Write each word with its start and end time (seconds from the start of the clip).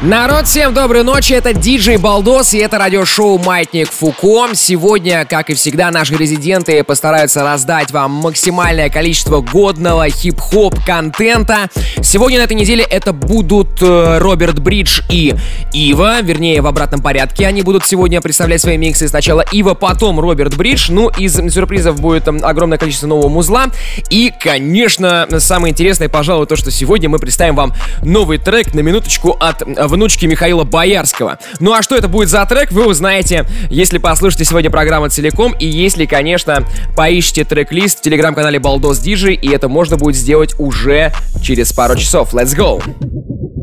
Народ, 0.00 0.46
всем 0.46 0.74
доброй 0.74 1.02
ночи, 1.02 1.32
это 1.32 1.52
диджей 1.52 1.96
Балдос 1.96 2.54
и 2.54 2.58
это 2.58 2.78
радиошоу 2.78 3.36
«Маятник 3.38 3.90
Фуко». 3.90 4.54
Сегодня, 4.54 5.24
как 5.24 5.50
и 5.50 5.54
всегда, 5.54 5.90
наши 5.90 6.14
резиденты 6.14 6.84
постараются 6.84 7.42
раздать 7.42 7.90
вам 7.90 8.12
максимальное 8.12 8.90
количество 8.90 9.40
годного 9.40 10.08
хип-хоп 10.08 10.76
контента. 10.86 11.68
Сегодня 12.00 12.38
на 12.38 12.44
этой 12.44 12.52
неделе 12.52 12.84
это 12.88 13.12
будут 13.12 13.82
э, 13.82 14.18
Роберт 14.18 14.60
Бридж 14.60 15.00
и 15.10 15.34
Ива, 15.72 16.20
вернее, 16.22 16.62
в 16.62 16.68
обратном 16.68 17.02
порядке 17.02 17.48
они 17.48 17.62
будут 17.62 17.84
сегодня 17.84 18.20
представлять 18.20 18.60
свои 18.60 18.76
миксы. 18.76 19.08
Сначала 19.08 19.44
Ива, 19.50 19.74
потом 19.74 20.20
Роберт 20.20 20.56
Бридж. 20.56 20.92
Ну, 20.92 21.08
из 21.08 21.34
сюрпризов 21.52 22.00
будет 22.00 22.28
огромное 22.28 22.78
количество 22.78 23.08
нового 23.08 23.28
музла. 23.28 23.66
И, 24.10 24.32
конечно, 24.40 25.26
самое 25.40 25.72
интересное, 25.72 26.08
пожалуй, 26.08 26.46
то, 26.46 26.54
что 26.54 26.70
сегодня 26.70 27.08
мы 27.08 27.18
представим 27.18 27.56
вам 27.56 27.74
новый 28.04 28.38
трек 28.38 28.74
на 28.74 28.80
минуточку 28.80 29.36
от 29.40 29.62
внучки 29.88 30.26
Михаила 30.26 30.64
Боярского. 30.64 31.38
Ну 31.60 31.72
а 31.72 31.82
что 31.82 31.96
это 31.96 32.08
будет 32.08 32.28
за 32.28 32.44
трек, 32.46 32.70
вы 32.70 32.86
узнаете, 32.86 33.46
если 33.70 33.98
послушаете 33.98 34.44
сегодня 34.44 34.70
программу 34.70 35.08
целиком 35.08 35.54
и 35.58 35.66
если, 35.66 36.06
конечно, 36.06 36.64
поищите 36.96 37.44
трек-лист 37.44 37.98
в 37.98 38.02
телеграм-канале 38.02 38.58
Балдос 38.58 38.98
Диджи, 39.00 39.34
и 39.34 39.48
это 39.48 39.68
можно 39.68 39.96
будет 39.96 40.16
сделать 40.16 40.54
уже 40.58 41.12
через 41.42 41.72
пару 41.72 41.96
часов. 41.96 42.34
Let's 42.34 42.56
go! 42.56 43.57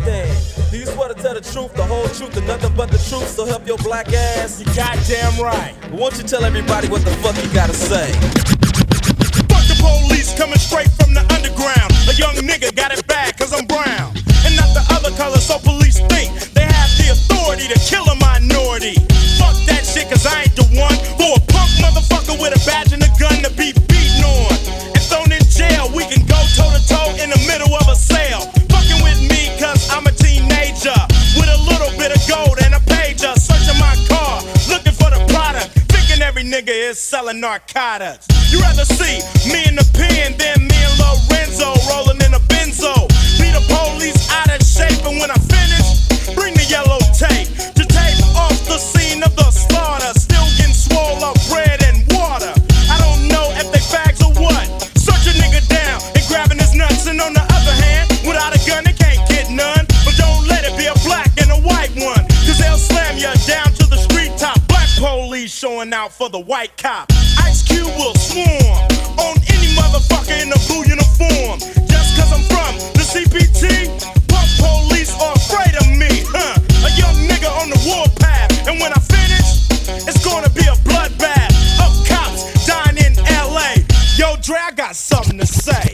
Stand. 0.00 0.70
Do 0.70 0.78
you 0.78 0.86
swear 0.86 1.08
to 1.08 1.14
tell 1.14 1.34
the 1.34 1.40
truth, 1.40 1.74
the 1.74 1.84
whole 1.84 2.08
truth, 2.08 2.36
and 2.36 2.46
nothing 2.46 2.74
but 2.74 2.90
the 2.90 2.98
truth? 2.98 3.28
So 3.28 3.44
help 3.44 3.66
your 3.66 3.78
black 3.78 4.12
ass. 4.12 4.60
You 4.60 4.66
goddamn 4.74 5.40
right. 5.40 5.74
Won't 5.92 6.16
you 6.18 6.24
tell 6.24 6.44
everybody 6.44 6.88
what 6.88 7.04
the 7.04 7.12
fuck 7.22 7.36
you 7.36 7.50
gotta 7.52 7.74
say? 7.74 8.12
Fuck 9.50 9.64
the 9.68 9.76
police 9.78 10.32
coming 10.36 10.58
straight 10.58 10.90
from 10.98 11.14
the 11.14 11.24
underground. 11.34 11.92
A 12.08 12.14
young 12.14 12.34
nigga 12.46 12.74
got 12.74 12.92
it 12.92 13.06
bad 13.06 13.36
cause 13.36 13.52
I'm 13.52 13.66
brown. 13.66 14.14
And 14.46 14.56
not 14.56 14.70
the 14.72 14.84
other 14.96 15.12
color, 15.16 15.38
so 15.38 15.58
police 15.58 16.00
think 16.08 16.32
they 16.56 16.64
have 16.64 16.90
the 16.96 17.12
authority 17.12 17.68
to 17.68 17.78
kill 17.84 18.04
a 18.08 18.16
minority. 18.16 18.96
Fuck 19.38 19.56
that 19.68 19.84
shit 19.84 20.08
cause 20.08 20.26
I 20.26 20.48
ain't 20.48 20.56
the 20.56 20.66
one 20.74 20.96
for 21.18 21.36
a 21.36 21.42
punk 21.52 21.70
motherfucker 21.82 22.40
with 22.40 22.56
a 22.56 22.60
badge 22.66 22.89
nigga 36.70 36.90
is 36.90 37.00
selling 37.00 37.40
narcotics. 37.40 38.26
You 38.50 38.60
rather 38.60 38.84
see 38.84 39.18
me 39.50 39.64
in 39.66 39.74
the 39.74 39.88
pen 39.94 40.36
than 40.38 40.66
me 40.66 40.76
and 40.76 40.98
Lorenzo 40.98 41.74
rolling 41.90 42.20
in 42.22 42.34
a 42.34 42.40
benzo. 42.46 42.94
Be 43.38 43.50
the 43.50 43.62
police 43.66 44.30
out 44.30 44.50
of 44.50 44.62
shape, 44.62 45.04
and 45.06 45.18
when 45.18 45.30
I 45.30 45.38
finish, 45.50 46.34
bring 46.34 46.54
the 46.54 46.66
yellow 46.68 46.99
showing 65.80 65.92
out 65.94 66.12
for 66.12 66.28
the 66.28 66.38
white 66.38 66.76
cop. 66.76 67.10
Ice 67.40 67.62
Cube 67.62 67.86
will 67.96 68.14
swarm 68.14 68.46
on 69.18 69.36
any 69.48 69.68
motherfucker 69.72 70.36
in 70.42 70.52
a 70.52 70.58
blue 70.68 70.84
uniform. 70.84 71.58
Just 71.88 72.16
cause 72.16 72.32
I'm 72.32 72.44
from 72.52 72.76
the 72.92 73.04
CPT, 73.04 73.88
punk 74.28 74.48
police 74.58 75.14
are 75.16 75.32
afraid 75.32 75.74
of 75.80 75.88
me, 75.88 76.24
huh? 76.28 76.60
A 76.84 76.90
young 77.00 77.16
nigga 77.28 77.48
on 77.62 77.70
the 77.70 77.80
warpath, 77.86 78.68
and 78.68 78.80
when 78.80 78.92
I 78.92 79.00
finish, 79.00 79.68
it's 80.06 80.22
gonna 80.24 80.50
be 80.50 80.66
a 80.66 80.76
bloodbath 80.84 81.52
of 81.80 81.92
cops 82.06 82.66
dying 82.66 82.98
in 82.98 83.14
LA. 83.24 83.76
Yo, 84.16 84.36
Dre, 84.42 84.58
I 84.58 84.72
got 84.72 84.96
something 84.96 85.38
to 85.38 85.46
say. 85.46 85.89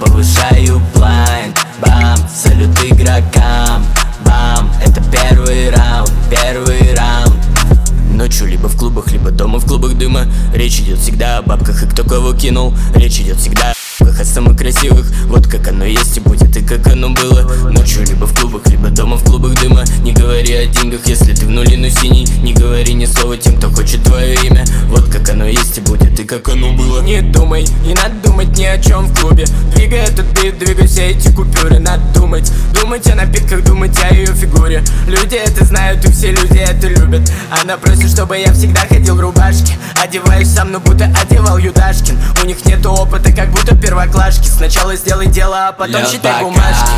Повышаю 0.00 0.80
блайнд 0.94 1.58
Бам, 1.80 2.18
салют 2.28 2.70
игрокам. 2.84 3.84
Бам, 4.24 4.70
это 4.84 5.02
первый 5.12 5.70
раунд, 5.70 6.12
первый 6.28 6.94
раунд. 6.94 7.36
Ночью 8.12 8.48
либо 8.48 8.68
в 8.68 8.76
клубах, 8.76 9.12
либо 9.12 9.30
дома 9.30 9.58
в 9.60 9.66
клубах 9.66 9.94
дыма. 9.94 10.26
Речь 10.52 10.80
идет 10.80 10.98
всегда 10.98 11.38
о 11.38 11.42
бабках 11.42 11.82
и 11.84 11.86
кто 11.86 12.02
кого 12.02 12.34
кинул. 12.34 12.74
Речь 12.94 13.20
идет 13.20 13.36
всегда 13.36 13.72
о 14.00 14.24
самых 14.24 14.56
красивых. 14.56 15.06
Вот 15.26 15.46
как 15.48 15.68
оно 15.68 15.84
есть 15.84 16.16
и 16.16 16.20
будет, 16.20 16.56
и 16.56 16.60
как 16.60 16.86
оно 16.86 17.10
было. 17.10 17.42
Ночью 17.70 18.04
либо 18.06 18.26
в 18.26 18.38
клубах, 18.38 18.66
либо 18.66 18.90
дома 18.90 19.16
в 19.16 19.24
клубах 19.24 19.60
дыма. 19.60 19.84
Не 20.02 20.12
говори 20.12 20.54
о 20.54 20.66
деньгах, 20.66 21.00
если 21.06 21.34
ты 21.34 21.46
в 21.46 21.50
нуле, 21.50 21.76
но 21.76 21.88
синий. 21.88 22.26
Не 22.42 22.54
говори 22.54 22.94
ни 22.94 23.06
слова 23.06 23.36
тем, 23.36 23.56
кто 23.56 23.70
хочет 23.70 24.02
твое 24.04 24.36
имя. 24.44 24.64
Вот 24.88 25.08
как 25.08 25.28
оно 25.30 25.46
есть 25.46 25.78
и 25.78 25.80
будет, 25.80 26.18
и 26.20 26.24
как 26.24 26.48
оно 26.48 26.72
было. 26.72 27.02
Не 27.02 27.22
думай, 27.22 27.64
не 27.84 27.94
надо 27.94 28.14
думать 28.22 28.56
ни 28.56 28.64
о 28.64 28.78
чем 28.78 29.06
в 29.06 29.20
клубе. 29.20 29.46
Двигай 29.74 30.00
этот 30.00 30.26
бит, 30.40 30.58
двигай 30.58 30.86
все 30.86 31.08
эти 31.08 31.28
купюры. 31.32 31.78
Надо 31.78 32.02
думать, 32.14 32.52
думать 32.80 33.06
о 33.08 33.16
напитках, 33.16 33.64
думать 33.64 33.98
о 34.02 34.14
ее 34.14 34.32
фигуре. 34.32 34.84
Люди 35.08 35.34
это 35.34 35.64
знают, 35.64 36.04
и 36.04 36.12
все 36.12 36.30
люди 36.30 36.58
это 36.58 36.86
любят. 36.86 37.30
Она 37.50 37.76
просит, 37.76 38.10
чтобы 38.10 38.38
я 38.38 38.52
всегда 38.52 38.82
ходил 38.82 39.16
в 39.16 39.20
рубашке. 39.20 39.76
Одеваюсь 40.00 40.48
сам, 40.48 40.70
но 40.70 40.78
будто 40.78 41.12
одевал 41.20 41.58
Юдашкин. 41.58 42.16
У 42.42 42.46
них 42.46 42.64
нету 42.64 42.90
опыта, 42.90 43.32
как 43.32 43.50
будто 43.50 43.74
первоклашки. 43.88 44.46
Сначала 44.46 44.94
сделай 44.96 45.26
дело, 45.26 45.68
а 45.68 45.72
потом 45.72 46.02
Лёд 46.02 46.10
считай 46.10 46.42
бумажки. 46.42 46.92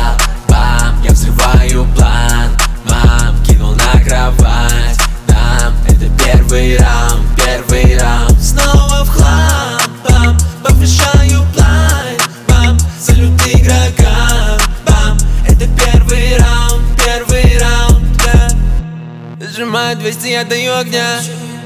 Бам, 0.49 1.01
я 1.03 1.11
взрываю 1.11 1.85
план. 1.95 2.49
Бам, 2.85 3.41
кинул 3.45 3.73
на 3.75 3.91
кровать. 4.03 4.99
Дам, 5.25 5.73
это 5.87 6.09
первый 6.21 6.77
раунд, 6.77 7.25
первый 7.37 7.97
раунд. 7.97 8.41
Снова 8.41 9.05
в 9.05 9.09
хлам 9.09 9.79
Бам, 10.09 10.37
повышаю 10.63 11.45
план. 11.55 12.17
Бам, 12.49 12.77
салют 12.99 13.41
игрокам. 13.47 14.59
Бам, 14.85 15.17
это 15.47 15.67
первый 15.69 16.37
раунд, 16.37 16.83
первый 16.97 17.57
раунд, 17.57 18.17
да. 18.17 19.47
Сжимаю 19.47 19.95
200, 19.95 20.27
я 20.27 20.43
даю 20.43 20.75
огня. 20.75 21.19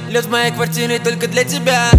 Лед 0.08 0.26
в 0.26 0.30
моей 0.30 0.52
квартире 0.52 1.00
только 1.00 1.28
для 1.28 1.44
тебя. 1.44 1.90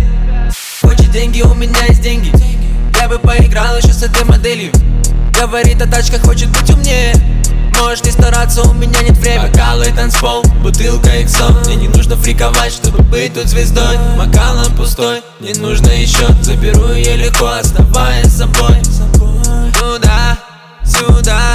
Хочет 0.80 1.10
деньги, 1.10 1.42
у 1.42 1.54
меня 1.54 1.86
есть 1.88 2.02
деньги 2.02 2.55
Я 3.00 3.08
бы 3.08 3.18
поиграл 3.18 3.76
еще 3.76 3.92
с 3.92 4.02
этой 4.02 4.24
моделью. 4.24 4.72
Говорит 5.38 5.80
о 5.82 5.86
тачках, 5.86 6.22
хочет 6.22 6.48
быть 6.48 6.70
умнее. 6.70 7.14
Можешь 7.78 8.04
не 8.04 8.10
стараться, 8.10 8.62
у 8.62 8.72
меня 8.72 9.00
нет 9.02 9.16
времени. 9.18 9.50
Бокалы, 9.50 9.86
танцпол, 9.94 10.42
бутылка 10.62 11.20
иксо 11.20 11.48
Мне 11.66 11.76
не 11.76 11.88
нужно 11.88 12.16
фриковать, 12.16 12.72
чтобы 12.72 13.02
быть 13.02 13.34
тут 13.34 13.46
звездой. 13.46 13.98
Макалом 14.16 14.74
пустой, 14.76 15.22
не 15.40 15.52
нужно 15.54 15.88
еще. 15.88 16.26
Заберу 16.42 16.92
ее 16.92 17.16
легко, 17.16 17.46
оставаясь 17.48 18.32
собой. 18.32 18.76
Туда, 19.78 20.38
сюда, 20.84 21.52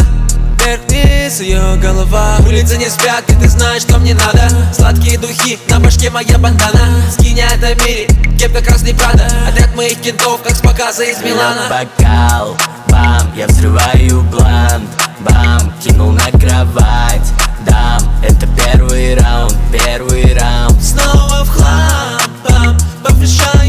крутится 1.31 1.43
ее 1.43 1.77
голова. 1.77 2.37
Улицы 2.45 2.77
не 2.77 2.89
спят, 2.89 3.23
и 3.29 3.33
ты 3.35 3.47
знаешь, 3.47 3.83
что 3.83 3.97
мне 3.99 4.13
надо. 4.13 4.49
Сладкие 4.73 5.17
духи, 5.17 5.57
на 5.69 5.79
башке 5.79 6.09
моя 6.09 6.37
бандана. 6.37 7.01
Скинь 7.11 7.39
это 7.39 7.73
мире, 7.83 8.07
кепка 8.37 8.61
красный 8.61 8.93
прада. 8.93 9.25
Отряд 9.47 9.73
моих 9.75 10.01
кентов, 10.01 10.41
как 10.41 10.55
с 10.55 10.61
показа 10.61 11.03
из 11.03 11.21
Милана. 11.21 11.69
Бокал, 11.69 12.57
бам, 12.89 13.31
я 13.35 13.47
взрываю 13.47 14.21
блант 14.23 14.89
Бам, 15.19 15.71
кинул 15.81 16.11
на 16.11 16.31
кровать, 16.31 17.31
дам 17.65 18.01
Это 18.23 18.47
первый 18.47 19.15
раунд, 19.15 19.55
первый 19.71 20.33
раунд. 20.33 20.83
Снова 20.83 21.45
в 21.45 21.49
хлам, 21.49 22.21
бам, 22.49 22.77
повышаю 23.03 23.60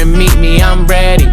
and 0.00 0.16
meet 0.16 0.34
me, 0.38 0.62
I'm 0.62 0.86
ready. 0.86 1.24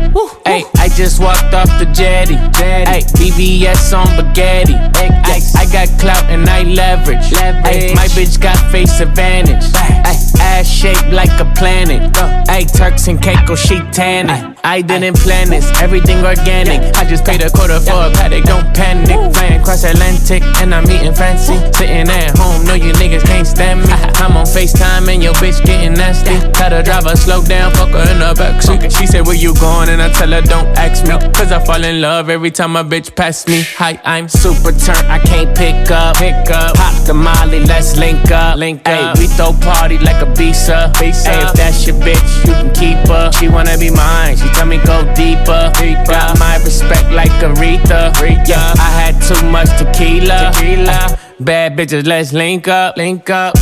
Hey, 0.46 0.64
I 0.76 0.90
just 0.90 1.22
walked 1.22 1.54
off 1.54 1.70
the 1.80 1.90
jetty. 1.94 2.36
Hey, 2.36 3.02
BBS 3.16 3.98
on 3.98 4.08
spaghetti. 4.08 4.74
Ay, 4.74 5.40
I 5.56 5.66
got 5.72 5.88
clout 6.00 6.24
and 6.26 6.48
I 6.50 6.64
leverage. 6.64 7.34
Ay, 7.34 7.94
my 7.96 8.08
bitch 8.08 8.40
got 8.42 8.58
face 8.72 9.00
advantage. 9.00 9.64
Ay, 9.76 10.04
ass 10.40 10.68
shaped 10.68 11.10
like 11.12 11.40
a 11.40 11.46
planet. 11.56 12.12
Ay, 12.50 12.66
Turks 12.74 13.08
and 13.08 13.22
Caicos, 13.22 13.60
she 13.60 13.80
tanning. 13.92 14.57
I 14.68 14.82
didn't 14.82 15.16
plan 15.16 15.50
this, 15.50 15.72
everything 15.80 16.26
organic. 16.26 16.94
I 16.98 17.06
just 17.06 17.24
paid 17.24 17.42
a 17.42 17.50
quarter 17.50 17.80
for 17.80 18.04
a 18.04 18.12
paddock, 18.12 18.44
don't 18.44 18.68
panic. 18.76 19.16
Flying 19.34 19.62
across 19.62 19.86
Atlantic 19.86 20.44
and 20.60 20.76
I'm 20.76 20.84
eating 20.92 21.16
fancy. 21.16 21.56
Sitting 21.72 22.10
at 22.10 22.38
home, 22.38 22.66
no 22.66 22.74
you 22.74 22.92
niggas 23.00 23.24
can't 23.24 23.48
stand 23.48 23.80
me. 23.80 23.88
I'm 24.20 24.36
on 24.36 24.46
FaceTime 24.46 25.08
and 25.08 25.24
your 25.24 25.34
bitch 25.36 25.64
getting 25.64 25.94
nasty. 25.94 26.36
Tell 26.52 26.70
the 26.70 26.84
driver 26.84 27.16
slow 27.16 27.42
down, 27.46 27.72
fuck 27.76 27.92
her 27.92 28.12
in 28.12 28.20
the 28.20 28.36
backseat. 28.36 28.92
She 28.92 29.08
said, 29.08 29.26
Where 29.26 29.38
you 29.38 29.56
going? 29.56 29.88
And 29.88 30.02
I 30.02 30.12
tell 30.12 30.30
her, 30.32 30.42
Don't 30.42 30.68
ask 30.78 31.08
me. 31.08 31.16
Cause 31.32 31.54
I 31.54 31.64
fall 31.64 31.86
in 31.86 32.02
love 32.02 32.30
every 32.30 32.52
time 32.52 32.76
a 32.76 32.84
bitch 32.84 33.16
pass 33.16 33.48
me. 33.48 33.64
Hi, 33.78 33.98
I'm 34.04 34.28
super 34.28 34.74
turned, 34.74 35.08
I 35.08 35.20
can't 35.20 35.56
pick 35.58 35.90
up. 35.92 36.18
Pick 36.18 36.52
up. 36.52 36.76
Pop 36.76 37.08
the 37.08 37.14
molly, 37.14 37.64
let's 37.64 37.96
link 37.96 38.32
up. 38.32 38.58
Link 38.58 38.82
up. 38.82 39.16
Ay, 39.16 39.20
we 39.20 39.28
throw 39.28 39.54
party 39.54 39.98
like 40.00 40.18
Ibiza. 40.18 40.92
visa. 41.00 41.32
Ay, 41.32 41.48
if 41.48 41.54
that's 41.54 41.88
your 41.88 41.96
bitch, 41.96 42.46
you 42.46 42.52
can 42.52 42.74
keep 42.76 42.98
her. 43.08 43.32
She 43.32 43.48
wanna 43.48 43.78
be 43.78 43.92
mine, 43.92 44.36
she 44.36 44.57
tell 44.58 44.66
me 44.66 44.78
go 44.78 45.04
deeper. 45.14 45.72
Got 46.10 46.40
my 46.40 46.56
respect 46.66 47.12
like 47.12 47.32
Aretha. 47.46 48.02
Yeah, 48.48 48.74
I 48.88 48.90
had 49.00 49.16
too 49.22 49.42
much 49.50 49.70
tequila. 49.78 50.52
tequila. 50.54 51.18
Bad 51.40 51.78
bitches, 51.78 52.06
let's 52.08 52.34
link 52.34 52.68
up. 52.68 52.98
Link 52.98 53.30
up. 53.30 53.56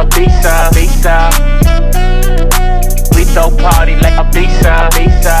A 0.00 0.04
visa, 0.14 0.70
visa. 0.74 1.16
We 3.14 3.24
throw 3.24 3.50
party 3.58 3.96
like 3.96 4.16
Ibiza, 4.24 4.74
visa. 4.94 5.38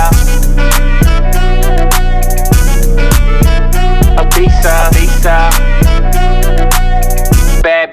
A 4.20 4.24
visa, 4.34 4.74
visa. 4.92 5.84
Bad 5.84 5.93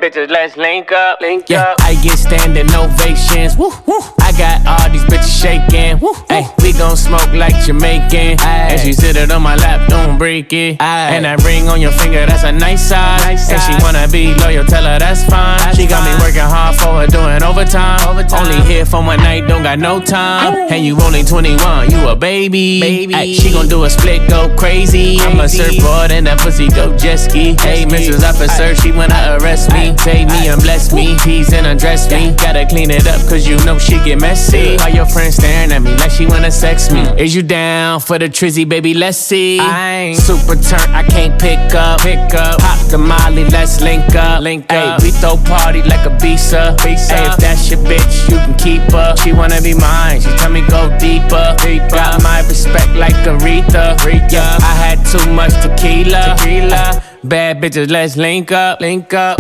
bitches, 0.02 0.30
let's 0.30 0.58
link 0.58 0.92
up, 0.92 1.22
link 1.22 1.48
yeah, 1.48 1.62
up. 1.62 1.78
I 1.82 1.94
get 2.02 2.18
standing 2.18 2.68
ovations. 2.74 3.56
Woo, 3.56 3.70
woo. 3.86 4.02
I 4.20 4.34
got 4.34 4.66
all 4.66 4.90
these 4.90 5.04
bitches 5.04 5.30
shaking. 5.30 6.00
Woo, 6.00 6.14
woo. 6.14 6.26
Hey, 6.28 6.44
we 6.64 6.74
gon' 6.74 6.98
smoke 6.98 7.32
like 7.34 7.54
Jamaican. 7.64 8.42
Ay. 8.42 8.70
And 8.72 8.82
she 8.82 8.94
sit 8.94 9.16
it 9.16 9.32
on 9.32 9.44
my 9.44 9.56
lap, 9.56 9.88
don't 9.88 10.18
break 10.18 10.52
it. 10.54 10.82
Ay. 10.82 11.16
And 11.16 11.26
that 11.26 11.44
ring 11.44 11.70
on 11.70 11.80
your 11.80 11.92
finger, 11.92 12.26
that's 12.26 12.44
a 12.44 12.52
nice 12.52 12.90
size. 12.90 13.22
Nice 13.22 13.52
and 13.52 13.62
she 13.62 13.74
wanna 13.84 14.08
be 14.08 14.34
loyal, 14.42 14.66
tell 14.66 14.84
her 14.84 14.98
that's 14.98 15.24
fine. 15.26 15.60
That's 15.60 15.78
she 15.78 15.86
got 15.86 16.02
fine. 16.04 16.18
me 16.18 16.24
working 16.26 16.50
hard 16.50 16.76
for 16.76 17.06
her, 17.06 17.08
doing 17.08 17.44
overtime. 17.44 18.02
overtime. 18.10 18.42
Only 18.42 18.62
here 18.66 18.86
for 18.86 19.06
one 19.06 19.20
night, 19.20 19.48
don't 19.48 19.62
got 19.62 19.78
no 19.78 20.02
time. 20.02 20.56
Ooh. 20.56 20.74
And 20.74 20.84
you 20.84 21.00
only 21.02 21.24
21, 21.24 21.92
you 21.92 22.08
a 22.08 22.16
baby. 22.16 22.82
baby. 22.82 23.14
Ay, 23.14 23.34
she 23.34 23.52
gon' 23.52 23.68
do 23.68 23.84
a 23.84 23.90
split, 23.90 24.28
go 24.28 24.50
crazy. 24.58 25.18
crazy. 25.18 25.20
I'm 25.22 25.40
a 25.40 25.48
surfboard 25.48 26.12
and 26.12 26.26
that 26.26 26.40
pussy 26.40 26.68
go 26.70 26.98
jet 26.98 27.18
ski. 27.18 27.54
Hey, 27.54 27.86
Mrs. 27.86 28.28
Officer, 28.28 28.74
she 28.76 28.92
wanna 28.92 29.38
arrest 29.40 29.72
me. 29.72 29.91
Take 29.98 30.28
me 30.28 30.48
and 30.48 30.62
bless 30.62 30.92
me, 30.94 31.16
tease 31.18 31.54
and 31.54 31.66
undress 31.68 32.10
me. 32.12 32.34
Gotta 32.38 32.66
clean 32.66 32.90
it 32.92 33.08
up, 33.08 33.20
cause 33.30 33.48
you 33.48 33.58
know 33.66 33.78
she 33.78 33.94
get 34.04 34.20
messy. 34.20 34.78
All 34.78 34.90
your 34.90 35.06
friends 35.06 35.36
staring 35.36 35.72
at 35.72 35.82
me 35.82 35.96
like 35.96 36.12
she 36.12 36.26
wanna 36.26 36.52
sex 36.52 36.92
me. 36.92 37.02
Mm. 37.02 37.20
Is 37.20 37.36
you 37.36 37.44
down 37.44 38.00
for 38.00 38.18
the 38.18 38.28
trizzy, 38.30 38.68
baby? 38.68 38.94
Let's 38.94 39.18
see. 39.18 39.60
I 39.60 39.92
ain't 40.12 40.18
super 40.18 40.56
turnt, 40.56 40.90
I 40.90 41.04
can't 41.04 41.40
pick 41.40 41.74
up. 41.76 42.02
Pick 42.02 42.34
up. 42.34 42.60
Pop 42.60 42.80
the 42.90 42.98
molly, 42.98 43.46
let's 43.46 43.82
link 43.82 44.16
up. 44.16 44.42
Link 44.42 44.66
Ay, 44.70 44.98
we 45.02 45.12
throw 45.12 45.38
party 45.38 45.82
like 45.84 46.02
Ibiza. 46.10 46.80
visa. 46.82 47.16
Ay, 47.16 47.32
if 47.32 47.38
that's 47.38 47.70
your 47.70 47.80
bitch, 47.80 48.30
you 48.30 48.36
can 48.38 48.56
keep 48.58 48.82
her. 48.92 49.16
She 49.18 49.34
wanna 49.34 49.62
be 49.62 49.74
mine, 49.74 50.22
she 50.22 50.30
tell 50.38 50.50
me 50.52 50.62
go 50.68 50.90
deeper. 51.00 51.56
deeper. 51.60 51.90
Got 51.90 52.24
my 52.24 52.40
respect 52.48 52.94
like 52.96 53.16
Aretha. 53.26 53.98
Aretha. 53.98 54.32
Yeah, 54.32 54.58
I 54.62 54.74
had 54.76 55.06
too 55.06 55.32
much 55.34 55.54
tequila. 55.62 56.36
tequila. 56.38 57.04
Bad 57.24 57.62
bitches, 57.62 57.90
let's 57.92 58.18
link 58.18 58.52
up. 58.52 58.82
Link 58.82 59.14
up. 59.14 59.40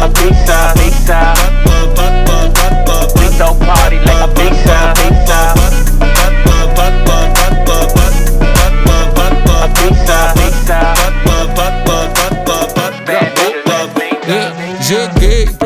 a 0.00 0.08
big 0.08 0.34
time, 0.44 0.88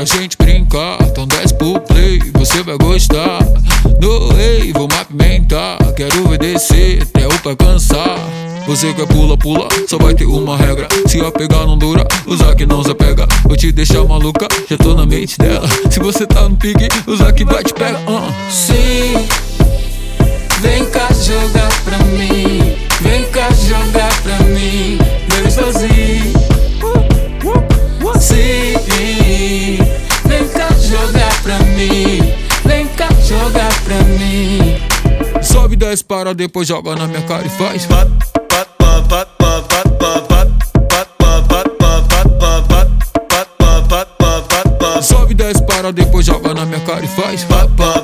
pra 0.05 0.17
gente 0.17 0.37
brincar, 0.37 0.99
então 1.03 1.27
desce 1.27 1.55
pro 1.55 1.81
play, 1.81 2.19
você 2.35 2.63
vai 2.63 2.77
gostar. 2.77 3.39
Doei, 4.01 4.73
vou 4.73 4.89
mais 4.89 5.05
pimentar, 5.05 5.79
quero 5.95 6.25
obedecer 6.25 7.03
até 7.03 7.27
o 7.27 7.39
pra 7.39 7.55
cansar. 7.55 8.12
Você 8.73 8.91
quer 8.95 9.07
pula, 9.07 9.37
pula, 9.37 9.69
só 9.87 9.99
vai 9.99 10.15
ter 10.15 10.25
uma 10.25 10.57
regra. 10.57 10.89
Se 11.07 11.21
a 11.21 11.31
pegar 11.31 11.67
não 11.67 11.77
dura, 11.77 12.07
usar 12.27 12.55
que 12.55 12.65
não 12.65 12.83
se 12.83 12.95
pega. 12.95 13.27
Vou 13.45 13.55
te 13.55 13.71
deixar 13.71 14.03
maluca, 14.03 14.49
já 14.67 14.79
tô 14.79 14.95
na 14.95 15.05
mente 15.05 15.37
dela. 15.37 15.69
Se 15.91 16.01
você 16.01 16.27
tá 16.27 16.49
no 16.49 16.57
pique, 16.57 16.89
usar 17.07 17.35
que 17.35 17.45
vai 17.45 17.63
te 17.63 17.75
pega. 17.75 17.99
Uh. 17.99 18.33
Sim, 18.51 19.29
vem 20.63 20.87
cá 20.87 21.07
jogar 21.13 21.69
pra 21.85 21.99
mim. 21.99 22.75
Vem 23.03 23.25
cá 23.25 23.51
jogar 23.51 24.23
pra 24.23 24.39
mim. 24.47 25.02
Sobe 35.73 35.77
10 35.79 36.03
para, 36.03 36.35
depois 36.35 36.69
joga 36.69 36.95
na 36.95 37.07
minha 37.07 37.23
cara 37.23 37.47
e 37.47 37.49
faz. 37.49 37.89
Sobe 45.03 45.33
10 45.33 45.61
para, 45.63 45.91
depois 45.91 46.27
joga 46.27 46.53
na 46.53 46.67
minha 46.67 46.81
cara 46.81 47.03
e 47.03 47.09
faz. 47.09 47.45
Gostei, 47.45 48.02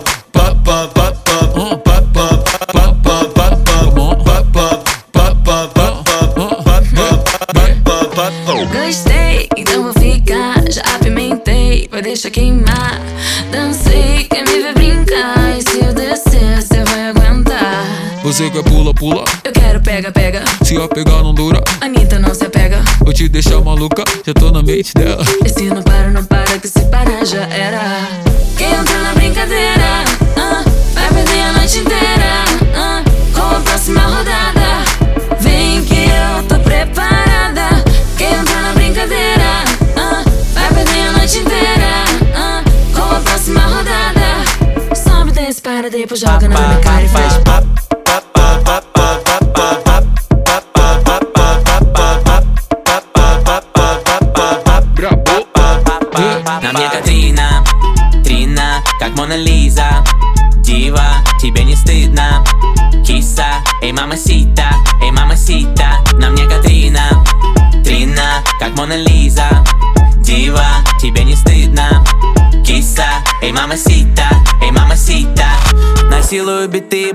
pula, 18.78 18.94
pula. 18.94 19.25
Eu 19.44 19.52
quero 19.52 19.80
pega, 19.80 20.12
pega. 20.12 20.44
Se 20.62 20.76
a 20.76 20.87
pegar 20.87 21.23
não 21.23 21.35
dura, 21.35 21.61
Anitta 21.80 22.18
não 22.18 22.32
se 22.32 22.44
apega. 22.44 22.80
vou 23.00 23.12
te 23.12 23.28
deixar 23.28 23.61
maluca, 23.61 24.04
já 24.25 24.32
tô 24.32 24.52
na 24.52 24.62
mente 24.62 24.94
dela. 24.94 25.25
E 25.44 25.49
se 25.49 25.68
não 25.68 25.82
para, 25.82 26.11
não 26.11 26.25
para, 26.25 26.38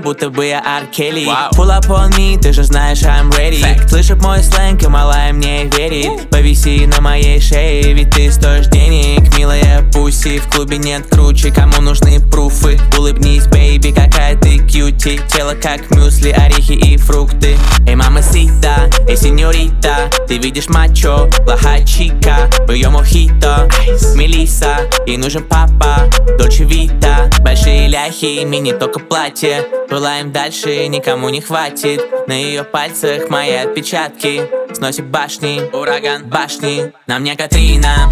будто 0.04 0.28
бы 0.28 0.46
я 0.46 0.60
Аркели 0.60 1.26
Pull 1.56 1.70
up 1.70 1.88
on 1.88 2.10
me, 2.10 2.38
ты 2.38 2.52
же 2.52 2.62
знаешь, 2.62 3.02
I'm 3.02 3.30
ready. 3.30 3.62
Fact. 3.62 3.88
Слышит 3.88 4.22
мой 4.22 4.42
сленг, 4.42 4.82
и 4.82 4.86
малая 4.86 5.32
мне 5.32 5.64
верит. 5.64 6.28
Повиси 6.28 6.86
на 6.86 7.00
моей 7.00 7.40
шее, 7.40 7.94
ведь 7.94 8.10
ты 8.10 8.30
стоишь 8.30 8.66
денег 8.66 9.36
Милая 9.36 9.82
пуси, 9.92 10.38
в 10.38 10.48
клубе 10.48 10.76
нет 10.76 11.06
круче 11.08 11.50
Кому 11.50 11.80
нужны 11.80 12.20
пруфы? 12.20 12.78
Улыбнись, 12.98 13.46
бейби, 13.46 13.92
какая 13.92 14.36
ты 14.36 14.58
кьюти. 14.58 15.20
Тело 15.28 15.54
как 15.54 15.90
мюсли, 15.90 16.30
орехи 16.30 16.72
и 16.72 16.96
фрукты. 16.98 17.56
Эй, 17.86 17.94
мама 17.94 18.20
сита, 18.22 18.90
эй, 19.08 19.16
сеньорита 19.16 20.10
Ты 20.28 20.38
видишь 20.38 20.68
мачо, 20.68 21.28
плохая 21.44 21.84
чика 21.86 22.50
В 22.66 22.72
ее 22.72 22.88
мохито, 22.88 23.68
Мелиса 24.14 24.80
Ей 25.06 25.16
нужен 25.16 25.44
папа, 25.44 26.10
Дольче 26.38 26.64
Вита. 26.64 27.30
Большие 27.40 27.88
ляхи, 27.88 28.44
мини 28.44 28.72
только 28.72 29.00
платье 29.00 29.64
Пылаем 29.94 30.32
дальше, 30.32 30.88
никому 30.88 31.28
не 31.28 31.40
хватит. 31.40 32.02
На 32.26 32.32
ее 32.32 32.64
пальцах 32.64 33.30
мои 33.30 33.52
отпечатки. 33.52 34.42
Сносит 34.74 35.06
башни, 35.06 35.70
ураган 35.72 36.28
башни. 36.28 36.92
На 37.06 37.20
мне 37.20 37.36
Катрина, 37.36 38.10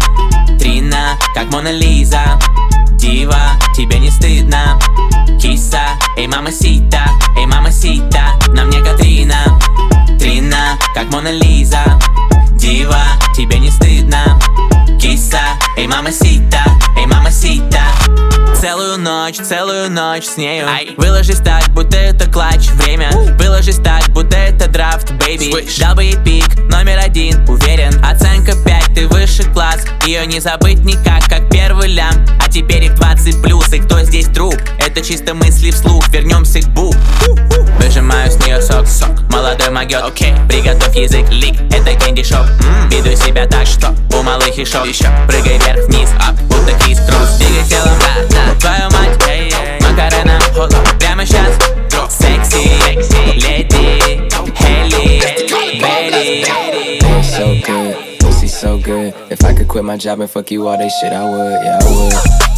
Трина, 0.57 1.17
как 1.35 1.51
Мона 1.51 1.73
Лиза. 1.73 2.39
Дива, 2.91 3.59
тебе 3.75 3.99
не 3.99 4.09
стыдно. 4.11 4.79
Киса, 5.41 5.81
эй, 6.15 6.27
мама 6.27 6.53
сита, 6.53 7.03
эй, 7.37 7.47
мама 7.47 7.69
сита. 7.69 8.27
На 8.55 8.63
мне 8.63 8.79
Катрина, 8.79 9.59
Трина, 10.17 10.79
как 10.95 11.11
Мона 11.11 11.33
Лиза. 11.33 11.83
Дива, 12.53 13.03
тебе 13.35 13.59
не 13.59 13.69
стыдно 13.69 14.39
Киса, 15.03 15.41
эй, 15.75 15.85
мама 15.85 16.13
сита, 16.13 16.63
эй, 16.97 17.05
мама 17.05 17.29
сита. 17.29 17.83
Целую 18.55 18.97
ночь, 18.97 19.35
целую 19.35 19.91
ночь 19.91 20.23
с 20.23 20.37
нею. 20.37 20.65
Выложись 20.95 21.39
так, 21.39 21.67
будто 21.73 21.97
это 21.97 22.31
клатч 22.31 22.69
Время, 22.69 23.09
выложись 23.37 23.79
так, 23.83 24.07
будто 24.11 24.37
это 24.37 24.69
драфт, 24.69 25.11
бэйби. 25.11 25.51
Дал 25.77 25.95
бы 25.95 26.05
ей 26.05 26.15
пик, 26.23 26.55
номер 26.69 26.99
один, 26.99 27.45
уверен. 27.49 28.01
Оценка 28.01 28.53
5, 28.55 28.95
ты 28.95 29.07
выше 29.09 29.43
класс. 29.51 29.83
Ее 30.05 30.25
не 30.25 30.39
забыть 30.39 30.85
никак, 30.85 31.25
как 31.27 31.49
первый 31.49 31.89
лям. 31.89 32.25
А 32.39 32.49
теперь 32.49 32.85
их 32.85 32.95
20 32.95 33.41
плюс, 33.41 33.73
и 33.73 33.79
кто 33.79 33.99
здесь 34.03 34.27
друг? 34.27 34.55
Это 34.79 35.01
чисто 35.01 35.33
мысли 35.33 35.71
вслух, 35.71 36.07
вернемся 36.07 36.61
к 36.61 36.67
бу 36.69 36.93
нее 37.33 37.52
сок, 38.72 38.86
сок 38.86 39.10
Молодой 39.30 39.70
могет, 39.70 40.02
окей, 40.02 40.34
приготовь 40.48 40.96
язык, 40.96 41.28
лик 41.30 41.56
Это 41.72 41.98
кэнди 41.98 42.22
шоп, 42.22 42.46
веду 42.90 43.14
себя 43.16 43.46
так, 43.46 43.66
что 43.66 43.94
У 44.14 44.22
малых 44.22 44.56
и 44.56 44.64
шоп, 44.64 44.86
еще 44.86 45.08
прыгай 45.26 45.58
вверх-вниз 45.58 46.10
Ап, 46.18 46.34
будто 46.48 46.72
Крис 46.82 46.98
Кросс, 47.06 47.36
двигай 47.38 47.64
телом, 47.64 47.98
да, 48.00 48.14
да 48.30 48.60
Твою 48.60 48.90
мать, 48.90 49.18
эй, 49.28 49.52
эй, 49.52 49.80
Макарена, 49.80 50.38
hold 50.54 50.72
up, 50.72 50.98
прямо 50.98 51.24
сейчас 51.24 51.54
Секси, 52.08 52.68
леди, 53.34 54.28
Хелли, 54.58 55.20
Бетти 55.80 56.44
It's 57.00 57.36
so 57.36 57.54
good, 57.64 58.18
pussy 58.20 58.48
so 58.48 58.78
good. 58.78 59.14
If 59.30 59.44
I 59.44 59.54
could 59.54 59.68
quit 59.68 59.84
my 59.84 59.96
job 59.96 60.20
and 60.20 60.30
fuck 60.30 60.50
you 60.50 60.66
all 60.66 60.76
day 60.76 60.88
shit, 61.00 61.12
I 61.12 61.24
would, 61.24 61.52
yeah, 61.62 61.78
I 61.80 61.84
would. 61.84 62.48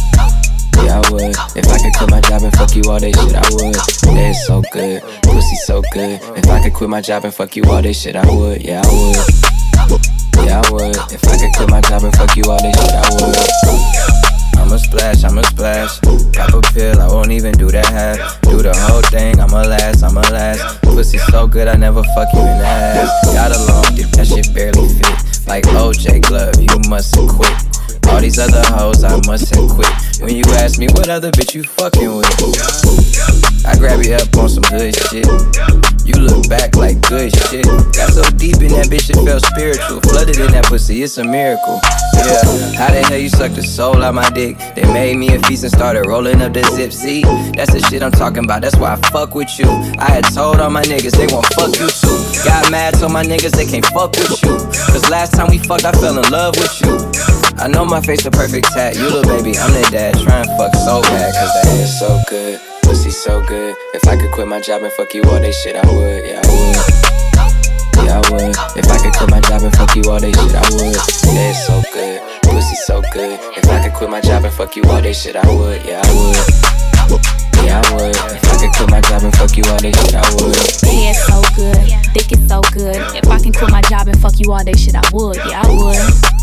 yeah, 0.86 1.02
I 1.02 1.10
would. 1.10 1.34
If 1.58 1.66
I 1.66 1.78
could 1.82 1.94
quit 1.98 2.10
my 2.10 2.20
job 2.20 2.42
and 2.44 2.54
fuck 2.54 2.76
you 2.76 2.82
all 2.86 3.00
day 3.00 3.10
shit, 3.10 3.34
I 3.34 3.42
would. 3.58 3.74
Yeah, 4.14 4.30
it's 4.30 4.46
so 4.46 4.62
good, 4.70 5.02
pussy 5.24 5.56
so 5.66 5.82
good. 5.92 6.20
If 6.38 6.46
I 6.48 6.62
could 6.62 6.74
quit 6.74 6.88
my 6.88 7.00
job 7.00 7.24
and 7.24 7.34
fuck 7.34 7.56
you 7.56 7.64
all 7.64 7.82
day 7.82 7.92
shit, 7.92 8.14
I 8.14 8.24
would, 8.30 8.62
yeah, 8.62 8.82
I 8.84 8.92
would. 9.90 10.00
Yeah, 10.46 10.62
I 10.62 10.70
would. 10.70 10.96
If 11.10 11.26
I 11.26 11.38
could 11.38 11.52
quit 11.56 11.70
my 11.70 11.80
job 11.80 12.04
and 12.04 12.14
fuck 12.14 12.36
you 12.36 12.44
all 12.46 12.58
day 12.58 12.70
shit, 12.70 12.94
I 12.94 13.02
would. 13.18 14.62
I'ma 14.62 14.76
splash, 14.76 15.24
I'ma 15.24 15.42
splash. 15.42 16.00
Pop 16.32 16.54
a 16.54 16.62
pill, 16.72 17.00
I 17.00 17.08
won't 17.08 17.32
even 17.32 17.54
do 17.58 17.68
that 17.72 17.86
half. 17.86 18.40
Do 18.42 18.62
the 18.62 18.72
whole 18.86 19.02
thing, 19.02 19.40
I'ma 19.40 19.62
last, 19.62 20.04
I'ma 20.04 20.20
last. 20.30 20.82
Pussy 20.82 21.18
so 21.18 21.48
good, 21.48 21.66
I 21.66 21.74
never 21.74 22.04
fuck 22.14 22.28
you 22.32 22.38
in 22.38 22.58
the 22.58 22.64
ass. 22.64 23.34
Got 23.34 23.50
a 23.50 23.58
long 23.72 23.92
dick, 23.96 24.06
that 24.14 24.28
shit 24.28 24.54
barely 24.54 24.86
fit. 24.86 25.48
Like 25.48 25.64
OJ 25.64 26.22
Glove, 26.28 26.62
you 26.62 26.78
must 26.88 27.16
quit. 27.28 27.75
All 28.08 28.20
these 28.20 28.38
other 28.38 28.62
hoes, 28.74 29.04
I 29.04 29.16
must 29.26 29.54
have 29.54 29.68
quit. 29.70 29.88
When 30.20 30.34
you 30.34 30.44
ask 30.56 30.78
me 30.78 30.86
what 30.88 31.08
other 31.08 31.30
bitch 31.30 31.54
you 31.54 31.62
fucking 31.62 32.16
with, 32.16 33.66
I 33.66 33.76
grab 33.78 34.02
you 34.04 34.14
up 34.14 34.34
on 34.36 34.48
some 34.48 34.62
good 34.64 34.94
shit. 34.94 35.26
You 36.06 36.14
look 36.22 36.48
back 36.48 36.76
like 36.76 37.02
good 37.08 37.34
shit. 37.34 37.66
Got 37.66 38.14
so 38.14 38.22
deep 38.38 38.62
in 38.62 38.70
that 38.78 38.86
bitch, 38.86 39.10
it 39.10 39.18
felt 39.26 39.42
spiritual. 39.44 40.00
Flooded 40.00 40.38
in 40.38 40.52
that 40.52 40.64
pussy, 40.66 41.02
it's 41.02 41.18
a 41.18 41.24
miracle. 41.24 41.80
Yeah, 42.14 42.46
how 42.78 42.94
the 42.94 43.04
hell 43.08 43.18
you 43.18 43.28
suck 43.28 43.52
the 43.52 43.62
soul 43.62 44.02
out 44.04 44.14
my 44.14 44.30
dick? 44.30 44.56
They 44.74 44.84
made 44.92 45.16
me 45.16 45.34
a 45.34 45.40
feast 45.42 45.64
and 45.64 45.72
started 45.72 46.06
rolling 46.06 46.40
up 46.42 46.52
the 46.52 46.62
zip. 46.74 46.92
See, 46.92 47.22
that's 47.58 47.72
the 47.72 47.80
shit 47.90 48.02
I'm 48.02 48.12
talking 48.12 48.44
about. 48.44 48.62
That's 48.62 48.76
why 48.76 48.92
I 48.94 48.96
fuck 49.10 49.34
with 49.34 49.58
you. 49.58 49.66
I 49.98 50.08
had 50.08 50.24
told 50.32 50.60
all 50.60 50.70
my 50.70 50.82
niggas 50.84 51.18
they 51.18 51.26
won't 51.26 51.46
fuck 51.58 51.74
you 51.74 51.90
too. 51.90 52.18
Got 52.44 52.70
mad, 52.70 52.94
told 52.94 53.12
my 53.12 53.24
niggas 53.24 53.52
they 53.52 53.66
can't 53.66 53.84
fuck 53.86 54.12
with 54.12 54.42
you. 54.42 54.56
Cause 54.94 55.10
last 55.10 55.34
time 55.34 55.50
we 55.50 55.58
fucked, 55.58 55.84
I 55.84 55.92
fell 55.92 56.16
in 56.16 56.30
love 56.30 56.54
with 56.56 56.80
you. 56.80 57.25
I 57.58 57.68
know 57.68 57.84
my 57.84 58.00
face 58.00 58.24
a 58.26 58.30
perfect 58.30 58.66
tat. 58.72 58.96
You 58.96 59.08
little 59.08 59.24
baby, 59.24 59.56
I'm 59.58 59.72
the 59.72 59.88
dad. 59.90 60.14
Trying 60.20 60.44
fuck 60.58 60.74
so 60.76 61.00
bad, 61.02 61.32
cause 61.34 61.52
that 61.56 61.66
ass 61.80 61.98
so 61.98 62.20
good. 62.28 62.60
Pussy 62.82 63.10
so 63.10 63.44
good. 63.46 63.74
If 63.94 64.06
I 64.06 64.16
could 64.16 64.30
quit 64.32 64.46
my 64.46 64.60
job 64.60 64.82
and 64.82 64.92
fuck 64.92 65.14
you 65.14 65.22
all 65.24 65.40
day 65.40 65.52
shit, 65.52 65.74
I 65.74 65.86
would. 65.88 66.24
Yeah, 66.24 66.42
I 66.44 66.48
would. 66.52 68.04
Yeah, 68.04 68.20
I 68.20 68.30
would. 68.30 68.56
If 68.76 68.86
I 68.92 68.98
could 69.00 69.14
quit 69.14 69.30
my 69.30 69.40
job 69.40 69.62
and 69.62 69.74
fuck 69.74 69.96
you 69.96 70.04
all 70.04 70.20
day 70.20 70.32
shit, 70.32 70.54
I 70.54 70.68
would. 70.76 71.00
Yeah, 71.32 71.52
so 71.52 71.82
good. 71.92 72.20
Pussy 72.44 72.76
so 72.84 73.00
good. 73.12 73.40
If 73.56 73.68
I 73.68 73.82
could 73.82 73.94
quit 73.94 74.10
my 74.10 74.20
job 74.20 74.44
and 74.44 74.52
fuck 74.52 74.76
you 74.76 74.84
all 74.84 75.00
day 75.00 75.14
shit, 75.14 75.34
I 75.34 75.46
would. 75.48 75.80
Yeah, 75.84 76.02
I 76.04 76.12
would. 76.12 77.20
Yeah, 77.64 77.80
I 77.80 77.94
would. 77.96 78.16
If 78.36 78.52
I 78.52 78.56
could 78.60 78.72
quit 78.76 78.90
my 78.90 79.00
job 79.00 79.22
and 79.24 79.34
fuck 79.34 79.56
you 79.56 79.64
all 79.64 79.78
day 79.78 79.92
shit, 79.92 80.14
I 80.14 80.28
would. 80.36 80.56
Yeah, 80.84 81.16
so 81.24 81.40
good. 81.56 81.80
Think 82.12 82.32
it's 82.32 82.48
so 82.48 82.60
good. 82.76 83.00
If 83.16 83.26
I 83.28 83.40
can 83.40 83.52
quit 83.52 83.70
my 83.72 83.82
job 83.82 84.08
and 84.08 84.20
fuck 84.20 84.38
you 84.38 84.52
all 84.52 84.62
day 84.62 84.74
shit, 84.74 84.94
I 84.94 85.02
would. 85.12 85.36
Yeah, 85.36 85.62
I 85.64 85.72
would. 85.72 86.35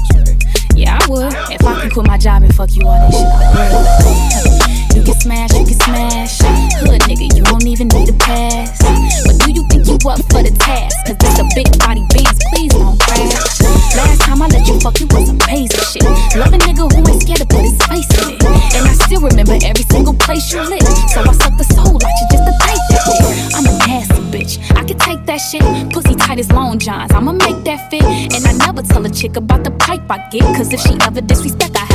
Yeah, 0.76 1.00
I 1.02 1.08
would. 1.10 1.34
If 1.52 1.64
I 1.66 1.82
could 1.82 1.94
quit 1.94 2.08
my 2.08 2.18
job 2.18 2.44
and 2.44 2.54
fuck 2.56 2.76
you 2.76 2.88
all 2.88 3.10
day 3.10 3.18
shit, 3.18 3.28
I 3.28 4.54
would. 4.58 4.63
You 4.94 5.02
can 5.02 5.16
smash, 5.16 5.52
you 5.54 5.66
can 5.66 5.74
smash. 5.74 6.38
Hood 6.86 7.02
nigga, 7.10 7.26
you 7.36 7.44
don't 7.44 7.66
even 7.66 7.88
need 7.90 8.10
a 8.10 8.14
pass. 8.14 8.78
But 9.26 9.42
do 9.42 9.50
you 9.52 9.66
think 9.68 9.90
you 9.90 9.98
up 10.06 10.22
for 10.30 10.46
the 10.46 10.54
task? 10.60 10.94
Cause 11.10 11.18
this 11.18 11.40
a 11.42 11.46
big 11.58 11.66
body 11.82 12.06
Benz, 12.14 12.38
please 12.54 12.72
don't 12.72 13.00
crash. 13.02 13.58
Last 13.98 14.22
time 14.22 14.42
I 14.42 14.48
let 14.54 14.68
you 14.68 14.80
fuck, 14.80 15.00
you 15.02 15.08
was 15.10 15.30
amazing 15.30 15.82
shit. 15.90 16.06
Love 16.38 16.54
a 16.54 16.60
nigga 16.62 16.86
who 16.86 17.02
ain't 17.10 17.22
scared 17.26 17.42
to 17.42 17.48
put 17.50 17.66
his 17.66 17.78
face 17.90 18.06
in 18.22 18.38
it. 18.38 18.44
And 18.78 18.86
I 18.86 18.94
still 19.02 19.22
remember 19.22 19.58
every 19.66 19.86
single 19.90 20.14
place 20.14 20.54
you 20.54 20.62
lit. 20.62 20.86
So 21.10 21.26
I 21.26 21.34
suck 21.42 21.58
the 21.58 21.66
soul 21.74 21.98
out 21.98 22.14
you 22.14 22.26
just 22.30 22.46
to 22.46 22.54
take 22.62 22.84
that 22.94 23.04
dick. 23.10 23.26
I'm 23.58 23.66
a 23.66 23.74
nasty 23.90 24.22
bitch. 24.30 24.62
I 24.78 24.86
can 24.86 24.98
take 25.02 25.26
that 25.26 25.42
shit. 25.42 25.66
Pussy 25.90 26.14
tight 26.16 26.38
as 26.38 26.52
long 26.52 26.78
johns. 26.78 27.12
I'ma 27.14 27.34
make 27.34 27.66
that 27.66 27.90
fit. 27.90 28.06
And 28.06 28.46
I 28.46 28.54
never 28.66 28.82
tell 28.86 29.04
a 29.06 29.10
chick 29.10 29.38
about 29.38 29.64
the 29.64 29.72
pipe 29.72 30.06
I 30.10 30.22
get. 30.30 30.46
Cause 30.54 30.72
if 30.72 30.80
she 30.82 30.94
ever 31.02 31.22
disrespect, 31.22 31.78
I 31.82 31.93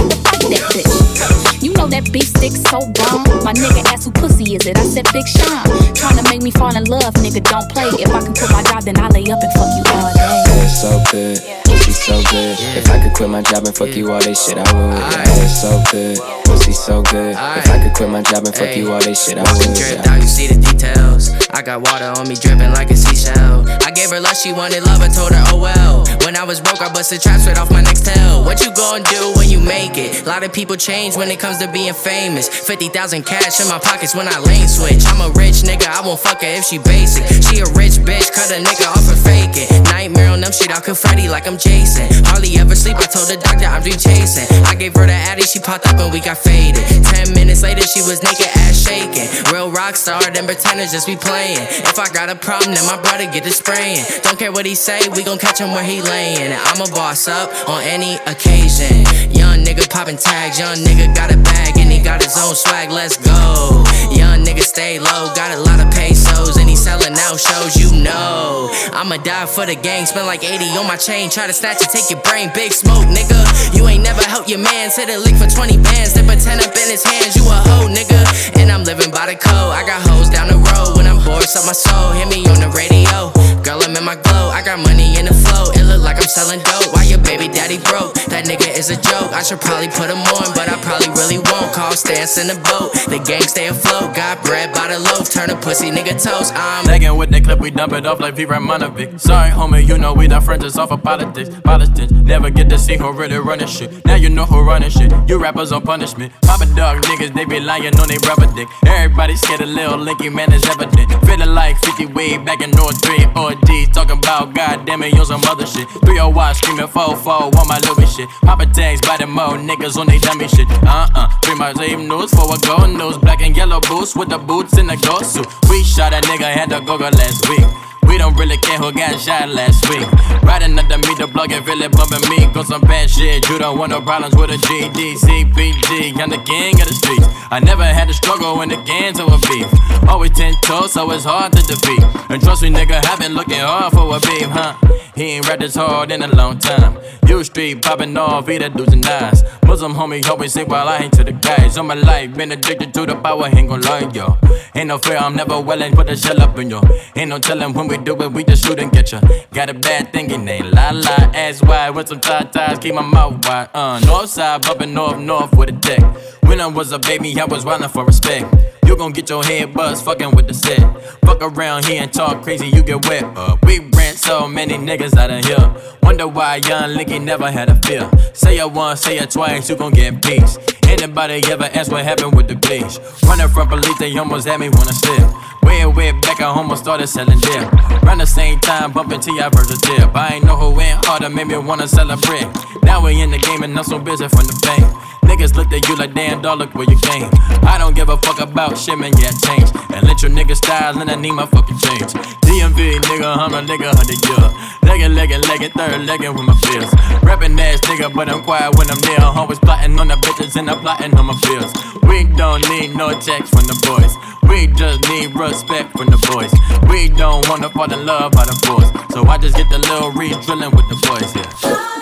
that 0.53 0.65
bitch. 0.73 1.63
You 1.63 1.73
know 1.75 1.87
that 1.89 2.13
beef 2.13 2.29
stick 2.29 2.53
so 2.53 2.79
bomb. 2.95 3.27
My 3.43 3.53
nigga 3.53 3.83
asked 3.93 4.05
who 4.05 4.13
pussy 4.13 4.55
is 4.55 4.67
it? 4.67 4.79
I 4.79 4.85
said 4.85 5.07
Big 5.13 5.27
Sean. 5.27 5.67
Tryna 5.95 6.23
make 6.31 6.43
me 6.43 6.51
fall 6.51 6.75
in 6.77 6.85
love, 6.85 7.15
nigga. 7.19 7.43
Don't 7.43 7.69
play. 7.71 7.91
If 7.99 8.11
I 8.11 8.21
can 8.23 8.35
quit 8.35 8.51
my 8.51 8.63
job, 8.63 8.83
then 8.83 8.99
I 8.99 9.09
lay 9.09 9.27
up 9.31 9.43
and 9.43 9.53
fuck 9.53 9.71
you 9.75 9.85
all 9.91 10.13
day. 10.15 10.49
It's 10.63 10.81
so 10.81 11.03
good. 11.11 11.39
Pussy 11.65 11.93
so 11.93 12.17
good. 12.31 12.57
If 12.79 12.89
I 12.91 13.03
could 13.03 13.15
quit 13.15 13.31
my 13.31 13.43
job 13.43 13.67
and 13.67 13.75
fuck 13.75 13.95
you 13.95 14.13
all 14.13 14.21
day 14.21 14.35
shit, 14.35 14.59
I 14.59 14.67
would. 14.73 14.95
Yeah, 14.95 15.43
it's 15.43 15.63
so 15.63 15.83
good. 15.91 16.19
Pussy 16.45 16.73
so 16.73 17.03
good. 17.03 17.33
If 17.35 17.69
I 17.69 17.83
could 17.83 17.95
quit 17.95 18.09
my 18.11 18.23
job 18.23 18.45
and 18.45 18.55
fuck 18.55 18.77
you 18.77 18.93
all 18.93 19.01
day 19.01 19.15
shit, 19.15 19.39
I 19.39 19.43
would. 19.43 19.79
Yeah. 19.79 20.03
out, 20.07 20.21
you 20.21 20.29
see 20.29 20.47
the 20.47 20.61
details. 20.61 21.31
I 21.51 21.63
got 21.63 21.83
water 21.83 22.13
on 22.17 22.29
me 22.29 22.37
dripping 22.37 22.73
like 22.73 22.91
a 22.91 22.97
seashell. 22.97 23.69
I 23.83 23.91
gave 23.91 24.11
her 24.11 24.21
love, 24.21 24.37
she 24.37 24.53
wanted 24.53 24.85
love, 24.85 25.01
I 25.01 25.09
told 25.09 25.33
her, 25.33 25.43
oh 25.49 25.61
well. 25.61 26.05
When 26.25 26.37
I 26.37 26.45
was 26.45 26.61
broke, 26.61 26.81
I 26.81 26.93
busted 26.93 27.21
traps 27.21 27.47
right 27.47 27.59
off 27.59 27.71
my 27.71 27.83
next 27.83 28.05
tail. 28.05 28.45
What 28.45 28.61
you 28.65 28.73
gonna 28.75 29.03
do 29.05 29.33
when 29.37 29.49
you 29.49 29.61
make 29.61 29.88
it? 29.97 30.23
A 30.23 30.29
lot 30.29 30.43
of 30.43 30.53
people 30.53 30.77
change 30.77 31.17
when 31.17 31.31
it 31.31 31.39
comes 31.39 31.59
to 31.59 31.71
being 31.71 31.95
famous. 31.95 32.49
50,000 32.49 33.25
cash 33.25 33.61
in 33.61 33.69
my 33.69 33.79
pockets 33.79 34.15
when 34.15 34.29
I 34.29 34.39
lane 34.41 34.69
switch. 34.69 35.05
I'm 35.07 35.21
a 35.21 35.33
rich 35.33 35.63
nigga, 35.65 35.87
I 35.87 36.05
won't 36.05 36.21
fuck 36.21 36.43
her 36.43 36.49
if 36.49 36.65
she 36.65 36.79
basic. 36.79 37.25
She 37.47 37.61
a 37.61 37.69
rich 37.79 38.03
bitch, 38.05 38.33
cut 38.33 38.51
a 38.51 38.61
nigga 38.61 38.87
off 38.91 39.05
for 39.07 39.17
faking. 39.17 39.69
Nightmare 39.85 40.31
on 40.31 40.41
them 40.41 40.53
shit, 40.53 40.71
I 40.71 40.81
confetti 40.81 41.29
like 41.29 41.47
I'm 41.47 41.59
Jason. 41.59 42.09
Hardly 42.27 42.59
ever 42.59 42.75
sleep, 42.75 42.97
I 42.97 43.07
told 43.07 43.29
the 43.29 43.37
doctor 43.37 43.67
I'm 43.67 43.83
dream 43.83 43.99
chasing. 43.99 44.49
I 44.67 44.75
gave 44.75 44.95
her 44.95 45.07
the 45.07 45.13
addy, 45.15 45.43
she 45.43 45.61
popped 45.61 45.87
up 45.87 45.99
and 45.99 46.13
we 46.13 46.21
got 46.21 46.39
faded. 46.39 46.83
Ten 47.05 47.33
minutes 47.35 47.63
later, 47.63 47.83
she 47.83 48.03
was 48.03 48.23
naked, 48.23 48.51
ass 48.67 48.75
shaking. 48.83 49.29
Real 49.53 49.71
rock 49.71 49.97
star, 49.97 50.23
them 50.31 50.47
pretenders 50.47 50.93
just 50.93 51.07
be 51.07 51.17
playing. 51.17 51.63
If 51.87 51.99
I 51.99 52.09
got 52.11 52.29
a 52.29 52.37
problem, 52.37 52.75
then 52.75 52.87
my 52.87 53.01
brother 53.01 53.31
get 53.31 53.45
to 53.45 53.53
spraying. 53.53 54.05
Don't 54.23 54.39
care 54.39 54.53
what 54.53 54.67
he 54.67 54.75
say, 54.75 55.01
we 55.15 55.23
gon' 55.23 55.39
catch 55.39 55.61
him 55.61 55.71
where 55.73 55.85
he 55.85 56.03
laying. 56.03 56.53
I'm 56.53 56.81
a 56.81 56.91
boss 56.91 57.29
up 57.29 57.51
on 57.69 57.83
any 57.83 58.17
occasion. 58.27 59.05
Young 59.31 59.65
nigga 59.65 59.78
popping 59.87 60.17
tags, 60.17 60.59
young 60.59 60.79
nigga 60.79 61.15
got 61.15 61.31
a 61.31 61.37
bag 61.37 61.79
and 61.79 61.93
he 61.93 62.03
got 62.03 62.23
his 62.23 62.37
own 62.37 62.55
swag. 62.55 62.91
Let's 62.91 63.17
go. 63.17 63.85
Young 64.11 64.43
nigga 64.43 64.65
stay 64.65 64.99
low, 64.99 65.31
got 65.37 65.53
a 65.55 65.61
lot 65.61 65.79
of 65.79 65.93
pesos 65.93 66.57
and 66.57 66.69
he 66.69 66.75
selling 66.75 67.15
out 67.15 67.39
shows. 67.39 67.77
You 67.77 68.03
know, 68.03 68.73
I'ma 68.93 69.19
die 69.19 69.47
for 69.47 69.67
the 69.67 69.77
gang, 69.77 70.07
spend 70.07 70.27
like 70.27 70.43
80 70.43 70.65
on 70.79 70.87
my 70.87 70.97
chain. 70.97 71.31
Try 71.31 71.47
to 71.47 71.53
snatch 71.53 71.83
it, 71.83 71.91
take 71.91 72.11
your 72.11 72.21
brain, 72.23 72.51
big 72.55 72.73
smoke, 72.73 73.07
nigga. 73.07 73.39
You 73.77 73.87
ain't 73.87 74.03
never 74.03 74.23
helped 74.23 74.49
your 74.49 74.59
man, 74.59 74.91
hit 74.91 75.11
a 75.11 75.19
lick 75.19 75.37
for 75.37 75.47
20 75.47 75.77
bands, 75.79 76.15
then 76.15 76.27
put 76.27 76.41
10 76.41 76.59
up 76.59 76.75
in 76.75 76.89
his 76.91 77.05
hands. 77.05 77.37
You 77.37 77.45
a 77.45 77.59
hoe, 77.69 77.87
nigga. 77.87 78.19
And 78.59 78.73
I'm 78.73 78.85
living 78.85 79.11
by 79.11 79.27
the 79.27 79.37
code. 79.37 79.71
I 79.77 79.85
got 79.87 80.03
hoes 80.03 80.31
down 80.31 80.49
the 80.49 80.59
road 80.73 80.97
when 80.97 81.07
I'm 81.07 81.23
bored, 81.25 81.45
suck 81.45 81.67
my 81.67 81.73
soul. 81.73 82.13
Hit 82.13 82.27
me 82.27 82.43
on 82.49 82.59
the 82.59 82.73
radio. 82.75 83.31
Girl, 83.69 83.83
I'm 83.83 83.95
in 83.95 84.03
my 84.03 84.17
glow. 84.17 84.49
I 84.49 84.63
got 84.65 84.79
money 84.79 85.19
in 85.19 85.27
the 85.27 85.35
flow. 85.35 85.69
It 85.77 85.85
look 85.85 86.01
like 86.01 86.17
I'm 86.17 86.23
selling 86.23 86.61
dope. 86.65 86.89
Why 86.97 87.05
your 87.05 87.21
baby 87.21 87.53
daddy 87.53 87.77
broke? 87.85 88.15
That 88.33 88.49
nigga 88.49 88.65
is 88.65 88.89
a 88.89 88.97
joke. 88.97 89.29
I 89.37 89.43
should 89.43 89.61
probably 89.61 89.89
put 89.93 90.09
him 90.09 90.25
on, 90.41 90.57
but 90.57 90.73
I 90.73 90.81
probably 90.81 91.13
really 91.13 91.37
won't. 91.37 91.77
Call 91.77 91.93
stance 91.93 92.39
in 92.41 92.49
the 92.49 92.57
boat. 92.65 92.97
The 93.13 93.21
gang 93.21 93.43
stay 93.43 93.69
afloat. 93.69 94.17
Got 94.17 94.43
bread 94.43 94.73
by 94.73 94.89
the 94.89 94.99
loaf. 94.99 95.29
Turn 95.29 95.51
a 95.51 95.57
pussy 95.61 95.91
nigga 95.91 96.17
toast. 96.17 96.57
I'm 96.57 96.87
Legging 96.87 97.15
with 97.15 97.29
the 97.29 97.43
clip, 97.43 97.61
we 97.61 97.71
dump 97.71 97.93
it 97.93 98.07
off 98.07 98.21
like 98.21 98.37
V. 98.37 98.47
Ramonovic. 98.47 99.21
Sorry, 99.21 99.51
homie, 99.51 99.87
you 99.87 99.99
know 99.99 100.15
we 100.15 100.29
not 100.29 100.45
friends, 100.45 100.65
it's 100.65 100.79
off 100.79 100.91
of 100.91 101.03
politics. 101.03 101.51
Politics, 101.63 102.11
never 102.11 102.49
get 102.49 102.71
to 102.71 102.79
see 102.79 102.97
who 102.97 103.13
really 103.13 103.37
running 103.37 103.69
shit. 103.69 104.03
Now 104.07 104.15
you 104.15 104.31
know 104.31 104.47
who 104.47 104.63
running 104.63 104.89
shit. 104.89 105.13
You 105.29 105.37
rappers 105.37 105.73
on 105.73 105.83
punishment. 105.83 106.33
Papa 106.41 106.65
dog 106.75 107.03
niggas, 107.03 107.35
they 107.35 107.45
be 107.45 107.61
lying 107.61 108.01
on 108.01 108.09
they 108.09 108.17
rubber 108.27 108.49
dick. 108.55 108.69
Everybody 108.87 109.37
scared 109.37 109.61
a 109.61 109.67
little 109.67 109.99
linky 109.99 110.33
man 110.33 110.55
is 110.55 110.65
evident. 110.65 111.13
Feeling 111.27 111.53
like 111.53 111.77
50 111.85 112.07
way 112.17 112.39
back 112.39 112.63
in 112.63 112.71
North 112.71 112.97
3 113.05 113.27
or 113.37 113.58
D. 113.65 113.87
Talking 113.87 114.19
about 114.19 114.55
goddamn 114.55 115.03
it, 115.03 115.15
you 115.15 115.25
some 115.25 115.43
other 115.45 115.67
shit. 115.67 115.89
301 116.05 116.55
screaming 116.55 116.87
4 116.87 117.17
4 117.17 117.33
on 117.33 117.69
my 117.69 117.81
Louis 117.87 118.11
shit. 118.15 118.29
Papa 118.43 118.67
tags 118.67 119.01
by 119.01 119.17
the 119.17 119.27
mo, 119.27 119.57
niggas 119.57 119.97
on 119.97 120.07
they 120.07 120.19
dummy 120.19 120.49
shit. 120.49 120.69
Uh 120.85 121.09
uh. 121.15 121.29
Three 121.43 121.55
my 121.55 121.73
same 121.75 122.09
news 122.09 122.31
for 122.31 122.55
a 122.55 122.59
gold 122.59 122.91
news. 122.91 123.19
Black 123.19 123.41
and 123.41 123.57
yellow 123.57 123.81
boots 123.81 124.15
with 124.15 124.29
the 124.29 124.39
boots 124.39 124.79
in 124.79 124.87
the 124.87 124.97
ghost 124.97 125.35
suit. 125.35 125.47
We 125.71 125.83
shot 125.83 126.13
a 126.13 126.21
nigga, 126.21 126.53
had 126.53 126.71
go 126.71 126.99
go 126.99 127.09
last 127.09 127.49
week. 127.49 127.88
We 128.09 128.17
don't 128.17 128.35
really 128.37 128.57
care 128.57 128.79
who 128.79 128.91
got 128.91 129.21
shot 129.21 129.51
last 129.51 129.89
week. 129.91 130.09
Riding 130.43 130.79
under 130.79 130.99
me, 130.99 131.15
the 131.15 131.29
plug 131.29 131.53
and 131.53 131.65
really 131.67 131.89
bumping 131.89 132.25
me. 132.31 132.53
Go 132.53 132.63
some 132.63 132.81
bad 132.81 133.11
shit. 133.11 133.47
You 133.49 133.59
don't 133.59 133.79
want 133.79 133.91
no 133.91 134.01
problems 134.01 134.35
with 134.35 134.51
a 134.51 134.57
GD, 134.57 135.21
CPG. 135.21 136.19
I'm 136.19 136.31
the 136.31 136.39
king 136.39 136.81
of 136.81 136.89
the 136.89 136.95
streets. 136.95 137.27
I 137.51 137.61
never 137.61 137.85
had 137.85 138.09
to 138.09 138.15
struggle 138.15 138.57
when 138.57 138.71
the 138.71 138.77
gangs 138.89 139.21
a 139.21 139.27
beef. 139.49 139.69
Always 140.09 140.31
ten 140.33 140.55
toes, 140.65 140.93
so 140.95 141.11
it's 141.13 141.25
hard 141.25 141.53
to 141.53 141.63
defeat. 141.63 142.03
And 142.31 142.43
trust 142.43 142.63
me, 142.63 142.71
nigga, 142.71 143.05
I've 143.05 143.19
been 143.19 143.35
looking 143.35 143.61
hard 143.61 143.93
for 143.93 144.17
a 144.17 144.21
beef, 144.21 144.49
huh? 144.49 144.75
He 145.15 145.33
ain't 145.33 145.49
rapped 145.49 145.61
this 145.61 145.75
hard 145.75 146.11
in 146.11 146.23
a 146.23 146.29
long 146.29 146.59
time. 146.59 146.97
You 147.29 147.45
street 147.45 147.83
popping 147.83 148.17
off, 148.17 148.49
he 148.49 148.57
the 148.57 148.71
dudes 148.71 148.95
and 148.95 149.05
eyes. 149.05 149.43
Muslim 149.65 149.93
homie 149.93 150.27
always 150.27 150.55
say 150.55 150.65
while 150.65 150.89
I 150.89 150.99
ain't 150.99 151.13
to 151.15 151.25
the 151.25 151.33
guys. 151.33 151.77
On 151.77 151.87
my 151.87 151.95
life, 151.95 152.35
been 152.35 152.53
addicted 152.53 152.95
to 152.95 153.05
the 153.05 153.17
power, 153.17 153.49
ain't 153.55 153.69
gon' 153.69 153.83
lie, 153.83 154.09
yo. 154.15 154.39
Ain't 154.75 154.89
no 154.89 154.97
fear, 154.97 155.19
I'm 155.19 155.37
never 155.37 155.61
willing, 155.61 155.95
put 155.95 156.09
a 156.09 156.17
shell 156.17 156.41
up 156.41 156.59
in 156.59 156.71
yo. 156.71 156.81
Ain't 157.17 157.29
no 157.29 157.39
telling 157.39 157.75
when 157.75 157.87
we 157.87 157.98
do 158.05 158.21
it, 158.23 158.33
we 158.33 158.45
just 158.45 158.65
shoot 158.65 158.79
and 158.79 158.91
get 158.93 159.13
ya. 159.13 159.21
Got 159.53 159.71
a 159.71 159.75
bad 159.75 160.13
thinking, 160.13 160.47
ain't 160.49 160.73
la 160.73 160.91
la. 160.91 161.31
Ass 161.35 161.63
wide 161.63 161.91
with 161.91 162.09
some 162.09 162.21
tie 162.21 162.45
ties, 162.45 162.79
keep 162.79 162.95
my 162.95 163.03
mouth 163.03 163.45
wide. 163.47 163.69
Uh, 163.75 164.01
north 164.01 164.31
side, 164.31 164.63
bumping 164.63 164.95
north, 164.95 165.19
north 165.19 165.55
with 165.57 165.69
a 165.69 165.73
deck. 165.73 166.03
When 166.43 166.61
I 166.61 166.67
was 166.67 166.93
a 166.93 166.99
baby, 166.99 167.39
I 167.41 167.45
was 167.45 167.65
wildin' 167.65 167.91
for 167.91 168.05
respect. 168.05 168.47
You 168.89 168.97
gon' 168.97 169.13
get 169.13 169.29
your 169.29 169.45
head 169.45 169.75
buzzed, 169.75 170.03
fucking 170.03 170.31
with 170.35 170.49
the 170.49 170.55
set. 170.55 170.81
Fuck 171.21 171.43
around 171.43 171.85
here 171.85 172.01
and 172.01 172.11
talk 172.11 172.43
crazy, 172.43 172.69
you 172.69 172.83
get 172.83 173.05
wet. 173.05 173.23
Uh, 173.37 173.55
we 173.65 173.81
ran 173.81 174.17
so 174.17 174.49
many 174.49 174.79
niggas 174.79 175.15
out 175.15 175.31
of 175.31 175.45
here. 175.45 175.75
Wonder 176.03 176.27
why 176.27 176.57
young 176.57 176.97
Linky 176.97 177.23
never 177.23 177.51
had 177.51 177.69
a 177.69 177.75
fear. 177.83 178.11
Say 178.33 178.57
it 178.57 178.73
once, 178.73 179.03
say 179.03 179.19
it 179.19 179.31
twice, 179.31 179.69
you 179.69 179.77
gon' 179.77 179.93
get 179.93 180.23
peace. 180.25 180.57
Anybody 180.85 181.43
ever 181.53 181.65
ask 181.75 181.93
what 181.93 182.03
happened 182.03 182.35
with 182.35 182.49
the 182.49 182.57
bleach? 182.57 182.99
Running 183.25 183.49
from 183.49 183.69
police, 183.69 183.99
they 183.99 184.17
almost 184.17 184.49
had 184.49 184.59
me 184.59 184.71
wanna 184.71 184.95
slip. 184.95 185.63
Way 185.65 185.85
way 185.85 186.13
back, 186.23 186.41
I 186.41 186.47
almost 186.47 186.85
started 186.85 187.09
selling 187.09 187.41
dip. 187.41 187.71
Around 188.03 188.19
the 188.19 188.27
same 188.27 188.59
time, 188.61 188.93
bumping 188.93 189.21
T, 189.21 189.39
I 189.39 189.51
versus 189.51 189.83
dip. 189.83 190.17
I 190.17 190.37
ain't 190.37 190.47
know 190.47 190.57
who 190.57 190.75
went 190.75 191.05
harder, 191.05 191.29
made 191.29 191.49
me 191.49 191.59
wanna 191.59 191.89
celebrate. 191.89 192.49
Now 192.85 193.05
we 193.05 193.21
in 193.21 193.33
the 193.33 193.39
game 193.39 193.63
and 193.65 193.77
I'm 193.77 193.85
so 193.85 193.99
busy 193.99 194.27
from 194.29 194.47
the 194.47 194.59
fame. 194.65 195.08
Niggas 195.29 195.55
looked 195.55 195.73
at 195.75 195.87
you 195.89 195.95
like, 195.97 196.15
damn, 196.15 196.41
dog, 196.41 196.59
look 196.59 196.75
where 196.75 196.89
you 196.89 196.97
came. 196.99 197.29
I 197.69 197.77
don't 197.79 197.95
give 197.95 198.09
a 198.09 198.17
fuck 198.17 198.41
about 198.41 198.79
shit, 198.79 198.99
man, 198.99 199.13
yeah, 199.19 199.31
change. 199.45 199.69
And 199.93 200.07
let 200.09 200.23
your 200.23 200.31
nigga 200.31 200.57
style, 200.57 200.99
and 200.99 201.11
I 201.11 201.17
need 201.17 201.33
my 201.33 201.45
fucking 201.47 201.79
change. 201.79 202.11
DMV, 202.49 202.99
nigga, 203.05 203.37
I'm 203.37 203.53
a 203.53 203.61
nigga, 203.61 203.93
hundred 203.93 204.19
year. 204.25 204.69
Leggin', 204.89 205.15
leggin', 205.15 205.43
leggin', 205.43 205.73
third 205.73 206.01
leggin' 206.09 206.35
with 206.35 206.47
my 206.47 206.57
fears. 206.65 206.91
Rapping 207.23 207.61
ass 207.61 207.81
nigga, 207.83 208.13
but 208.13 208.29
I'm 208.31 208.43
quiet 208.43 208.75
when 208.79 208.91
I'm 208.91 208.99
near. 209.03 209.21
Always 209.21 209.59
plotting 209.59 210.01
on 210.01 210.09
the 210.09 210.15
bitches 210.15 210.57
and 210.57 210.71
I'm 210.71 210.81
plotting 210.81 211.15
on 211.15 211.27
my 211.27 211.37
fears. 211.45 211.71
We 212.09 212.25
don't 212.25 212.67
need 212.71 212.97
no 212.97 213.11
checks 213.21 213.51
from 213.51 213.67
the 213.69 213.77
boys. 213.85 214.17
We 214.49 214.67
just 214.69 215.07
need 215.11 215.35
respect 215.37 215.93
from 215.93 216.07
the 216.07 216.17
boys. 216.33 216.53
We 216.89 217.11
don't 217.11 217.47
wanna 217.49 217.69
fall 217.69 217.93
in 217.93 218.07
love 218.07 218.33
by 218.33 218.47
the 218.47 218.57
boys. 218.67 218.89
So 219.13 219.27
I 219.27 219.37
just 219.37 219.57
get 219.57 219.69
the 219.69 219.79
little 219.79 220.11
re 220.13 220.31
drilling 220.47 220.71
with 220.75 220.89
the 220.89 220.97
boys, 221.07 221.37
yeah. 221.37 221.53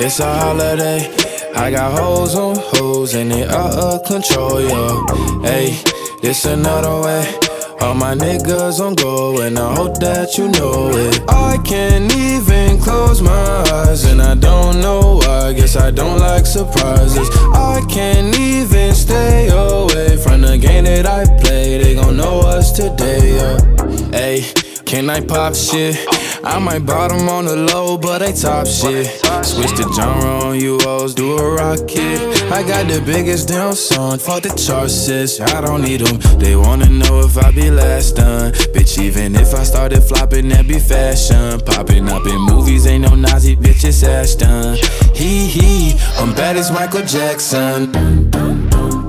it's 0.00 0.20
a 0.20 0.24
holiday. 0.24 1.10
I 1.54 1.70
got 1.70 1.98
hoes 1.98 2.34
on 2.34 2.56
hoes 2.56 3.14
and 3.14 3.30
they 3.30 3.44
out 3.44 3.74
of 3.74 4.04
control, 4.04 4.60
yo. 4.60 5.04
Hey, 5.42 5.80
this 6.22 6.44
another 6.44 7.00
way. 7.02 7.38
All 7.80 7.94
my 7.94 8.14
niggas 8.14 8.80
on 8.80 8.94
go, 8.94 9.40
and 9.40 9.56
I 9.58 9.74
hope 9.74 9.98
that 10.00 10.36
you 10.36 10.48
know 10.48 10.90
it. 10.90 11.22
I 11.28 11.58
can't 11.64 12.12
even 12.12 12.80
close 12.80 13.22
my 13.22 13.30
eyes, 13.30 14.04
and 14.04 14.20
I 14.20 14.34
don't 14.34 14.80
know 14.80 15.20
why. 15.22 15.52
Guess 15.52 15.76
I 15.76 15.92
don't 15.92 16.18
like 16.18 16.44
surprises. 16.44 17.28
I 17.54 17.80
can't 17.88 18.36
even 18.36 18.94
stay 18.94 19.48
away 19.48 20.16
from 20.16 20.40
the 20.40 20.58
game 20.58 20.84
that 20.84 21.06
I 21.06 21.24
play. 21.40 21.78
They 21.80 21.94
gon' 21.94 22.16
know 22.16 22.40
us 22.40 22.72
today, 22.72 23.36
yeah. 23.36 24.10
Hey, 24.10 24.44
can 24.84 25.08
I 25.08 25.20
pop 25.20 25.54
shit? 25.54 25.96
I 26.44 26.58
might 26.58 26.86
bottom 26.86 27.28
on 27.28 27.46
the 27.46 27.56
low, 27.56 27.98
but 27.98 28.18
they 28.20 28.32
top 28.32 28.66
shit. 28.66 29.06
Switch 29.44 29.72
the 29.72 29.92
genre 29.94 30.46
on 30.46 30.60
you 30.60 30.78
hoes, 30.82 31.14
do 31.14 31.36
a 31.36 31.54
rocket. 31.54 32.20
I 32.52 32.62
got 32.62 32.86
the 32.86 33.02
biggest 33.04 33.48
damn 33.48 33.74
song, 33.74 34.18
fuck 34.18 34.42
the 34.42 34.50
chart 34.50 34.90
sis. 34.90 35.40
I 35.40 35.60
don't 35.60 35.82
need 35.82 36.00
them. 36.00 36.18
They 36.38 36.56
wanna 36.56 36.88
know 36.88 37.20
if 37.20 37.36
I 37.36 37.50
be 37.50 37.70
last 37.70 38.16
done. 38.16 38.52
Bitch, 38.74 38.98
even 39.02 39.34
if 39.34 39.54
I 39.54 39.64
started 39.64 40.02
flopping, 40.02 40.48
that 40.50 40.68
be 40.68 40.78
fashion. 40.78 41.60
Popping 41.60 42.08
up 42.08 42.26
in 42.26 42.40
movies, 42.40 42.86
ain't 42.86 43.02
no 43.08 43.14
Nazi 43.14 43.56
bitch, 43.56 43.84
it's 43.84 44.02
Ashton. 44.02 44.76
Hee 45.14 45.46
hee, 45.46 45.98
I'm 46.18 46.34
bad 46.34 46.56
as 46.56 46.70
Michael 46.70 47.04
Jackson. 47.04 47.92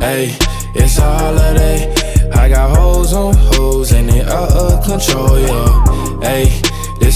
Hey, 0.01 0.35
it's 0.75 0.97
a 0.97 1.01
holiday. 1.01 1.93
I 2.33 2.49
got 2.49 2.75
hoes 2.75 3.13
on 3.13 3.35
hoes 3.35 3.91
and 3.91 4.09
they 4.09 4.21
out 4.21 4.51
of 4.51 4.83
control, 4.83 5.39
yo. 5.39 6.19
Hey, 6.21 6.61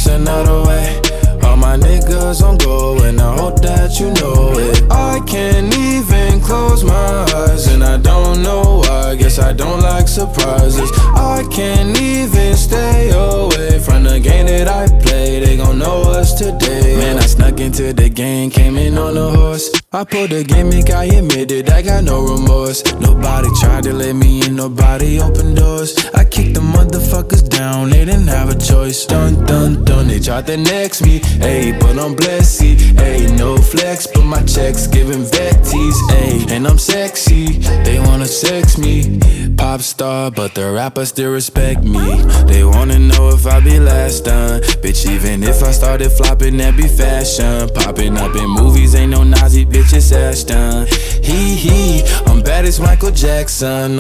this 0.04 0.14
another 0.14 0.64
way. 0.68 1.02
All 1.44 1.58
my 1.58 1.78
niggas 1.78 2.42
on 2.42 2.58
go 2.58 2.98
and 3.04 3.20
I 3.20 3.36
hope 3.38 3.62
that 3.62 4.00
you 4.00 4.12
know 4.14 4.54
it. 4.58 4.84
I 4.92 5.20
can't 5.26 5.74
even 5.78 6.42
close 6.42 6.84
my 6.84 7.26
eyes 7.36 7.68
and 7.68 7.84
I 7.84 7.98
don't 7.98 8.42
know 8.42 8.84
why. 8.86 9.16
Guess 9.16 9.40
I 9.40 9.54
don't 9.54 9.82
like 9.82 10.08
surprises. 10.08 10.92
I 11.16 11.46
can't 11.52 12.00
even 12.00 12.56
stay 12.56 13.10
away 13.12 13.80
from 13.80 14.04
the 14.04 14.20
game 14.20 14.48
that 14.48 14.68
I 14.68 14.88
play. 15.04 15.40
They 15.40 15.58
gon' 15.58 15.80
know 15.80 16.02
us 16.02 16.34
today. 16.34 16.96
Man, 16.98 17.18
I 17.18 17.26
snuck 17.26 17.60
into 17.60 17.94
the 17.94 18.10
game, 18.10 18.50
came 18.50 18.78
in 18.78 18.98
on 18.98 19.18
a 19.18 19.30
horse. 19.32 19.83
I 19.96 20.04
pulled 20.06 20.32
the 20.32 20.44
gimmick, 20.44 20.90
I 20.90 21.04
admitted 21.04 21.70
I 21.70 21.84
got 21.84 22.04
no 22.04 22.24
remorse. 22.24 22.84
Nobody 22.96 23.48
tried 23.62 23.84
to 23.84 23.94
let 23.94 24.16
me 24.16 24.44
in, 24.44 24.56
nobody 24.56 25.20
opened 25.20 25.58
doors. 25.58 25.96
I 26.16 26.26
kicked 26.26 26.56
the 26.56 26.62
motherfuckers 26.62 27.48
down, 27.48 27.92
they 27.92 28.04
didn't 28.04 28.28
have 28.28 28.50
a 28.50 28.58
choice. 28.58 29.06
Dun 29.06 29.46
dun 29.46 29.86
dun, 29.86 30.08
they 30.08 30.20
tried 30.20 30.48
to 30.48 30.58
next 30.58 31.04
me. 31.04 31.20
Ayy, 31.20 31.80
but 31.80 32.00
I'm 32.00 32.16
blessed, 32.16 32.58
see. 32.58 32.76
Ayy, 32.76 33.38
no 33.38 33.56
flex, 33.56 34.08
but 34.08 34.24
my 34.24 34.42
checks 34.42 34.88
giving 34.88 35.26
vetties. 35.26 35.98
Ayy, 36.10 36.50
and 36.50 36.68
I'm 36.68 36.80
sexy, 36.80 37.60
they 37.84 38.00
wanna 38.00 38.26
sex 38.26 38.80
me. 38.80 39.20
Pop 39.58 39.82
star, 39.82 40.32
but 40.32 40.56
the 40.56 40.72
rappers 40.72 41.10
still 41.10 41.32
respect 41.32 41.84
me. 41.84 42.24
They 42.48 42.64
wanna 42.64 42.98
know 42.98 43.30
if 43.30 43.46
I 43.46 43.60
be 43.60 43.80
last 43.80 44.26
done. 44.26 44.62
Bitch, 44.82 45.10
even 45.10 45.44
if 45.44 45.62
I 45.62 45.72
started 45.72 46.12
flopping, 46.12 46.58
that 46.58 46.76
be 46.76 46.88
fashion. 46.88 47.70
Popping 47.76 48.18
up 48.18 48.36
in 48.36 48.50
movies, 48.50 48.96
ain't 48.96 49.12
no 49.12 49.24
Nazi 49.24 49.66
bitch, 49.66 49.83
get 49.90 50.12
ass 50.12 50.44
done. 50.44 50.88
Hee 51.22 51.56
hee, 51.56 52.04
I'm 52.26 52.42
bad 52.42 52.66
as 52.66 52.80
Michael 52.80 53.12
Jackson. 53.12 54.00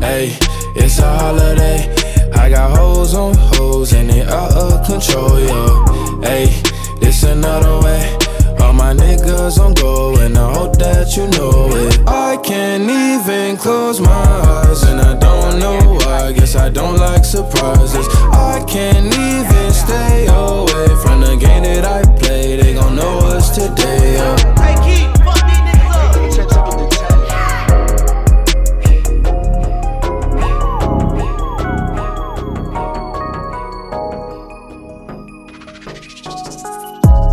Hey, 0.00 0.36
it's 0.74 0.98
a 0.98 1.18
holiday. 1.18 1.94
I 2.34 2.48
got 2.50 2.76
hoes 2.76 3.14
on 3.14 3.34
hoes 3.36 3.92
and 3.92 4.10
they 4.10 4.22
out 4.22 4.52
of 4.52 4.86
control, 4.86 5.38
yo. 5.40 6.20
Hey, 6.22 6.46
this 7.00 7.22
another 7.22 7.80
way. 7.84 8.16
All 8.60 8.72
my 8.72 8.94
niggas 8.94 9.58
on 9.58 9.74
go 9.74 10.16
and 10.20 10.36
I 10.36 10.52
hope 10.52 10.78
that 10.78 11.16
you 11.16 11.28
know 11.28 11.68
it. 11.70 12.08
I 12.08 12.36
can't 12.38 12.88
even 12.88 13.56
close 13.56 14.00
my 14.00 14.08
eyes 14.10 14.82
and 14.84 15.00
I 15.00 15.16
don't 15.18 15.58
know 15.58 15.78
why. 15.94 16.26
I 16.28 16.32
guess 16.32 16.56
I 16.56 16.68
don't 16.68 16.96
like 16.96 17.24
surprises. 17.24 18.06
I 18.32 18.64
can't 18.66 19.06
even 19.06 19.72
stay 19.72 20.26
away 20.26 20.88
from 21.02 21.20
the 21.20 21.36
game 21.38 21.62
that 21.64 21.84
I 21.84 22.02
play. 22.18 22.56
They 22.56 22.74
gon' 22.74 22.96
know 22.96 23.25
today, 23.56 24.12
yeah. 24.12 24.36
Hey, 24.60 24.76
keep. 24.84 25.16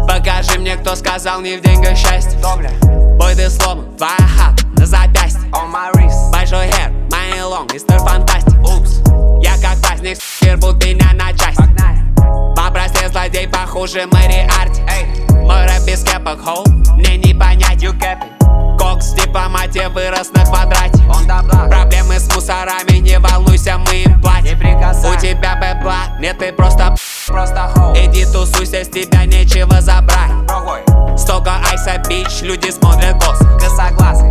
Покажи 0.08 0.60
мне, 0.60 0.78
кто 0.78 0.96
сказал 0.96 1.42
не 1.42 1.58
в 1.58 1.62
деньгах 1.62 1.98
счастье 1.98 2.40
Добля 2.40 2.70
Бой 3.20 3.36
ты 3.36 3.50
сломан, 3.50 3.94
твоя 3.98 4.16
хата 4.16 4.66
на 4.78 4.86
запястье. 4.86 5.42
On 5.52 5.70
my 5.70 5.92
wrist 5.96 6.32
Большой 6.32 6.68
hair, 6.68 6.92
my 7.10 7.38
long, 7.42 7.74
мистер 7.74 8.00
фантастик. 8.00 8.58
Упс. 8.60 9.02
Я 9.42 9.58
как 9.58 9.82
праздник, 9.82 10.18
с***, 10.18 10.54
рвут 10.54 10.82
меня 10.82 11.12
на 11.14 11.34
части 11.34 11.58
Погнали. 11.58 12.00
По 12.56 13.10
злодей 13.10 13.48
похуже 13.48 14.06
Мэри 14.08 14.48
Кепок, 16.02 16.42
хоу, 16.44 16.64
мне 16.96 17.18
не 17.18 17.34
понять 17.34 17.84
You 17.84 17.94
Кокс 18.80 19.12
в 19.12 19.16
дипломате 19.16 19.90
вырос 19.90 20.32
на 20.32 20.46
квадрате. 20.46 21.04
Проблемы 21.70 22.20
с 22.20 22.34
мусорами, 22.34 22.98
не 22.98 23.20
волнуйся, 23.20 23.78
мы 23.78 24.04
им 24.04 24.22
платим. 24.22 24.58
У 24.58 25.20
тебя 25.20 25.56
бэпла, 25.56 26.20
нет, 26.20 26.40
ты 26.40 26.52
просто 26.52 26.96
Просто 27.28 27.72
Иди 27.96 28.26
тусуйся, 28.26 28.84
с 28.84 28.90
тебя 28.90 29.26
нечего 29.26 29.80
забрать 29.82 30.32
Столько 31.18 31.52
айса 31.70 31.98
бич, 32.10 32.42
люди 32.42 32.70
смотрят 32.72 33.16
босс. 33.18 33.40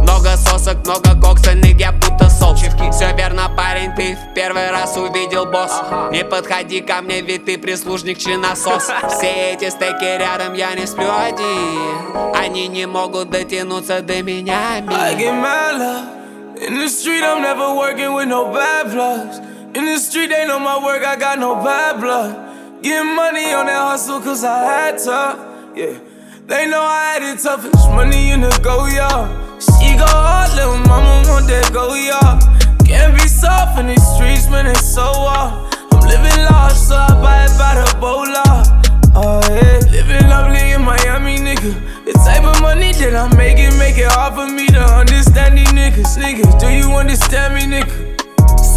Много 0.02 0.36
сосок, 0.36 0.78
много 0.84 1.20
коксальных, 1.20 1.78
я 1.78 1.92
будто 1.92 2.28
соус. 2.28 2.60
Все 2.92 3.14
верно, 3.16 3.50
парень, 3.56 3.94
ты 3.94 4.16
в 4.16 4.34
первый 4.34 4.70
раз 4.70 4.96
увидел 4.96 5.46
босс. 5.46 5.72
Не 6.10 6.24
подходи 6.24 6.80
ко 6.80 7.00
мне, 7.02 7.22
ведь 7.22 7.44
ты 7.44 7.58
прислужник 7.58 8.18
чи 8.18 8.36
насос 8.36 8.90
Все 9.08 9.52
эти 9.52 9.70
стейки 9.70 10.18
рядом, 10.18 10.54
я 10.54 10.74
не 10.74 10.86
сплю 10.86 11.08
один. 11.10 12.34
Они 12.34 12.68
не 12.68 12.86
могут 12.86 13.30
дотянуться 13.30 14.00
до 14.00 14.22
меня, 14.22 14.76
I 14.88 15.14
get 15.14 15.32
mad 15.32 15.78
love. 15.78 16.68
In 16.68 16.78
the 16.78 16.88
street, 16.88 17.24
I'm 17.24 17.42
never 17.42 17.74
working 17.74 18.14
with 18.14 18.28
no 18.28 18.52
bad 18.52 18.92
plugs 18.92 19.40
In 19.74 19.84
the 19.86 19.98
street, 19.98 20.28
they 20.28 20.46
know 20.46 20.60
my 20.60 20.78
work, 20.78 21.02
I 21.02 21.16
got 21.16 21.38
no 21.38 21.56
bad 21.56 22.00
blood. 22.00 22.82
Getting 22.82 23.16
money 23.16 23.52
on 23.52 23.66
that 23.66 23.90
hustle, 23.90 24.20
cause 24.20 24.44
I 24.44 24.64
had 24.64 24.98
to, 24.98 25.38
yeah 25.74 26.11
They 26.52 26.66
know 26.66 26.82
I 26.82 27.16
had 27.16 27.22
it 27.22 27.40
toughest, 27.40 27.88
money 27.96 28.28
in 28.28 28.42
the 28.42 28.50
go, 28.62 28.84
y'all 28.84 29.24
She 29.56 29.96
go 29.96 30.04
hard, 30.04 30.52
little 30.52 30.76
mama 30.84 31.24
want 31.26 31.48
that 31.48 31.72
go, 31.72 31.96
y'all 31.96 32.36
Can't 32.84 33.16
be 33.16 33.24
soft 33.26 33.80
in 33.80 33.86
these 33.86 34.06
streets, 34.12 34.50
man, 34.50 34.66
it's 34.66 34.84
so 34.84 35.00
off 35.00 35.72
I'm 35.92 36.04
living 36.04 36.44
large, 36.52 36.76
so 36.76 36.94
I 36.94 37.08
buy 37.24 37.48
it 37.48 37.56
by 37.56 37.80
the 37.80 37.88
bola 37.96 38.44
uh. 38.44 39.08
Oh 39.16 39.40
yeah, 39.48 39.80
living 39.96 40.28
lovely 40.28 40.72
in 40.72 40.84
Miami, 40.84 41.40
nigga. 41.40 41.72
The 42.04 42.12
type 42.20 42.44
of 42.44 42.60
money 42.60 42.92
that 43.00 43.16
I'm 43.16 43.34
making, 43.36 43.78
make 43.78 43.96
it 43.96 44.12
hard 44.12 44.34
for 44.34 44.46
me 44.46 44.66
to 44.68 44.80
understand 44.80 45.56
these 45.56 45.68
niggas. 45.68 46.16
Niggas, 46.20 46.60
do 46.60 46.68
you 46.68 46.92
understand 46.96 47.54
me, 47.54 47.80
nigga? 47.80 48.11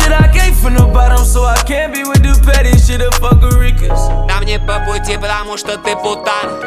Said 0.06 0.14
I 0.14 0.32
came 0.32 0.54
from 0.54 0.76
the 0.76 0.86
bottom, 0.86 1.26
so 1.26 1.46
I 1.46 1.58
can't 1.66 1.92
be 1.92 2.04
with 2.04 2.22
the 2.22 2.34
petty 2.46 2.78
shit 2.78 3.02
of 3.02 3.14
fuckerikas. 3.16 4.28
Нам 4.28 4.44
не 4.46 4.60
по 4.60 4.80
пути, 4.86 5.18
потому 5.18 5.58
что 5.58 5.80
ты 5.80 5.96
путан. 5.96 6.62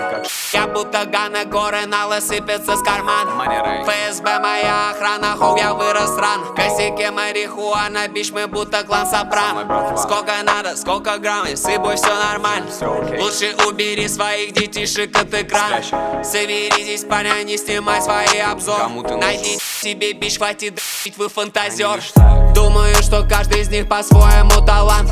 Я 0.52 0.66
будто 0.66 1.04
Гана, 1.04 1.44
горы 1.44 1.86
налы 1.86 2.20
сыпятся 2.20 2.76
с 2.76 2.82
кармана. 2.82 3.30
ФСБ 3.84 4.40
моя 4.40 4.90
охрана, 4.90 5.36
хоу, 5.36 5.56
я 5.56 5.72
вырос 5.72 6.16
рано. 6.18 6.46
В 6.46 6.54
косяке 6.54 7.12
марихуана, 7.12 8.08
бич, 8.08 8.32
мы 8.32 8.48
будто 8.48 8.82
клан 8.82 9.06
Сопрано. 9.06 9.96
Сколько 9.96 10.32
надо, 10.42 10.76
сколько 10.76 11.16
грамм, 11.18 11.46
и 11.46 11.54
с 11.54 11.60
тобой 11.60 11.94
все 11.94 12.12
нормально 12.14 12.66
Лучше 13.20 13.54
убери 13.68 14.08
своих 14.08 14.52
детишек 14.52 15.16
от 15.16 15.32
экрана. 15.32 15.80
Соберитесь, 16.24 17.04
парня, 17.04 17.44
не 17.44 17.56
снимай 17.56 18.02
свои 18.02 18.40
обзоры. 18.40 18.88
Найди 19.16 19.58
себе 19.80 20.12
бич, 20.12 20.38
хватит 20.38 20.80
вы 21.16 21.28
фантазер. 21.28 22.00
Думаю, 22.54 22.94
что 23.02 23.22
каждый 23.28 23.60
из 23.60 23.68
них 23.68 23.88
по-своему 23.88 24.64
талант. 24.64 25.10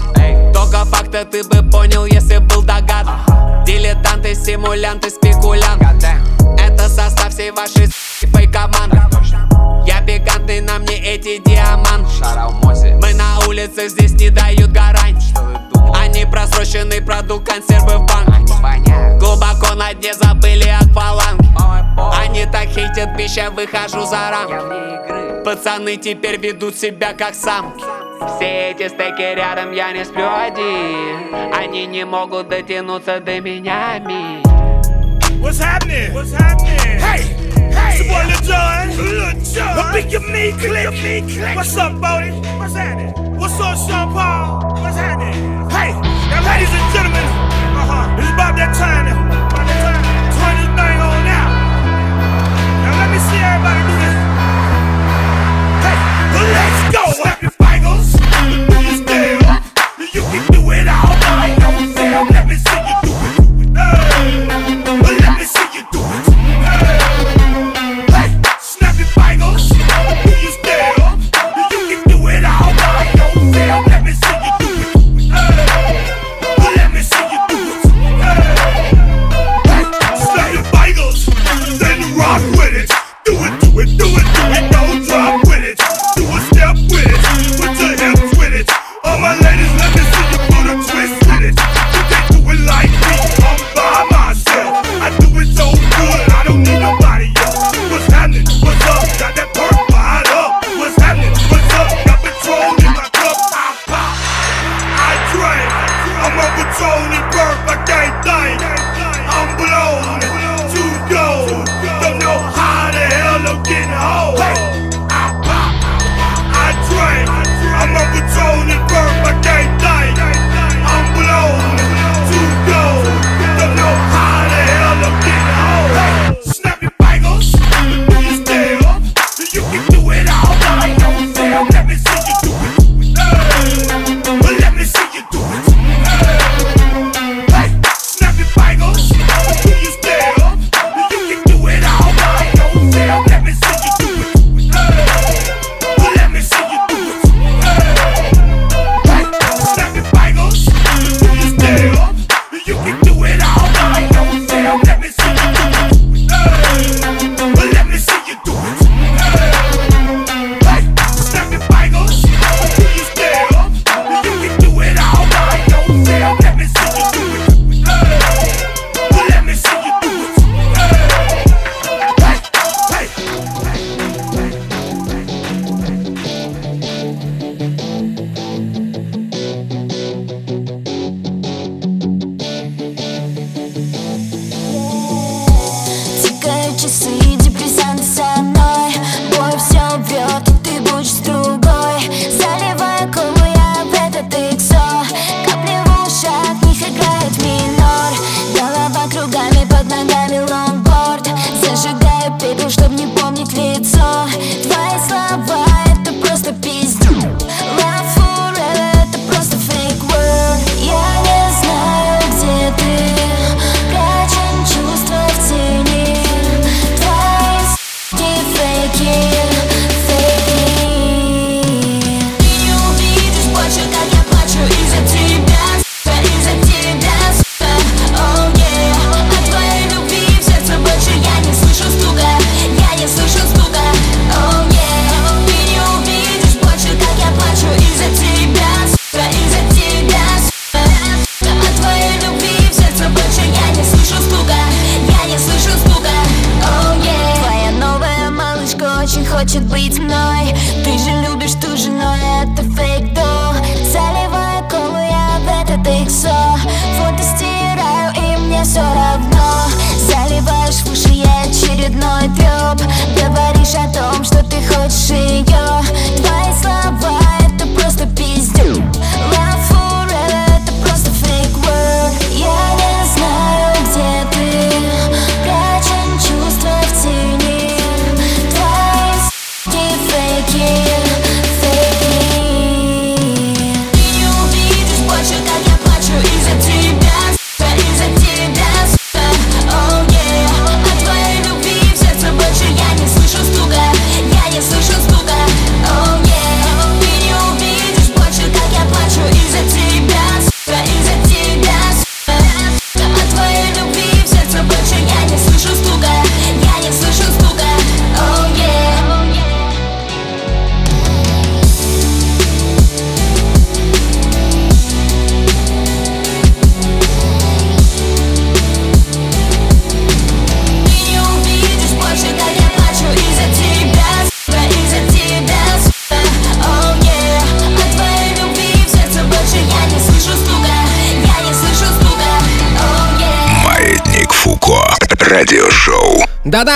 Только 0.52 0.85
факта 0.87 1.24
ты 1.24 1.44
бы 1.44 1.62
понял, 1.70 2.07
если 2.07 2.38
был 2.38 2.62
догад. 2.62 3.07
Дилетанты, 3.64 4.35
симулянты, 4.35 5.11
спекулянт. 5.11 5.83
Это 6.59 6.88
состав 6.88 7.33
всей 7.33 7.50
вашей 7.50 7.87
фейк 7.87 8.52
команды. 8.52 9.00
Я 9.87 10.00
пикантный, 10.00 10.61
на 10.61 10.79
мне 10.79 10.96
эти 10.96 11.38
диаманты. 11.38 12.11
Мы 13.00 13.14
на 13.14 13.46
улицах 13.46 13.90
здесь 13.90 14.12
не 14.12 14.31
дают 14.31 14.72
гарантий. 14.72 15.35
Они 15.94 16.24
просроченный 16.24 17.02
продукт, 17.02 17.48
консервы 17.48 17.98
в 17.98 18.07
банк 18.07 18.26
Глубоко 19.18 19.74
на 19.74 19.94
дне 19.94 20.14
забыли 20.14 20.68
акваланги 20.68 21.48
Они 22.18 22.44
так 22.46 22.68
хейтят 22.68 23.16
пища, 23.16 23.50
выхожу 23.50 24.05
за 24.07 24.31
рамки. 24.31 25.44
Пацаны 25.44 25.96
теперь 25.96 26.38
ведут 26.38 26.76
себя 26.76 27.12
как 27.12 27.35
самки 27.35 28.05
все 28.18 28.70
эти 28.70 28.88
стейки 28.88 29.35
рядом, 29.35 29.72
я 29.72 29.92
не 29.92 30.05
сплю 30.05 30.26
один 30.29 31.35
Они 31.55 31.87
не 31.87 32.05
могут 32.05 32.48
дотянуться 32.48 33.20
до 33.20 33.40
меня, 33.40 34.00
ми 34.05 34.42
What's 35.40 35.61
happening? 35.61 36.12
What's 36.12 36.33
happening? 36.33 36.98
Hey! 36.98 37.22
Hey! 37.70 37.92
It's 37.92 38.00
your 38.00 38.09
boy 38.09 38.24
Lil 38.26 38.40
Jon. 38.42 38.88
Lil 38.96 39.31
Jon. 39.44 39.76
The 39.76 39.85
big 39.92 40.14
of 40.14 40.24
me 40.29 40.50
click. 40.52 40.90
me 41.05 41.20
click. 41.22 41.55
What's 41.55 41.76
up, 41.76 42.00
Bodie? 42.00 42.33
What's 42.59 42.74
happening? 42.74 43.12
What's 43.38 43.61
up, 43.61 43.76
Sean 43.76 44.12
Paul? 44.12 44.83
What's 44.83 44.96
happening? 44.96 45.70
Hey! 45.70 45.92
Now, 46.31 46.42
ladies 46.50 46.72
and 46.72 46.87
gentlemen, 46.92 47.22
uh-huh. 47.79 48.18
It's 48.18 48.31
about 48.33 48.57
that 48.57 48.74
time 48.74 49.05
now. 49.07 49.22
About 49.29 49.66
that 49.68 49.79
time. 49.87 50.02
Turn 50.35 50.55
this 50.59 50.70
thing 50.74 50.98
on 51.07 51.20
now. 51.22 51.46
Now, 52.83 52.92
let 53.00 53.09
me 53.12 53.18
see 53.29 53.38
everybody 53.38 53.81
do 53.87 53.94
this. 54.02 54.16
Hey! 55.85 55.96
Let's 56.57 57.46
go! 57.50 57.55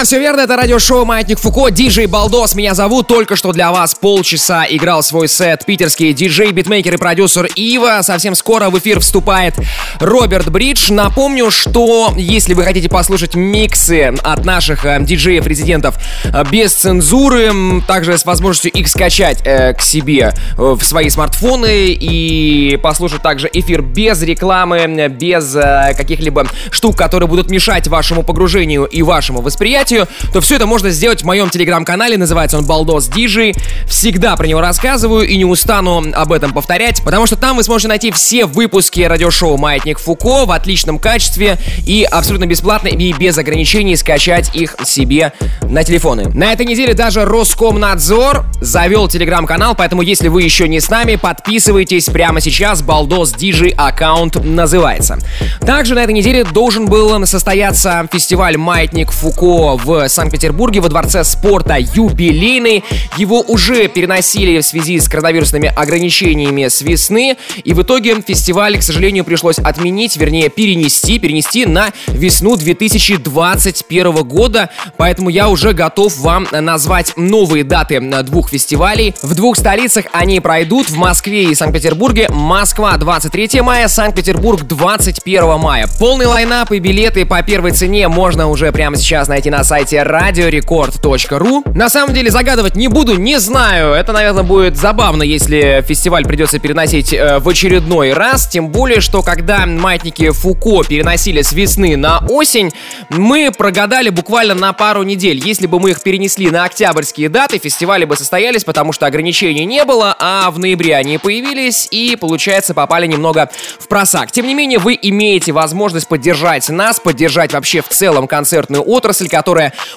Все 0.04 0.18
верно, 0.18 0.40
это 0.40 0.56
радиошоу 0.56 1.04
«Маятник 1.04 1.38
Фуко», 1.38 1.68
диджей 1.70 2.06
Балдос 2.06 2.54
меня 2.54 2.74
зовут, 2.74 3.06
только 3.06 3.36
что 3.36 3.52
для 3.52 3.70
вас 3.70 3.94
полчаса 3.94 4.64
играл 4.68 5.02
свой 5.02 5.28
сет. 5.28 5.66
Питерский 5.66 6.14
диджей, 6.14 6.52
битмейкер 6.52 6.94
и 6.94 6.96
продюсер 6.96 7.46
Ива, 7.54 8.00
совсем 8.02 8.34
скоро 8.34 8.70
в 8.70 8.78
эфир 8.78 9.00
вступает 9.00 9.54
Роберт 10.00 10.48
Бридж. 10.50 10.90
Напомню, 10.90 11.50
что 11.50 12.14
если 12.16 12.54
вы 12.54 12.64
хотите 12.64 12.88
послушать 12.88 13.34
миксы 13.34 14.14
от 14.22 14.44
наших 14.46 14.86
э, 14.86 14.98
диджеев-резидентов 15.00 15.96
э, 16.24 16.44
без 16.50 16.72
цензуры, 16.72 17.52
также 17.86 18.16
с 18.16 18.24
возможностью 18.24 18.72
их 18.72 18.88
скачать 18.88 19.42
э, 19.44 19.74
к 19.74 19.82
себе 19.82 20.32
э, 20.56 20.76
в 20.78 20.82
свои 20.82 21.10
смартфоны 21.10 21.88
и 21.88 22.78
послушать 22.82 23.22
также 23.22 23.50
эфир 23.52 23.82
без 23.82 24.22
рекламы, 24.22 24.78
э, 24.78 25.08
без 25.08 25.54
э, 25.54 25.92
каких-либо 25.94 26.46
штук, 26.70 26.96
которые 26.96 27.28
будут 27.28 27.50
мешать 27.50 27.86
вашему 27.86 28.22
погружению 28.22 28.84
и 28.84 29.02
вашему 29.02 29.42
восприятию, 29.42 29.89
то 30.32 30.40
все 30.40 30.56
это 30.56 30.66
можно 30.66 30.90
сделать 30.90 31.22
в 31.22 31.24
моем 31.24 31.50
телеграм-канале, 31.50 32.16
называется 32.16 32.58
он 32.58 32.64
Балдос 32.64 33.08
Диджей. 33.08 33.54
Всегда 33.86 34.36
про 34.36 34.46
него 34.46 34.60
рассказываю 34.60 35.26
и 35.26 35.36
не 35.36 35.44
устану 35.44 36.04
об 36.12 36.32
этом 36.32 36.52
повторять, 36.52 37.02
потому 37.04 37.26
что 37.26 37.36
там 37.36 37.56
вы 37.56 37.62
сможете 37.62 37.88
найти 37.88 38.10
все 38.10 38.46
выпуски 38.46 39.00
радиошоу 39.00 39.56
«Маятник 39.56 39.98
Фуко» 39.98 40.46
в 40.46 40.50
отличном 40.50 40.98
качестве 40.98 41.58
и 41.86 42.06
абсолютно 42.10 42.46
бесплатно 42.46 42.88
и 42.88 43.12
без 43.12 43.36
ограничений 43.38 43.96
скачать 43.96 44.54
их 44.54 44.76
себе 44.84 45.32
на 45.62 45.84
телефоны. 45.84 46.28
На 46.34 46.52
этой 46.52 46.66
неделе 46.66 46.94
даже 46.94 47.24
Роскомнадзор 47.24 48.44
завел 48.60 49.08
телеграм-канал, 49.08 49.74
поэтому 49.74 50.02
если 50.02 50.28
вы 50.28 50.42
еще 50.42 50.68
не 50.68 50.80
с 50.80 50.90
нами, 50.90 51.16
подписывайтесь 51.16 52.06
прямо 52.06 52.40
сейчас. 52.40 52.82
Балдос 52.82 53.32
Диджей 53.32 53.70
аккаунт 53.70 54.44
называется. 54.44 55.18
Также 55.60 55.94
на 55.94 56.00
этой 56.00 56.12
неделе 56.12 56.44
должен 56.44 56.86
был 56.86 57.26
состояться 57.26 58.08
фестиваль 58.12 58.56
«Маятник 58.56 59.10
Фуко» 59.10 59.79
в 59.84 60.08
Санкт-Петербурге 60.08 60.80
во 60.80 60.88
Дворце 60.88 61.24
спорта 61.24 61.76
«Юбилейный». 61.78 62.84
Его 63.16 63.40
уже 63.40 63.88
переносили 63.88 64.60
в 64.60 64.64
связи 64.64 64.98
с 64.98 65.08
коронавирусными 65.08 65.72
ограничениями 65.74 66.68
с 66.68 66.82
весны, 66.82 67.36
и 67.64 67.74
в 67.74 67.82
итоге 67.82 68.20
фестиваль, 68.20 68.78
к 68.78 68.82
сожалению, 68.82 69.24
пришлось 69.24 69.58
отменить, 69.58 70.16
вернее, 70.16 70.48
перенести, 70.48 71.18
перенести 71.18 71.66
на 71.66 71.90
весну 72.08 72.56
2021 72.56 74.14
года, 74.22 74.70
поэтому 74.96 75.30
я 75.30 75.48
уже 75.48 75.72
готов 75.72 76.16
вам 76.18 76.46
назвать 76.50 77.14
новые 77.16 77.64
даты 77.64 78.00
двух 78.00 78.50
фестивалей. 78.50 79.14
В 79.22 79.34
двух 79.34 79.56
столицах 79.56 80.06
они 80.12 80.40
пройдут 80.40 80.90
в 80.90 80.96
Москве 80.96 81.44
и 81.44 81.54
Санкт-Петербурге. 81.54 82.28
Москва 82.30 82.96
23 82.96 83.60
мая, 83.60 83.88
Санкт-Петербург 83.88 84.62
21 84.62 85.58
мая. 85.58 85.88
Полный 85.98 86.26
лайнап 86.26 86.72
и 86.72 86.78
билеты 86.78 87.24
по 87.24 87.42
первой 87.42 87.72
цене 87.72 88.08
можно 88.08 88.48
уже 88.48 88.72
прямо 88.72 88.96
сейчас 88.96 89.28
найти 89.28 89.50
на 89.50 89.59
сайте 89.64 89.96
radiorecord.ru. 89.98 91.76
На 91.76 91.88
самом 91.88 92.14
деле 92.14 92.30
загадывать 92.30 92.76
не 92.76 92.88
буду, 92.88 93.16
не 93.16 93.38
знаю. 93.38 93.92
Это, 93.92 94.12
наверное, 94.12 94.42
будет 94.42 94.76
забавно, 94.76 95.22
если 95.22 95.84
фестиваль 95.86 96.24
придется 96.24 96.58
переносить 96.58 97.12
э, 97.12 97.38
в 97.38 97.48
очередной 97.48 98.12
раз. 98.12 98.48
Тем 98.48 98.68
более, 98.68 99.00
что 99.00 99.22
когда 99.22 99.66
маятники 99.66 100.30
Фуко 100.30 100.84
переносили 100.84 101.42
с 101.42 101.52
весны 101.52 101.96
на 101.96 102.24
осень, 102.28 102.72
мы 103.10 103.50
прогадали 103.56 104.10
буквально 104.10 104.54
на 104.54 104.72
пару 104.72 105.02
недель. 105.02 105.40
Если 105.44 105.66
бы 105.66 105.80
мы 105.80 105.90
их 105.90 106.02
перенесли 106.02 106.50
на 106.50 106.64
октябрьские 106.64 107.28
даты, 107.28 107.58
фестивали 107.58 108.04
бы 108.04 108.16
состоялись, 108.16 108.64
потому 108.64 108.92
что 108.92 109.06
ограничений 109.06 109.64
не 109.64 109.84
было, 109.84 110.16
а 110.18 110.50
в 110.50 110.58
ноябре 110.58 110.96
они 110.96 111.18
появились 111.18 111.88
и, 111.90 112.16
получается, 112.16 112.74
попали 112.74 113.06
немного 113.06 113.50
в 113.78 113.88
просак. 113.88 114.30
Тем 114.30 114.46
не 114.46 114.54
менее, 114.54 114.78
вы 114.78 114.98
имеете 115.00 115.52
возможность 115.52 116.08
поддержать 116.08 116.68
нас, 116.68 117.00
поддержать 117.00 117.52
вообще 117.52 117.82
в 117.82 117.88
целом 117.88 118.26
концертную 118.26 118.82
отрасль, 118.88 119.28
которая 119.28 119.49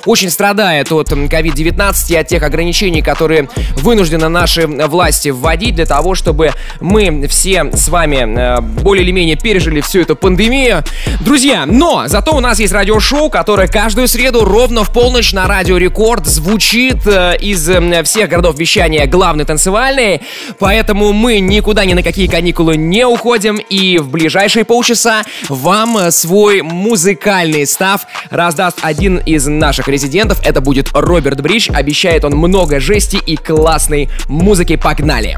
очень 0.06 0.30
страдает 0.30 0.92
от 0.92 1.12
м, 1.12 1.26
COVID-19 1.26 2.12
и 2.12 2.16
от 2.16 2.28
тех 2.28 2.44
ограничений, 2.44 3.02
которые 3.02 3.50
вынуждены 3.78 4.30
наши 4.30 4.68
власти 4.68 5.30
вводить 5.30 5.76
для 5.76 5.86
того, 5.86 6.16
чтобы 6.16 6.52
мы 6.80 7.28
все 7.28 7.72
с 7.74 7.90
вами 7.90 8.58
э, 8.58 8.62
более 8.62 9.04
или 9.04 9.12
менее 9.12 9.36
пережили 9.36 9.82
всю 9.82 10.02
эту 10.02 10.16
пандемию. 10.16 10.84
Друзья, 11.22 11.66
но 11.66 12.04
зато 12.08 12.36
у 12.36 12.40
нас 12.40 12.60
есть 12.60 12.74
радиошоу, 12.74 13.30
которое 13.30 13.68
каждую 13.68 14.08
среду 14.08 14.46
ровно 14.46 14.84
в 14.84 14.92
полночь 14.92 15.34
на 15.34 15.48
Радио 15.48 15.78
Рекорд 15.78 16.26
звучит 16.26 17.06
э, 17.06 17.38
из 17.38 17.70
всех 18.06 18.30
городов 18.30 18.58
вещания 18.58 19.06
главный 19.08 19.46
танцевальный, 19.46 20.22
поэтому 20.60 21.14
мы 21.14 21.40
никуда 21.40 21.86
ни 21.86 21.94
на 21.94 22.04
какие 22.04 22.28
каникулы 22.28 22.78
не 22.78 23.06
уходим 23.06 23.58
и 23.58 23.98
в 23.98 24.10
ближайшие 24.10 24.66
полчаса 24.66 25.24
вам 25.50 26.12
свой 26.12 26.62
музыкальный 26.62 27.66
став 27.66 28.06
раздаст 28.30 28.80
один 28.82 29.18
из 29.18 29.43
наших 29.48 29.88
резидентов. 29.88 30.40
Это 30.44 30.62
будет 30.62 30.90
Роберт 30.94 31.42
Бридж. 31.42 31.70
Обещает 31.74 32.24
он 32.26 32.34
много 32.34 32.80
жести 32.80 33.18
и 33.18 33.36
классной 33.36 34.10
музыки. 34.28 34.76
Погнали! 34.76 35.38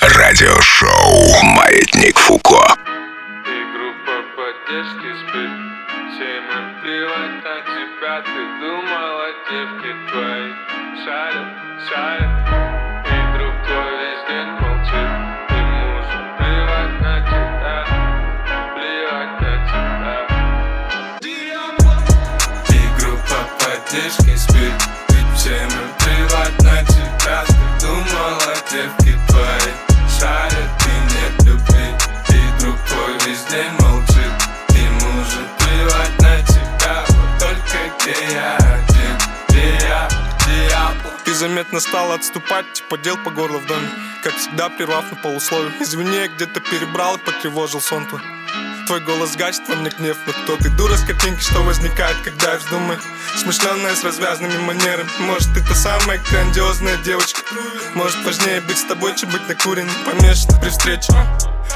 Радиошоу 0.00 1.42
«Маятник 1.42 2.18
Фуко». 2.18 2.76
поддержки 4.36 5.08
спит 5.20 5.61
девки 28.72 29.18
твои 29.28 29.72
Шарят 30.18 30.70
и 30.86 31.14
нет 31.14 31.46
любви. 31.46 31.84
И 32.28 32.60
друг 32.60 32.76
твой 32.88 33.12
весь 33.26 33.44
день 33.44 33.72
молчит. 33.80 34.32
Ему 34.70 35.24
же 35.24 35.46
плевать 35.58 36.20
на 36.20 36.42
тебя 36.42 37.04
Вот 37.08 37.38
только 37.38 37.94
где 37.98 38.34
я 38.34 38.56
один. 38.56 39.18
Где 39.48 39.74
я, 39.86 40.08
где 40.38 40.64
я? 40.70 40.94
Ты 41.24 41.34
заметно 41.34 41.80
стал 41.80 42.12
отступать, 42.12 42.72
типа 42.72 42.96
дел 42.98 43.16
по 43.18 43.30
горло 43.30 43.58
в 43.58 43.66
доме. 43.66 43.88
Как 44.22 44.34
всегда, 44.36 44.68
прервав 44.70 45.10
на 45.10 45.16
полусловие. 45.16 45.72
Извини, 45.80 46.16
я 46.16 46.28
где-то 46.28 46.60
перебрал 46.60 47.16
и 47.16 47.18
потревожил 47.18 47.80
сон 47.80 48.06
твой 48.06 48.22
Твой 48.86 49.00
голос 49.00 49.36
гасит 49.36 49.68
во 49.68 49.76
мне 49.76 49.90
гнев 49.90 50.16
Но 50.26 50.32
кто 50.32 50.56
ты, 50.56 50.68
дура 50.70 50.96
с 50.96 51.02
картинки, 51.02 51.40
что 51.40 51.62
возникает, 51.62 52.16
когда 52.24 52.52
я 52.52 52.58
вздумаю. 52.58 52.98
Смышленная 53.36 53.94
с 53.94 54.02
развязанными 54.02 54.58
манерами. 54.58 55.08
Может, 55.20 55.54
ты 55.54 55.60
та 55.60 55.74
самая 55.74 56.20
грандиозная 56.30 56.96
девочка? 56.98 57.40
Может, 57.94 58.24
важнее 58.24 58.60
быть 58.62 58.78
с 58.78 58.84
тобой, 58.84 59.14
чем 59.14 59.30
быть 59.30 59.46
накуренным 59.48 59.94
Помешан 60.04 60.60
при 60.60 60.70
встрече? 60.70 61.12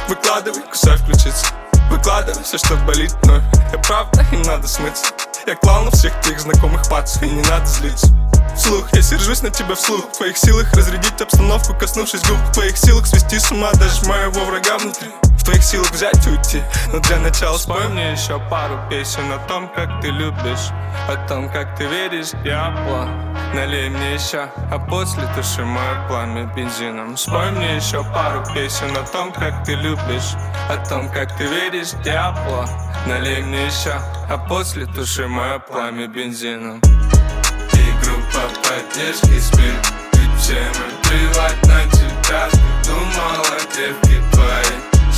Выкладывай, 0.08 0.62
кусай 0.62 0.96
включиться 0.96 1.46
Выкладывай 1.90 2.42
все, 2.42 2.58
что 2.58 2.74
болит 2.76 3.12
вновь. 3.22 3.44
Я 3.72 3.78
правда, 3.78 4.26
им 4.32 4.42
надо 4.42 4.66
смыться. 4.66 5.06
Я 5.46 5.54
клал 5.54 5.84
на 5.84 5.92
всех 5.92 6.20
твоих 6.22 6.40
знакомых 6.40 6.88
пацев 6.88 7.22
И 7.22 7.30
не 7.30 7.42
надо 7.42 7.66
злиться. 7.66 8.08
Вслух, 8.56 8.92
я 8.92 9.02
сержусь 9.02 9.42
на 9.42 9.50
тебя 9.50 9.76
вслух. 9.76 10.06
В 10.12 10.16
твоих 10.16 10.36
силах 10.36 10.72
разрядить 10.72 11.20
обстановку 11.20 11.74
Коснувшись 11.74 12.22
губ. 12.22 12.38
В 12.48 12.52
твоих 12.52 12.76
силах 12.76 13.06
Свести 13.06 13.38
с 13.38 13.52
ума 13.52 13.70
даже 13.74 14.04
моего 14.06 14.44
врага 14.44 14.78
внутри 14.78 15.08
твоих 15.46 15.62
силах 15.62 15.90
взять 15.92 16.26
уйти. 16.26 16.60
Но 16.92 16.98
для 16.98 17.18
начала 17.18 17.56
спой 17.56 17.88
мне 17.88 18.12
еще 18.12 18.38
пару 18.50 18.78
песен 18.90 19.30
О 19.32 19.38
том, 19.46 19.68
как 19.68 20.00
ты 20.00 20.08
любишь 20.08 20.70
О 21.08 21.16
том, 21.28 21.48
как 21.48 21.76
ты 21.76 21.86
веришь. 21.86 22.32
В 22.32 22.42
дьявола 22.42 23.08
Налей 23.54 23.88
мне 23.88 24.14
еще, 24.14 24.48
а 24.72 24.78
после 24.78 25.22
туши 25.34 25.64
мое 25.64 26.06
пламя 26.08 26.52
бензином. 26.54 27.16
Спой 27.16 27.52
мне 27.52 27.76
еще 27.76 28.02
пару 28.12 28.44
песен 28.52 28.94
о 28.96 29.06
том, 29.06 29.32
как 29.32 29.64
ты 29.64 29.74
любишь 29.74 30.34
О 30.68 30.76
том, 30.88 31.08
как 31.10 31.36
ты 31.36 31.44
веришь. 31.44 31.92
Дьявола 32.02 32.68
Налей 33.06 33.42
мне 33.42 33.66
еще, 33.66 34.00
а 34.28 34.38
после 34.48 34.86
туши 34.86 35.28
мое 35.28 35.60
пламя 35.60 36.08
бензином. 36.08 36.80
И 36.80 38.04
группа 38.04 38.48
поддержки 38.64 39.38
спит 39.38 39.92
Ведь 40.12 40.40
всем 40.40 40.72
плевать 41.04 41.66
на 41.66 41.84
тебя. 41.92 42.48
Ты 42.50 42.90
думала, 42.90 43.58
девки 43.76 44.20
твои 44.32 44.65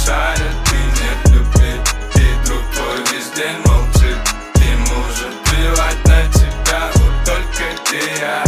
Шарят 0.09 0.41
и 0.73 0.77
нет 1.03 1.35
любви 1.35 1.75
И 2.15 2.47
друг 2.47 2.63
твой 2.73 2.97
весь 3.13 3.29
день 3.37 3.59
молчит 3.67 4.17
Ему 4.55 5.03
же 5.13 5.31
плевать 5.45 6.03
на 6.07 6.23
тебя 6.33 6.91
Вот 6.95 7.13
только 7.27 7.65
где 7.85 8.01
я 8.19 8.48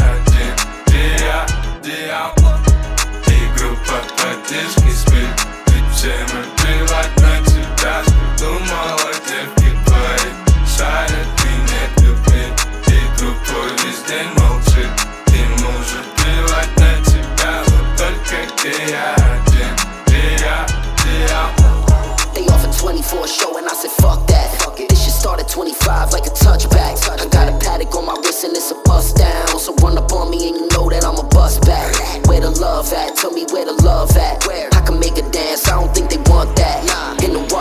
25 25.91 26.13
like 26.13 26.27
a 26.27 26.31
touchback. 26.31 27.11
I 27.11 27.29
got 27.31 27.49
a 27.49 27.53
Patek 27.59 27.97
on 27.97 28.07
my 28.07 28.15
wrist 28.23 28.45
and 28.45 28.57
it's 28.57 28.71
a 28.71 28.77
bust 28.85 29.17
down. 29.17 29.59
So 29.59 29.75
run 29.83 29.99
up 29.99 30.13
on 30.13 30.31
me 30.31 30.49
and 30.49 30.57
you 30.57 30.69
know 30.69 30.89
that 30.89 31.05
I'm 31.05 31.19
a 31.19 31.29
bust 31.29 31.63
back. 31.67 31.91
Where 32.29 32.41
the 32.41 32.51
love 32.51 32.93
at? 32.93 33.17
Tell 33.17 33.33
me 33.33 33.45
where 33.51 33.65
the 33.65 33.75
love 33.83 34.17
at. 34.17 34.47
I 34.73 34.81
can 34.87 35.01
make 35.01 35.19
a 35.19 35.29
dance, 35.31 35.67
I 35.67 35.81
don't 35.81 35.93
think 35.93 36.11
they 36.11 36.19
want 36.31 36.55
that. 36.57 37.00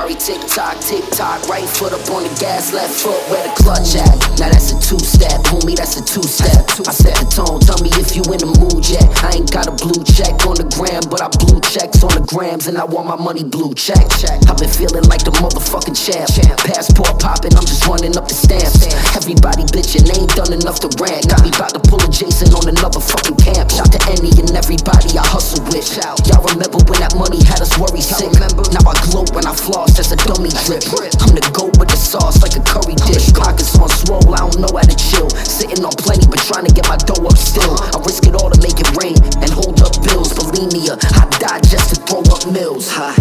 Tick 0.10 0.42
tock, 0.48 0.78
tick 0.82 1.06
tock. 1.10 1.48
Right 1.48 1.66
foot 1.66 1.94
up 1.94 2.06
on 2.10 2.22
the 2.22 2.34
gas, 2.38 2.74
left 2.74 2.94
foot 3.02 3.18
where 3.30 3.42
the 3.46 3.54
clutch 3.62 3.94
at. 3.98 4.14
Now 4.38 4.50
that's 4.50 4.74
a 4.74 4.78
two 4.78 5.00
step, 5.00 5.42
homie, 5.50 5.78
that's 5.78 5.98
a 5.98 6.04
two 6.06 6.22
step. 6.22 6.70
I 6.86 6.94
set 6.94 7.18
the 7.18 7.26
tone, 7.30 7.62
tell 7.62 7.82
me 7.82 7.90
if 7.98 8.14
you 8.14 8.22
in 8.30 8.42
the 8.42 8.52
mood 8.62 8.86
yet. 8.86 9.06
I 9.26 9.42
ain't 9.42 9.50
got 9.50 9.66
a 9.70 9.74
blue 9.74 10.02
check 10.06 10.34
on 10.46 10.58
the 10.58 10.70
gram, 10.78 11.02
but 11.10 11.22
I 11.22 11.30
blue 11.42 11.58
checks 11.62 12.02
on 12.06 12.14
the 12.14 12.26
grams 12.26 12.68
and 12.70 12.78
I 12.78 12.86
want 12.86 13.10
my 13.10 13.18
money 13.18 13.42
blue 13.42 13.74
check. 13.74 14.06
I've 14.46 14.58
been 14.58 14.70
feeling 14.70 15.06
like 15.10 15.26
the 15.26 15.34
motherfucking 15.42 15.98
champ. 15.98 16.30
Passport 16.62 17.18
popping, 17.18 17.58
I'm 17.58 17.66
just 17.66 17.86
running 17.90 18.14
up 18.14 18.30
the 18.30 18.38
stamps. 18.38 18.86
Everybody 19.18 19.66
bitching, 19.74 20.06
they 20.06 20.18
ain't 20.20 20.34
done 20.38 20.54
enough 20.54 20.78
to 20.86 20.90
rant. 21.02 21.26
Got 21.26 21.42
me 21.42 21.50
about 21.54 21.74
to 21.74 21.82
pull 21.86 22.02
a 22.02 22.10
Jason 22.10 22.54
on 22.54 22.70
another 22.70 23.02
fucking 23.02 23.38
camp. 23.42 23.74
Shout 23.74 23.90
to 23.98 24.02
any 24.14 24.30
and 24.38 24.52
everybody 24.54 25.10
I 25.18 25.26
hustle 25.26 25.66
with. 25.70 25.90
Y'all 26.30 26.44
remember 26.54 26.78
when 26.86 27.02
that 27.02 27.18
money 27.18 27.42
had 27.46 27.66
us 27.66 27.74
worry 27.82 28.04
sick? 28.04 28.30
Now 28.36 28.84
I 28.86 28.94
glow 29.10 29.26
when 29.34 29.50
I 29.50 29.56
floss, 29.58 29.98
that's 30.00 30.16
a 30.16 30.20
dummy 30.32 30.48
drip. 30.64 30.80
I'm 31.20 31.36
the 31.36 31.44
goat 31.52 31.76
with 31.76 31.92
the 31.92 32.00
sauce 32.00 32.40
like 32.40 32.56
a 32.56 32.64
curry 32.64 32.96
dish. 33.12 33.36
Pockets 33.36 33.76
on 33.76 33.92
swole, 33.92 34.32
I 34.32 34.48
don't 34.48 34.64
know 34.64 34.72
how 34.72 34.88
to 34.88 34.96
chill. 34.96 35.28
Sitting 35.44 35.84
on 35.84 35.92
plenty, 36.00 36.24
but 36.32 36.40
trying 36.40 36.64
to 36.64 36.72
get 36.72 36.88
my 36.88 36.96
dough 36.96 37.28
up 37.28 37.36
still. 37.36 37.76
I 37.76 38.00
risk 38.08 38.24
it 38.24 38.32
all 38.40 38.48
to 38.48 38.60
make 38.64 38.80
it 38.80 38.88
rain 38.96 39.20
and 39.44 39.52
hold 39.52 39.84
up 39.84 39.92
bills. 40.00 40.32
Bulimia, 40.32 40.96
I 41.04 41.28
die 41.44 41.60
just 41.68 41.92
to 41.92 41.96
throw 42.08 42.24
up 42.32 42.48
mills. 42.48 42.88
Ha. 42.96 43.12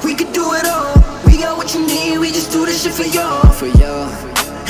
We 0.00 0.16
could 0.16 0.32
do 0.32 0.48
it 0.56 0.64
all. 0.64 0.96
We 1.28 1.36
got 1.36 1.60
what 1.60 1.76
you 1.76 1.84
need. 1.84 2.16
We 2.16 2.32
just 2.32 2.48
do 2.52 2.64
this 2.64 2.80
shit 2.80 2.96
for 2.96 3.04
y'all. 3.04 3.44
For 3.52 3.68
y'all. 3.76 4.08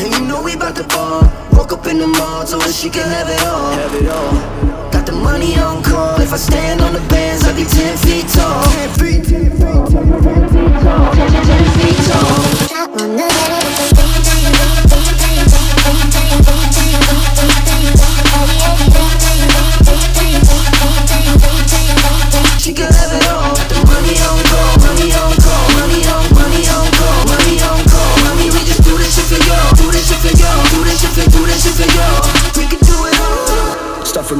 And 0.02 0.10
you 0.10 0.26
know 0.26 0.42
we 0.42 0.58
bout 0.58 0.74
to 0.74 0.84
ball. 0.90 1.22
Woke 1.54 1.70
up 1.70 1.86
in 1.86 2.02
the 2.02 2.10
mall, 2.10 2.42
her 2.42 2.72
she 2.74 2.90
can 2.90 3.06
have 3.06 3.30
it 3.30 3.42
all. 3.46 3.70
Have 3.78 3.94
it 3.94 4.08
all. 4.10 4.89
Money 5.22 5.58
on 5.58 5.82
call. 5.82 6.20
If 6.20 6.32
I 6.32 6.36
stand 6.36 6.80
on 6.80 6.92
the 6.92 7.00
bands, 7.08 7.44
I'll 7.44 7.54
be 7.54 7.64
10 7.64 7.96
feet 7.98 8.26
tall. 8.28 8.64
10 8.64 8.88
feet, 8.98 9.24
10 9.24 9.50
feet 9.50 9.60
tall. 9.60 9.86
10 9.90 11.64
feet 11.76 11.96
tall. 12.08 12.40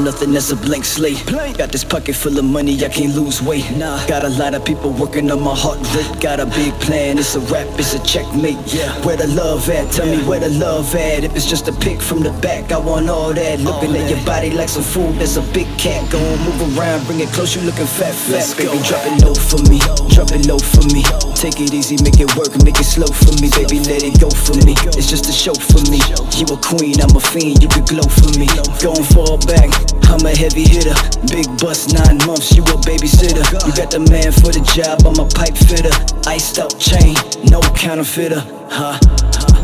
Nothing, 0.01 0.33
that's 0.33 0.49
a 0.49 0.55
blank 0.55 0.83
slate. 0.83 1.23
Got 1.27 1.71
this 1.71 1.83
pocket 1.83 2.15
full 2.15 2.37
of 2.39 2.43
money, 2.43 2.83
I 2.83 2.89
can't 2.89 3.15
lose 3.15 3.39
weight. 3.39 3.69
Nah, 3.77 4.03
got 4.07 4.23
a 4.23 4.29
lot 4.29 4.55
of 4.55 4.65
people 4.65 4.91
working 4.91 5.29
on 5.29 5.41
my 5.41 5.53
heart 5.55 5.77
rate. 5.93 6.19
Got 6.19 6.39
a 6.39 6.47
big 6.47 6.73
plan, 6.81 7.19
it's 7.19 7.35
a 7.35 7.39
rap, 7.39 7.67
it's 7.77 7.93
a 7.93 8.03
checkmate. 8.03 8.57
Yeah, 8.73 8.89
where 9.05 9.15
the 9.15 9.27
love 9.27 9.69
at? 9.69 9.91
Tell 9.91 10.07
me 10.07 10.17
where 10.23 10.39
the 10.39 10.49
love 10.49 10.95
at. 10.95 11.23
If 11.23 11.35
it's 11.35 11.45
just 11.45 11.67
a 11.67 11.71
pic 11.73 12.01
from 12.01 12.21
the 12.21 12.31
back, 12.41 12.71
I 12.71 12.79
want 12.79 13.09
all 13.09 13.31
that. 13.31 13.59
Looking 13.59 13.95
at 13.95 14.09
your 14.09 14.25
body 14.25 14.49
like 14.49 14.69
some 14.69 14.83
food, 14.83 15.15
that's 15.15 15.37
a 15.37 15.41
big 15.53 15.67
cat. 15.77 16.09
Go 16.11 16.17
on, 16.17 16.39
move 16.45 16.77
around, 16.77 17.05
bring 17.05 17.19
it 17.19 17.29
close, 17.29 17.55
you 17.55 17.61
looking 17.61 17.85
fat, 17.85 18.15
fat. 18.15 18.57
Baby, 18.57 18.81
drop 18.81 19.05
it 19.05 19.21
low 19.23 19.35
for 19.35 19.61
me, 19.69 19.77
drop 20.09 20.31
it 20.33 20.47
low 20.47 20.57
for 20.57 20.83
me. 20.89 21.03
Take 21.37 21.61
it 21.61 21.73
easy, 21.73 22.01
make 22.01 22.19
it 22.19 22.35
work, 22.35 22.51
make 22.65 22.79
it 22.79 22.89
slow 22.89 23.07
for 23.07 23.33
me. 23.37 23.49
Baby, 23.53 23.79
let 23.85 24.01
it 24.01 24.19
go 24.19 24.29
for 24.29 24.57
me. 24.65 24.73
It's 24.97 25.09
just 25.09 25.29
a 25.29 25.33
show 25.33 25.53
for 25.53 25.81
me. 25.93 26.01
You 26.33 26.49
a 26.49 26.57
queen, 26.57 26.97
I'm 27.01 27.15
a 27.15 27.19
fiend, 27.21 27.61
you 27.61 27.69
could 27.69 27.85
glow 27.85 28.05
for 28.09 28.33
me. 28.37 28.49
Going 28.81 29.05
fall 29.13 29.37
back, 29.45 29.69
I'm 30.11 30.27
a 30.27 30.35
heavy 30.35 30.67
hitter. 30.67 30.93
Big 31.31 31.47
bust, 31.63 31.95
nine 31.95 32.19
months, 32.27 32.51
you 32.51 32.63
a 32.67 32.75
babysitter. 32.83 33.47
You 33.63 33.71
got 33.71 33.95
the 33.95 34.03
man 34.11 34.35
for 34.35 34.51
the 34.51 34.59
job, 34.75 35.07
I'm 35.07 35.15
a 35.15 35.23
pipe 35.23 35.55
fitter. 35.55 35.95
Iced 36.27 36.59
out 36.59 36.75
chain, 36.75 37.15
no 37.47 37.63
counterfeiter. 37.79 38.43
Huh? 38.67 38.99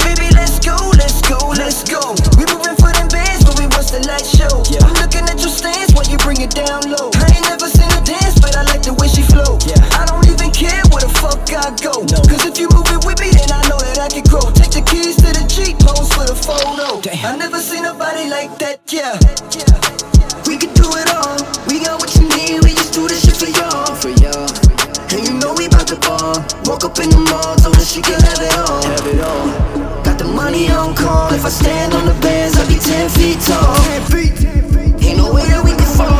Baby, 0.07 0.31
let's 0.31 0.63
go, 0.63 0.79
let's 0.95 1.19
go, 1.27 1.35
let's 1.59 1.83
go. 1.83 2.15
We 2.39 2.47
moving 2.47 2.79
for 2.79 2.95
them 2.95 3.11
bands, 3.11 3.43
but 3.43 3.59
we 3.59 3.67
watch 3.75 3.91
the 3.91 3.99
last 4.07 4.39
show. 4.39 4.63
I'm 4.87 4.95
looking 5.03 5.27
at 5.27 5.35
your 5.43 5.51
stance 5.51 5.91
while 5.91 6.07
you 6.07 6.15
bring 6.23 6.39
it 6.39 6.55
down 6.55 6.87
low. 6.87 7.11
I 7.19 7.27
ain't 7.35 7.43
never 7.51 7.67
seen 7.67 7.91
her 7.91 8.03
dance, 8.07 8.39
but 8.39 8.55
I 8.55 8.63
like 8.71 8.87
the 8.87 8.95
way 8.95 9.11
she 9.11 9.27
flow. 9.27 9.59
I 9.99 10.07
don't 10.07 10.23
even 10.31 10.49
care 10.55 10.79
where 10.95 11.03
the 11.03 11.11
fuck 11.19 11.43
I 11.51 11.75
go. 11.83 12.07
Cause 12.07 12.47
if 12.47 12.55
you 12.55 12.71
move 12.71 12.87
it 12.87 13.03
with 13.03 13.19
me, 13.19 13.35
then 13.35 13.51
I 13.51 13.67
know 13.67 13.83
that 13.83 13.99
I 13.99 14.07
can 14.07 14.23
grow. 14.31 14.47
Take 14.55 14.79
the 14.79 14.83
keys 14.87 15.19
to 15.19 15.27
the 15.27 15.43
Jeep, 15.51 15.75
pose 15.83 16.07
for 16.07 16.23
the 16.23 16.39
photo. 16.39 17.03
I 17.03 17.35
never 17.35 17.59
seen 17.59 17.83
nobody 17.83 18.31
like 18.31 18.55
that, 18.63 18.79
yeah. 18.87 19.19
We 20.16 20.16
know 25.47 25.53
we 25.55 25.67
bout 25.67 25.87
to 25.87 25.95
ball. 26.03 26.35
Woke 26.65 26.83
up 26.83 26.99
in 26.99 27.09
the 27.09 27.21
mall, 27.31 27.55
told 27.55 27.75
her 27.75 27.85
she 27.85 28.01
can 28.01 28.19
have 28.19 28.41
it 28.41 28.53
all. 28.57 28.83
Have 28.83 29.07
it 29.07 29.19
all. 29.21 29.47
Got 30.03 30.17
the 30.19 30.25
money 30.25 30.69
on 30.69 30.95
call. 30.95 31.33
If 31.33 31.45
I 31.45 31.49
stand 31.49 31.93
on 31.93 32.05
the 32.05 32.17
bands, 32.19 32.57
I'll 32.57 32.67
be 32.67 32.79
10 32.79 33.09
feet 33.15 33.39
tall. 33.41 33.75
10 33.75 34.03
feet. 34.11 34.35
Ain't 35.03 35.17
no 35.17 35.31
way 35.31 35.45
that 35.47 35.63
we 35.63 35.71
can 35.71 35.91
fall, 35.95 36.19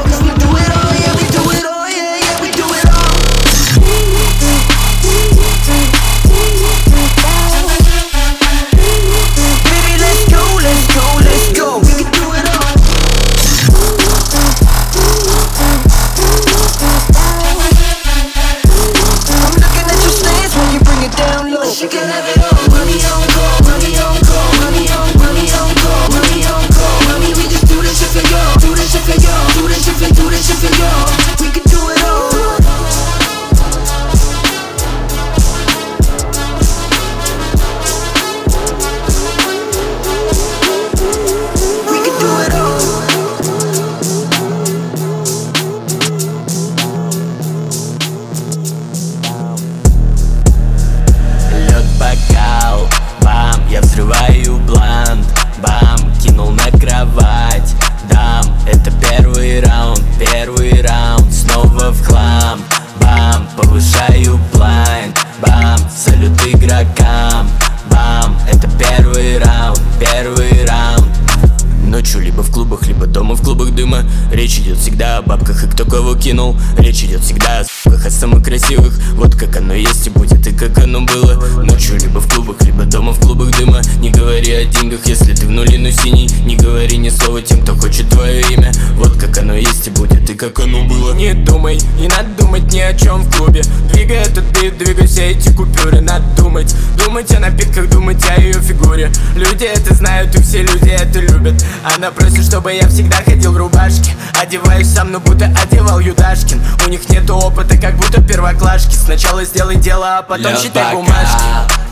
как 90.38 90.60
оно 90.60 90.84
было. 90.84 91.14
Не 91.14 91.34
думай, 91.34 91.80
не 91.98 92.08
надо 92.08 92.30
думать 92.38 92.72
ни 92.72 92.80
о 92.80 92.94
чем 92.94 93.24
в 93.24 93.36
клубе. 93.36 93.62
Двигай 93.92 94.18
этот 94.18 94.46
бит, 94.60 94.78
двигай 94.78 95.08
все 95.08 95.32
эти 95.32 95.52
купюры. 95.52 96.00
Надо 96.02 96.24
думать, 96.38 96.74
думать 96.98 97.32
о 97.34 97.40
напитках, 97.40 97.90
думать 97.90 98.24
о 98.30 98.40
ее 98.40 98.54
фигуре. 98.54 99.12
Люди 99.36 99.66
это 99.66 99.94
знают 99.96 100.36
и 100.36 100.42
все 100.42 100.62
люди 100.62 100.90
это 100.90 101.20
любят. 101.20 101.64
Она 101.84 102.12
просит, 102.12 102.46
чтобы 102.46 102.74
я 102.74 102.88
всегда 102.88 103.18
ходил 103.18 103.52
в 103.52 103.58
рубашке. 103.58 104.16
Одеваюсь 104.40 104.88
сам, 104.88 105.12
но 105.12 105.20
будто 105.20 105.46
одевал 105.46 106.00
Юдашкин. 106.00 106.62
У 106.86 106.90
них 106.90 107.10
нету 107.10 107.36
опыта, 107.36 107.76
как 107.78 107.98
будто 107.98 108.22
первоклашки. 108.22 108.96
Сначала 108.96 109.44
сделай 109.44 109.76
дело, 109.76 110.20
а 110.20 110.22
потом 110.22 110.52
Лёд 110.52 110.62
считай 110.62 110.94
бумажки. 110.94 111.44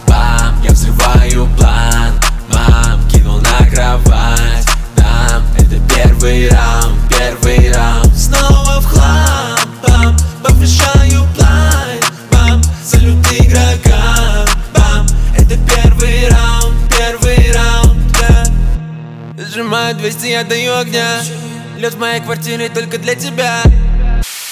Бам, 0.07 0.61
я 0.63 0.69
взрываю 0.69 1.47
план. 1.57 2.19
Бам, 2.51 3.07
кинул 3.09 3.39
на 3.39 3.69
кровать 3.69 4.65
первый 5.95 6.49
раунд, 6.49 6.99
первый 7.09 7.71
раунд. 7.71 8.15
Снова 8.15 8.81
в 8.81 8.85
хлам, 8.85 9.59
бам, 9.87 10.17
повышаю 10.43 11.25
план 11.35 11.99
Бам, 12.31 12.61
салют 12.83 13.25
игрокам 13.31 14.45
Бам, 14.73 15.05
это 15.37 15.57
первый 15.57 16.29
раунд, 16.29 16.75
первый 16.89 17.51
раунд, 17.51 17.97
да. 18.19 18.45
Сжимаю 19.43 19.95
200, 19.95 20.25
я 20.27 20.43
даю 20.43 20.77
огня. 20.77 21.21
Лед 21.77 21.93
в 21.93 21.99
моей 21.99 22.21
квартире 22.21 22.69
только 22.69 22.97
для 22.97 23.15
тебя. 23.15 23.61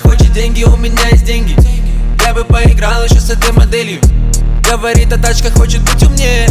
Хочет 0.02 0.32
деньги, 0.34 0.64
у 0.64 0.76
меня 0.78 1.08
есть 1.12 1.26
деньги. 1.26 1.56
Я 2.26 2.34
бы 2.34 2.44
поиграл 2.44 3.04
еще 3.04 3.20
с 3.20 3.30
этой 3.30 3.52
моделью. 3.54 4.02
Говорит 4.70 5.12
о 5.14 5.18
тачках, 5.18 5.54
хочет 5.54 5.82
быть 5.82 6.04
умнее 6.04 6.48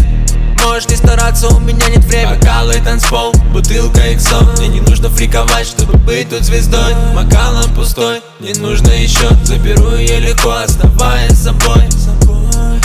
Можешь 0.65 0.89
не 0.89 0.97
стараться, 0.97 1.49
у 1.49 1.61
меня 1.61 1.87
нет 1.89 2.05
времени. 2.05 2.37
Бокалы, 2.37 2.75
танцпол, 2.85 3.33
бутылка 3.53 4.13
иксо 4.13 4.41
Мне 4.59 4.69
не 4.69 4.81
нужно 4.81 5.11
фриковать, 5.11 5.67
чтобы 5.67 5.99
быть 5.99 6.31
тут 6.31 6.45
звездой. 6.45 6.95
Бокалом 7.15 7.75
пустой, 7.75 8.23
не 8.41 8.55
нужно 8.55 8.91
еще. 8.91 9.29
Заберу 9.45 9.97
ее 9.97 10.21
легко, 10.21 10.53
оставаясь 10.53 11.43
собой. 11.43 11.83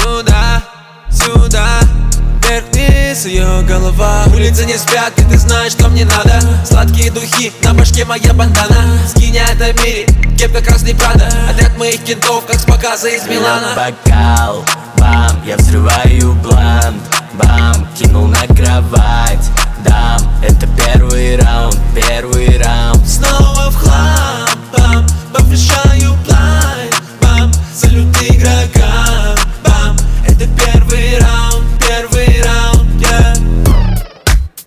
Туда, 0.03 0.63
сюда, 1.11 1.79
вверх-вниз 2.43 3.25
ее 3.25 3.61
голова. 3.67 4.25
Улицы 4.33 4.65
не 4.65 4.77
спят, 4.77 5.13
и 5.17 5.23
ты 5.23 5.37
знаешь, 5.37 5.73
что 5.73 5.87
мне 5.89 6.05
надо. 6.05 6.41
Сладкие 6.65 7.11
духи, 7.11 7.53
на 7.63 7.73
башке 7.73 8.05
моя 8.05 8.33
бандана. 8.33 8.99
Скинь 9.07 9.37
это 9.37 9.71
мире, 9.83 10.07
кепка 10.37 10.63
красный 10.63 10.95
Прада. 10.95 11.29
Отряд 11.49 11.77
моих 11.77 12.03
кентов, 12.03 12.43
как 12.45 12.59
с 12.59 12.63
показа 12.63 13.07
из 13.07 13.25
Милана. 13.27 13.75
Бокал, 13.75 14.65
бам, 14.97 15.41
я 15.45 15.55
взрываю 15.57 16.33
блант 16.33 17.16
Бам, 17.37 17.87
кинул 17.95 18.27
на 18.27 18.47
кровать. 18.47 19.51
Дам, 19.85 20.19
это 20.41 20.67
первый 20.75 21.37
раунд, 21.37 21.77
первый 21.93 22.57
раунд. 22.57 23.07
Снова 23.07 23.69
в 23.69 23.75
хлам, 23.75 24.49
бам, 24.75 25.05
повышаю 25.33 26.15
план. 26.25 26.89
Бам, 27.21 27.51
салют 27.73 28.07
игрокам. 28.23 29.35
Бам, 29.63 29.95
это 30.25 30.47
первый 30.47 31.19
раунд, 31.19 31.63
первый 31.79 32.41
раунд, 32.41 33.01
yeah. 33.01 33.35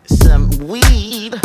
Some 0.08 0.48
weed. 0.68 1.40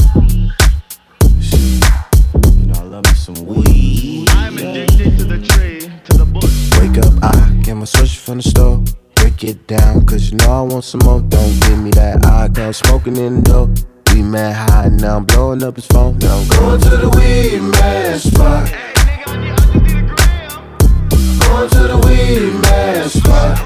You 2.60 2.66
know, 2.68 2.76
I 2.76 2.84
love 2.84 3.04
me 3.04 3.14
some 3.16 3.46
weed. 3.46 4.30
I'm 4.30 4.58
addicted 4.58 5.18
to 5.18 5.24
the 5.26 5.40
tree, 5.40 5.90
to 6.06 6.18
the 6.18 6.26
bush. 6.26 6.80
Wake 6.80 7.00
up, 7.00 7.14
I 7.24 7.62
get 7.64 7.76
my 7.76 7.86
switch 7.86 8.18
from 8.20 8.38
the 8.38 8.44
store. 8.44 8.84
It 9.48 9.68
down, 9.68 10.04
cause 10.08 10.32
you 10.32 10.40
know 10.40 10.50
I 10.50 10.62
want 10.62 10.84
some 10.84 11.02
more. 11.04 11.22
Don't 11.22 11.60
give 11.62 11.78
me 11.78 11.92
that 11.92 12.26
eye, 12.26 12.50
cause 12.50 12.78
smoking 12.78 13.16
in 13.16 13.44
the 13.44 13.52
door. 13.52 13.70
We 14.12 14.24
mad 14.24 14.56
high, 14.56 14.90
now 14.90 15.18
I'm 15.18 15.26
blowing 15.26 15.62
up 15.62 15.76
his 15.76 15.86
phone. 15.86 16.18
Now 16.18 16.40
I'm 16.40 16.48
going 16.48 16.82
to 16.82 16.90
the 16.90 17.10
weed 17.10 17.62
man 17.62 18.18
spot. 18.18 18.66
Going 21.46 21.70
to 21.70 21.88
the 21.94 21.98
weed 22.08 22.60
man 22.64 23.08
spot. 23.08 23.60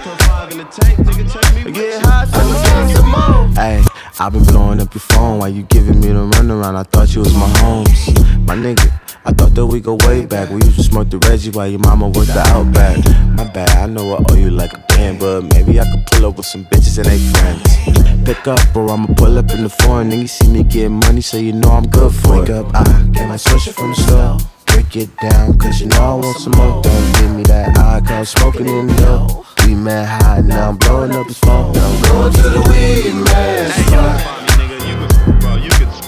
Get 1.73 2.01
high, 2.03 2.25
so 2.25 2.39
get 2.61 2.97
some 2.97 3.09
more. 3.09 3.47
Hey, 3.55 3.81
I've 4.19 4.33
been 4.33 4.43
blowing 4.43 4.81
up 4.81 4.93
your 4.93 4.99
phone 4.99 5.39
while 5.39 5.47
you 5.47 5.63
giving 5.63 6.01
me 6.01 6.07
the 6.07 6.27
runaround. 6.27 6.75
I 6.75 6.83
thought 6.83 7.15
you 7.15 7.21
was 7.21 7.33
my 7.33 7.47
homes, 7.59 8.07
my 8.45 8.55
nigga. 8.55 9.08
I 9.25 9.31
thought 9.33 9.53
that 9.55 9.65
we 9.65 9.79
go 9.81 9.95
way 10.07 10.25
back. 10.25 10.49
We 10.49 10.57
used 10.63 10.77
to 10.77 10.83
smoke 10.83 11.09
the 11.09 11.17
Reggie 11.19 11.51
while 11.51 11.67
your 11.67 11.79
mama 11.79 12.07
worked 12.07 12.33
the 12.33 12.43
Outback. 12.55 12.97
My 13.35 13.43
bad, 13.51 13.69
I 13.77 13.85
know 13.85 14.15
I 14.15 14.23
owe 14.29 14.35
you 14.35 14.49
like 14.49 14.73
a 14.73 14.79
band, 14.89 15.19
but 15.19 15.41
maybe 15.41 15.79
I 15.79 15.83
could 15.83 16.05
pull 16.07 16.25
up 16.27 16.37
with 16.37 16.45
some 16.45 16.65
bitches 16.65 16.97
and 16.97 17.07
they 17.07 17.19
friends. 17.35 18.25
Pick 18.25 18.47
up, 18.47 18.75
or 18.75 18.89
I'ma 18.89 19.07
pull 19.15 19.37
up 19.37 19.51
in 19.51 19.63
the 19.63 19.69
foreign. 19.69 20.09
Nigga 20.11 20.29
see 20.29 20.47
me 20.47 20.63
get 20.63 20.89
money, 20.89 21.21
so 21.21 21.37
you 21.37 21.53
know 21.53 21.69
I'm 21.69 21.87
good 21.87 22.13
for 22.13 22.39
Wake 22.39 22.49
it. 22.49 22.55
up, 22.55 22.73
I 22.73 22.83
get 23.11 23.27
my 23.27 23.35
social 23.37 23.73
from 23.73 23.91
the 23.91 23.95
store. 23.95 24.37
Break 24.67 24.95
it 24.95 25.09
down, 25.17 25.57
cause 25.57 25.81
you 25.81 25.87
know 25.87 26.01
I 26.01 26.13
want 26.15 26.37
some 26.37 26.53
more. 26.53 26.81
Don't 26.81 27.13
give 27.19 27.35
me 27.35 27.43
that 27.43 27.77
eye, 27.77 28.01
cause 28.07 28.29
smoking 28.29 28.67
in 28.67 28.87
the 28.87 28.95
door. 28.95 29.45
We 29.65 29.75
mad 29.75 30.07
high, 30.07 30.41
now 30.41 30.69
I'm 30.69 30.77
blowing 30.77 31.11
up 31.11 31.27
his 31.27 31.39
phone. 31.39 31.73
Now 31.73 31.89
I'm 31.89 32.01
going 32.03 32.33
to 32.33 32.41
the 32.41 32.61
weed 32.69 33.13
man 33.25 33.69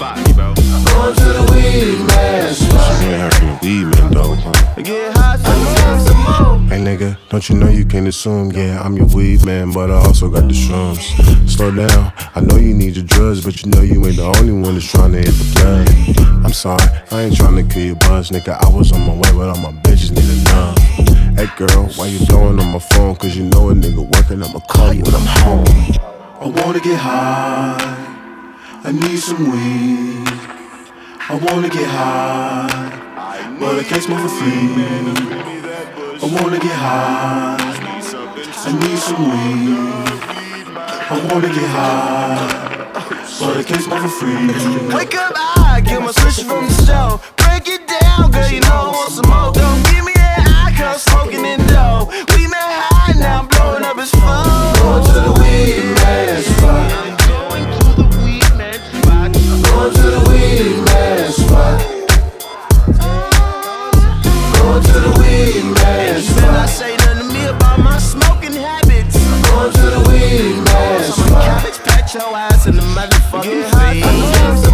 spot. 0.02 0.61
Going 0.90 1.14
to 1.14 1.24
the 1.24 1.52
weed 1.52 2.06
man 2.06 2.32
weed 3.62 3.84
man, 3.94 4.10
some 6.00 6.18
more. 6.18 6.58
Hey 6.68 6.80
nigga, 6.80 7.16
don't 7.28 7.48
you 7.48 7.54
know 7.56 7.68
you 7.68 7.84
can't 7.84 8.08
assume? 8.08 8.50
Yeah, 8.52 8.82
I'm 8.82 8.96
your 8.96 9.06
weed 9.06 9.44
man, 9.44 9.70
but 9.72 9.90
I 9.90 9.94
also 9.94 10.28
got 10.28 10.48
the 10.48 10.54
shrooms. 10.54 11.02
Slow 11.48 11.70
down, 11.70 12.12
I 12.34 12.40
know 12.40 12.56
you 12.56 12.74
need 12.74 12.96
your 12.96 13.04
drugs, 13.04 13.44
but 13.44 13.62
you 13.62 13.70
know 13.70 13.82
you 13.82 14.04
ain't 14.06 14.16
the 14.16 14.24
only 14.38 14.52
one 14.52 14.74
that's 14.74 14.90
trying 14.90 15.12
to 15.12 15.18
hit 15.18 15.26
the 15.26 15.44
plug. 15.54 15.88
I'm 16.44 16.52
sorry, 16.52 16.82
I 17.10 17.22
ain't 17.22 17.36
trying 17.36 17.56
to 17.56 17.62
kill 17.74 17.84
your 17.84 17.96
buzz, 17.96 18.30
nigga. 18.30 18.56
I 18.60 18.68
was 18.68 18.92
on 18.92 19.06
my 19.06 19.14
way, 19.14 19.32
but 19.32 19.48
all 19.48 19.58
my 19.58 19.72
bitches 19.82 20.10
need 20.10 20.26
a 20.26 20.36
numb. 20.50 20.76
Hey 21.36 21.46
girl, 21.56 21.86
why 21.96 22.06
you 22.06 22.24
blowing 22.26 22.58
on 22.60 22.72
my 22.72 22.78
phone? 22.78 23.16
Cause 23.16 23.36
you 23.36 23.44
know 23.44 23.70
a 23.70 23.74
nigga 23.74 24.04
working, 24.14 24.42
I'ma 24.42 24.60
call 24.60 24.92
you 24.92 25.02
when 25.02 25.14
I'm 25.14 25.26
home. 25.26 25.66
I 26.40 26.46
wanna 26.62 26.80
get 26.80 26.98
high. 26.98 28.08
I 28.84 28.90
need 28.90 29.18
some 29.18 29.50
weed. 29.50 30.61
I 31.32 31.36
wanna 31.36 31.70
get 31.70 31.88
high, 31.88 32.68
but 33.58 33.78
I 33.78 33.82
can't 33.84 34.02
smoke 34.02 34.20
for 34.20 34.28
free. 34.28 34.68
I 36.20 36.26
wanna 36.26 36.58
get 36.58 36.76
high. 36.76 37.56
I 37.58 38.72
need 38.78 38.98
some 38.98 39.24
weed. 39.32 39.78
I 40.76 41.28
wanna 41.32 41.48
get 41.48 41.70
high, 41.72 42.36
but 43.40 43.56
I 43.56 43.62
can't 43.62 43.82
smoke 43.82 44.02
for 44.02 44.08
free. 44.08 44.94
Wake 44.94 45.14
up, 45.14 45.32
I 45.34 45.80
get 45.80 46.02
my 46.02 46.10
switch 46.10 46.44
from 46.44 46.66
the 46.66 46.74
store. 46.74 47.18
Break 47.38 47.66
it 47.66 47.88
down, 47.88 48.30
girl, 48.30 48.50
you 48.50 48.60
know 48.60 48.68
I 48.68 48.92
want 48.92 49.12
some 49.12 49.30
more. 49.30 49.52
Don't 49.52 49.82
give 49.88 50.04
me 50.04 50.12
that 50.12 50.44
eye, 50.46 50.72
cause 50.76 51.00
I'm 51.00 51.14
smoking 51.16 51.46
in 51.46 51.66
dough. 51.66 52.12
We 52.36 52.46
met 52.46 52.60
high, 52.60 53.14
now 53.18 53.40
I'm 53.40 53.48
blowing 53.48 53.84
up 53.84 53.96
his 53.96 54.10
phone. 54.10 54.76
Going 54.84 55.02
to 55.08 55.12
the 55.16 55.32
weed 55.40 55.96
man 55.96 56.42
spot. 56.44 56.92
Going 57.24 57.64
to 57.72 57.88
the 57.96 58.06
weed 58.20 58.44
man 58.60 58.76
spot. 59.00 59.32
Going 59.32 59.94
to 59.94 60.10
the 60.12 60.21
weed 60.52 60.84
man 60.84 61.32
spot. 61.32 61.80
Better 66.24 66.52
not 66.52 66.68
say 66.68 66.96
nothing 66.96 67.28
to 67.28 67.34
me 67.34 67.44
about 67.46 67.78
my 67.80 67.98
smoking 67.98 68.52
habits. 68.52 69.16
Going 69.48 69.72
to 69.72 69.80
the 69.80 70.00
weed 70.08 70.64
man 70.64 71.12
spot. 71.12 71.44
Cabbage 71.44 71.78
patch 71.84 72.14
your 72.14 72.36
ass 72.36 72.66
in 72.66 72.76
the 72.76 72.82
motherfucking 72.82 74.62
feed. 74.64 74.71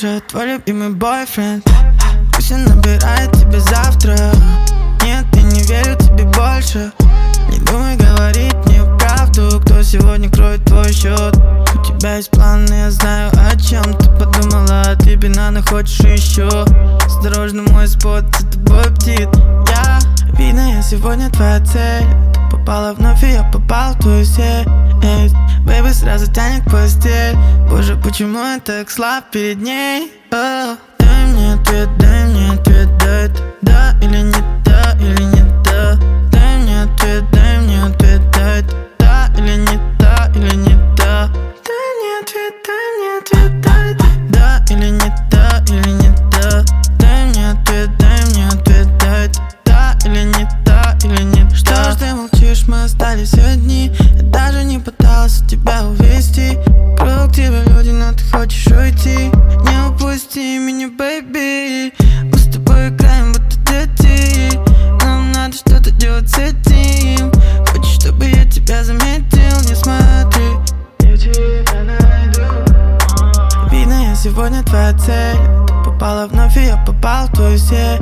Я 0.00 0.20
твой 0.20 0.54
любимый 0.54 0.88
бойфренд. 0.88 1.66
Пусть 2.34 2.50
он 2.50 2.64
набирает 2.64 3.30
тебя 3.32 3.60
завтра. 3.60 4.16
Нет, 5.02 5.26
я 5.34 5.42
не 5.42 5.62
верю 5.64 5.98
тебе 5.98 6.24
больше. 6.24 6.90
Не 7.50 7.58
думай 7.58 7.98
правду 7.98 8.51
кто 9.62 9.82
сегодня 9.82 10.30
кроет 10.30 10.64
твой 10.64 10.92
счет? 10.92 11.36
У 11.74 11.84
тебя 11.84 12.16
есть 12.16 12.30
планы, 12.30 12.72
я 12.72 12.90
знаю 12.90 13.30
о 13.32 13.56
чем 13.58 13.82
Ты 13.94 14.08
подумала, 14.10 14.82
а 14.88 14.96
ты 14.96 15.16
банана 15.16 15.62
хочешь 15.62 16.00
еще 16.00 16.64
Осторожно, 17.04 17.62
мой 17.70 17.88
спот, 17.88 18.24
за 18.38 18.46
тобой 18.46 18.84
птит 18.94 19.28
Я, 19.68 19.98
видно, 20.38 20.74
я 20.74 20.82
сегодня 20.82 21.30
твоя 21.30 21.60
цель. 21.60 22.04
Ты 22.32 22.56
попала 22.56 22.92
вновь, 22.92 23.22
и 23.24 23.32
я 23.32 23.44
попал 23.44 23.94
в 23.94 23.98
твою 23.98 24.24
сеть. 24.24 24.68
Бэйби 25.64 25.92
сразу 25.92 26.30
тянет 26.32 26.64
к 26.64 26.70
постель. 26.70 27.36
Боже, 27.68 27.96
почему 27.96 28.38
я 28.38 28.60
так 28.60 28.90
слаб 28.90 29.30
перед 29.30 29.60
ней? 29.60 30.12
Oh. 30.30 30.76
Дай 30.98 31.26
мне 31.26 31.54
ответ, 31.54 31.88
дай 31.98 32.26
мне 32.26 32.52
ответ, 32.52 32.88
дай 32.98 33.26
это 33.26 33.42
Да 33.62 33.94
или 34.00 34.22
не 34.22 34.62
да, 34.64 34.96
или 35.00 35.22
не 35.22 35.42
да. 35.64 35.98
Дай 36.30 36.58
мне 36.58 36.82
ответ, 36.82 37.24
дай 37.32 37.58
мне 37.58 37.81
остались 53.22 53.34
одни 53.34 53.92
Я 54.16 54.22
даже 54.22 54.64
не 54.64 54.78
пытался 54.78 55.46
тебя 55.46 55.84
увести. 55.86 56.58
Круг 56.96 57.32
тебя 57.32 57.62
люди, 57.64 57.90
но 57.90 58.12
ты 58.12 58.24
хочешь 58.24 58.66
уйти. 58.66 59.30
Не 59.64 59.88
упусти 59.88 60.58
меня, 60.58 60.88
бэйби 60.88 61.92
Мы 62.24 62.38
с 62.38 62.52
тобой 62.52 62.88
играем, 62.88 63.32
будто 63.32 63.56
дети. 63.70 64.58
Нам 65.04 65.32
надо 65.32 65.54
что-то 65.54 65.90
делать 65.92 66.28
с 66.28 66.38
этим. 66.38 67.32
Хочешь, 67.66 68.00
чтобы 68.00 68.26
я 68.26 68.44
тебя 68.44 68.84
заметил? 68.84 69.68
Не 69.68 69.74
смотри, 69.74 70.44
я 71.00 71.16
тебя 71.16 71.82
найду. 71.84 72.42
Видно, 73.70 74.08
я 74.08 74.14
сегодня 74.14 74.62
твоя 74.62 74.92
цель. 74.98 75.36
Ты 75.66 75.74
попала 75.84 76.26
вновь, 76.26 76.56
и 76.56 76.64
я 76.64 76.76
попал 76.76 77.26
в 77.26 77.32
твою 77.32 77.58
сеть. 77.58 78.00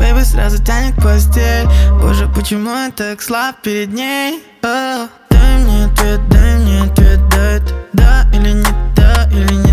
Бэйби 0.00 0.22
сразу 0.24 0.56
тянет 0.64 0.94
постель 0.96 1.68
Боже, 2.00 2.26
почему 2.34 2.70
я 2.70 2.90
так 2.90 3.20
слаб 3.20 3.56
перед 3.62 3.92
ней? 3.92 4.42
О, 4.62 5.08
дай 5.28 5.58
мне 5.58 5.84
ответ, 5.84 6.26
дай 6.30 6.56
мне 6.56 6.82
ответ, 6.84 7.20
да 7.28 7.50
это 7.56 7.74
Да 7.92 8.26
или 8.32 8.52
нет, 8.52 8.74
да 8.96 9.28
или 9.30 9.52
нет 9.52 9.69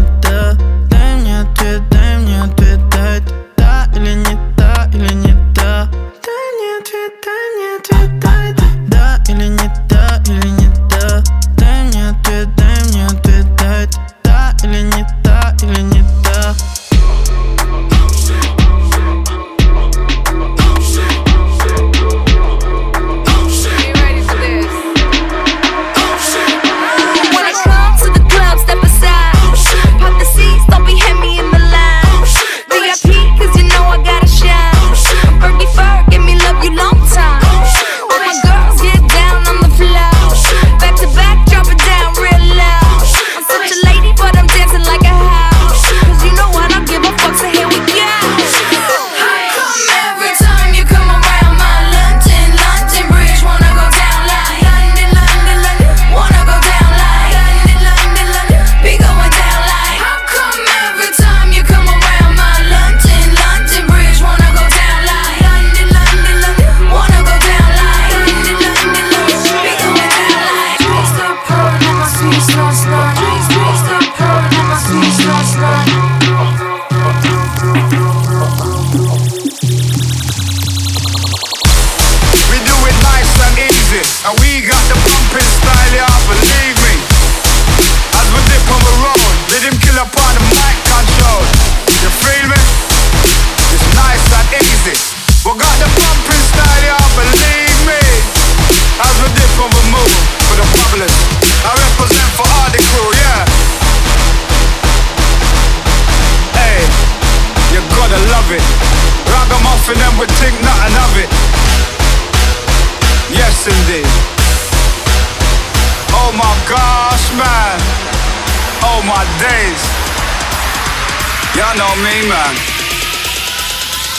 Y'all 121.58 121.76
know 121.76 121.90
me, 122.06 122.30
man. 122.30 122.54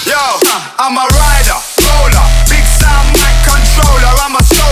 Yo, 0.05 0.19
I'm 0.83 0.99
a 0.99 1.07
rider, 1.07 1.59
roller, 1.87 2.27
big 2.51 2.67
sound, 2.67 3.15
mic 3.15 3.37
controller. 3.47 4.11
I'm 4.27 4.35
a 4.35 4.43
soul. 4.43 4.68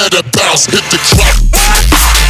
better 0.00 0.22
bounce, 0.30 0.64
hit 0.64 0.82
the 0.90 0.96
clock. 0.96 2.29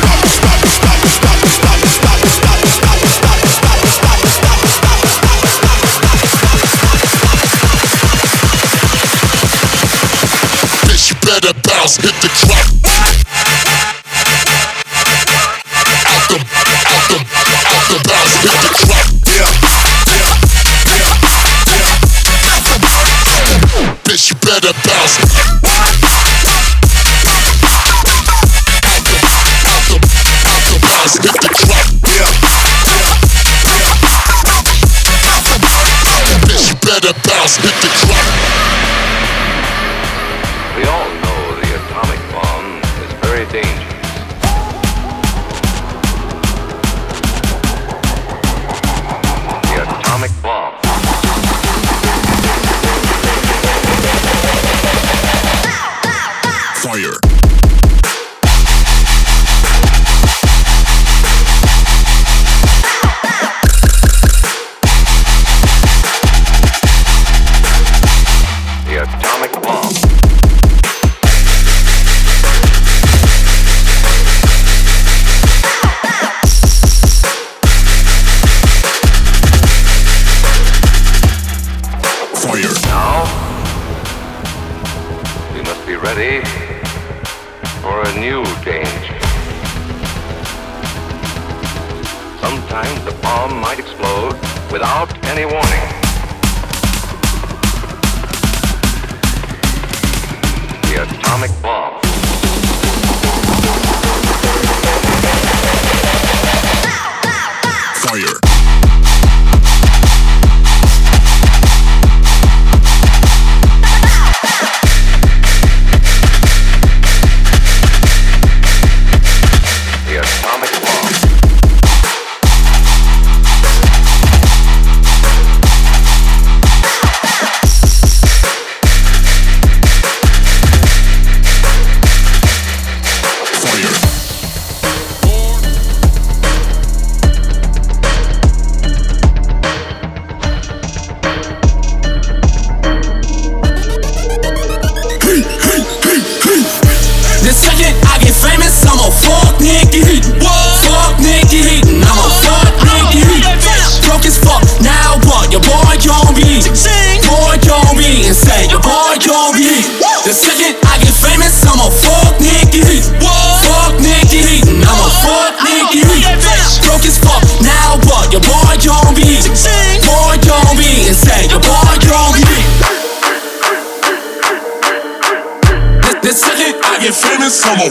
a. 177.81 177.89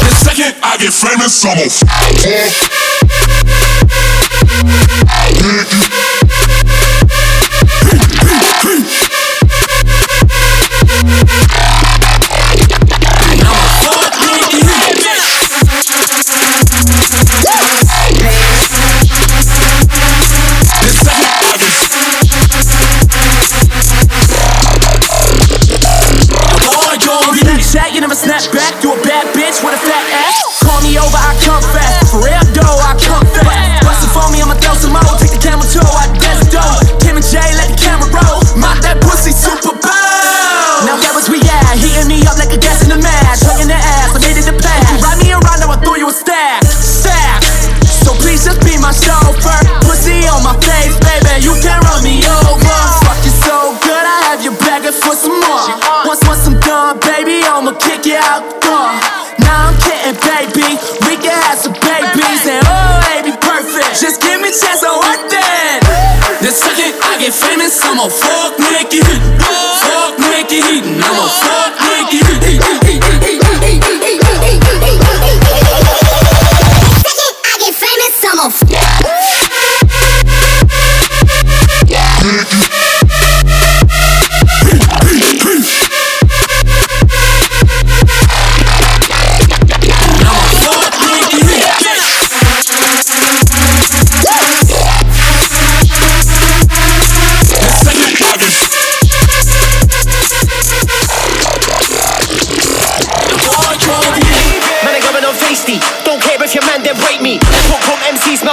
The 0.00 0.10
second 0.24 0.54
I 0.62 0.76
get 0.78 0.92
famous, 0.92 1.44
I'm 1.44 1.58
a 1.58 1.68
fuck 1.68 1.88
nigga. 5.44 6.09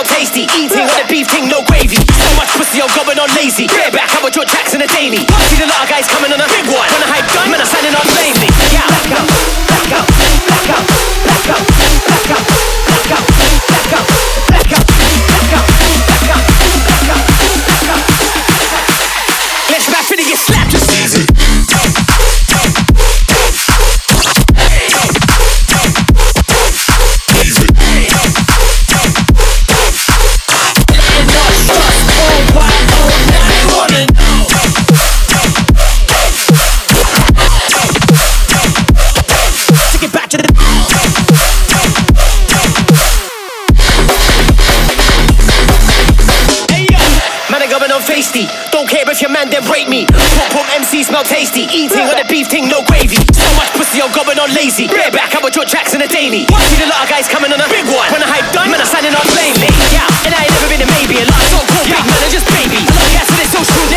smell 0.03 0.17
tasty. 0.17 0.45
Eating 0.53 0.85
with 0.85 1.01
a 1.01 1.07
beef 1.09 1.27
ting, 1.27 1.47
no 1.49 1.63
gravy. 1.65 1.97
So 1.97 2.29
much 2.37 2.49
pussy, 2.53 2.81
I'm 2.81 2.89
going 2.93 3.17
on 3.17 3.29
lazy. 3.35 3.67
Bareback, 3.67 4.09
how 4.09 4.19
about 4.19 4.35
your 4.35 4.45
jacks 4.45 4.73
in 4.73 4.81
a 4.81 4.87
daily. 4.87 5.25
I 5.25 5.41
see 5.49 5.63
a 5.63 5.67
lot 5.67 5.83
of 5.83 5.89
guys 5.89 6.07
coming 6.07 6.31
on 6.31 6.39
a 6.39 6.47
big 6.47 6.65
one. 6.69 6.85
Wanna 6.85 7.09
hype 7.09 7.25
gun? 7.33 7.49
man, 7.49 7.61
I'm 7.61 7.65
signing 7.65 7.95
on 7.95 8.05
lately. 8.13 8.49
Yeah, 8.73 8.85
black 8.85 9.09
out, 9.17 9.27
black 9.65 9.91
out, 9.97 10.07
black 10.45 10.69
out, 10.69 10.85
black 11.25 11.49
out, 11.49 11.65
black 12.05 12.29
out, 12.29 12.45
black 12.85 13.11
out, 13.11 13.25
black 13.67 13.93
out. 13.97 14.36
Smell. 51.65 51.73
Eating 51.73 52.05
on 52.05 52.17
the 52.21 52.27
beef 52.29 52.47
thing, 52.51 52.69
no 52.69 52.85
gravy. 52.85 53.17
So 53.33 53.49
much 53.57 53.71
pussy, 53.73 54.01
I'm 54.01 54.13
going 54.13 54.37
on 54.37 54.53
lazy. 54.53 54.85
Bareback, 54.85 55.33
I'm 55.33 55.41
a 55.41 55.49
George 55.49 55.71
Jackson 55.73 56.01
a 56.05 56.07
daily. 56.07 56.45
See 56.45 56.77
the 56.77 56.85
lot 56.85 57.01
of 57.01 57.09
guys 57.09 57.25
coming 57.25 57.49
on 57.49 57.57
a 57.57 57.69
big 57.69 57.85
one. 57.89 58.05
When 58.13 58.21
I 58.21 58.29
hype 58.29 58.49
done, 58.53 58.69
man, 58.69 58.77
I'm 58.81 58.89
standing 58.89 59.15
on 59.15 59.25
lately. 59.33 59.69
Yeah, 59.89 60.05
and 60.29 60.33
I 60.37 60.45
ain't 60.45 60.53
never 60.53 60.69
been 60.69 60.83
a 60.85 60.89
maybe. 60.93 61.17
A 61.17 61.25
lot 61.25 61.41
so 61.49 61.59
cool, 61.73 61.85
big 61.89 62.03
man, 62.05 62.19
I'm 62.21 62.29
just 62.29 62.45
baby. 62.53 62.81
Yeah, 63.13 63.25
so 63.25 63.33
this 63.33 63.49
social 63.49 63.73
network. 63.73 63.87
When 63.87 63.96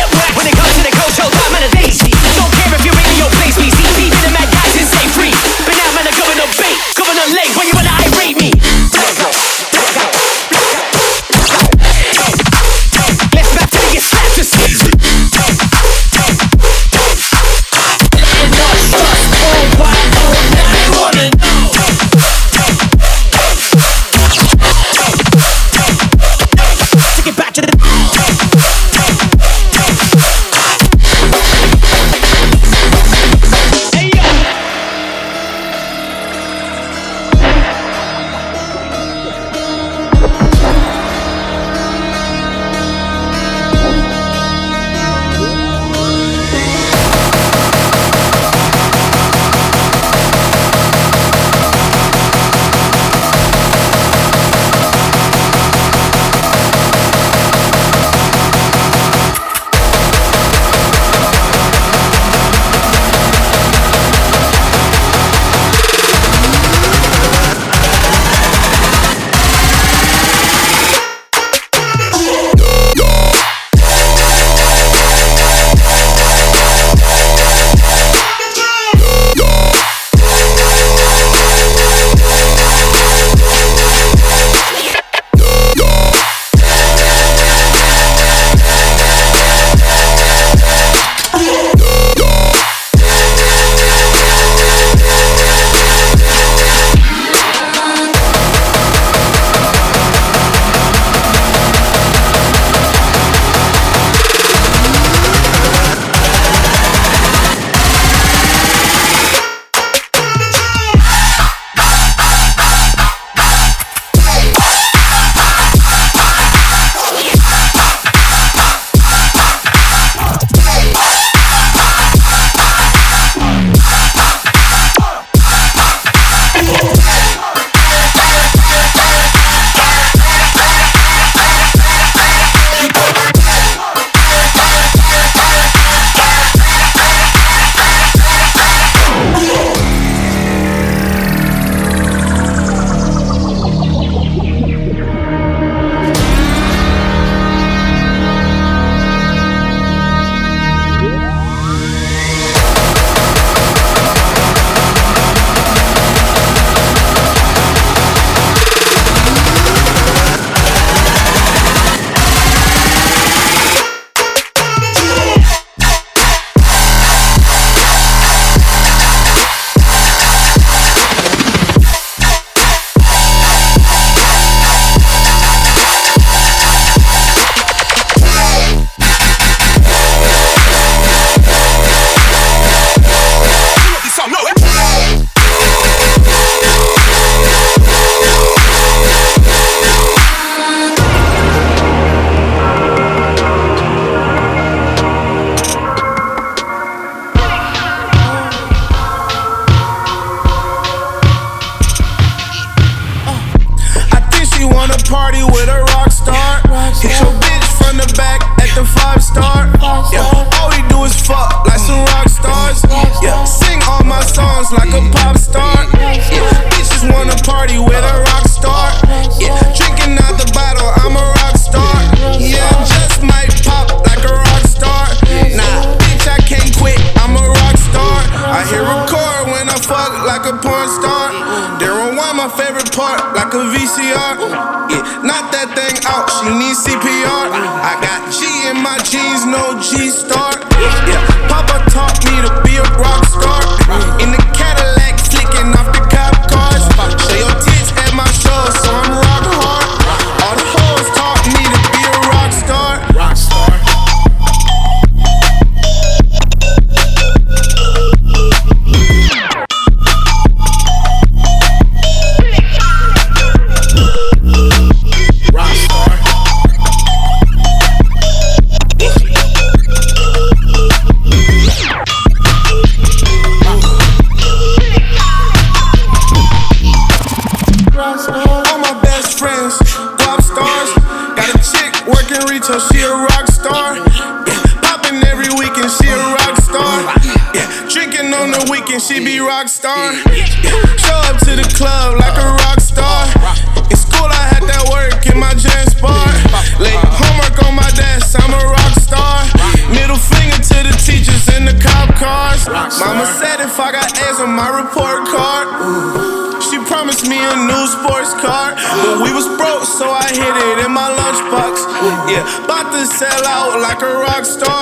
out 313.51 313.81
like 313.81 314.01
a 314.01 314.13
rock 314.25 314.45
star. 314.45 314.80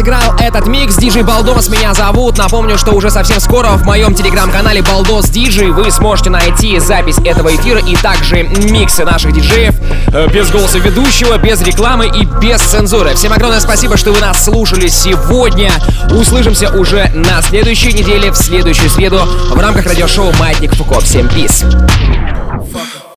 сыграл 0.00 0.34
этот 0.38 0.66
микс 0.66 0.96
Диджей 0.96 1.22
Балдос 1.22 1.68
меня 1.68 1.92
зовут 1.92 2.38
Напомню, 2.38 2.78
что 2.78 2.92
уже 2.92 3.10
совсем 3.10 3.38
скоро 3.38 3.68
в 3.72 3.84
моем 3.84 4.14
телеграм-канале 4.14 4.80
Балдос 4.80 5.28
Диджей 5.28 5.72
Вы 5.72 5.90
сможете 5.90 6.30
найти 6.30 6.78
запись 6.78 7.18
этого 7.22 7.54
эфира 7.54 7.80
и 7.80 7.94
также 7.96 8.44
миксы 8.44 9.04
наших 9.04 9.32
диджеев 9.32 9.74
э, 10.14 10.28
Без 10.32 10.48
голоса 10.50 10.78
ведущего, 10.78 11.36
без 11.36 11.60
рекламы 11.60 12.06
и 12.06 12.24
без 12.40 12.62
цензуры 12.62 13.14
Всем 13.14 13.34
огромное 13.34 13.60
спасибо, 13.60 13.98
что 13.98 14.12
вы 14.12 14.20
нас 14.20 14.42
слушали 14.42 14.88
сегодня 14.88 15.70
Услышимся 16.10 16.70
уже 16.70 17.10
на 17.14 17.42
следующей 17.42 17.92
неделе, 17.92 18.30
в 18.30 18.36
следующую 18.36 18.88
среду 18.88 19.20
В 19.50 19.60
рамках 19.60 19.84
радиошоу 19.84 20.32
«Маятник 20.38 20.74
Фуко». 20.76 21.00
Всем 21.00 21.26
peace. 21.26 22.19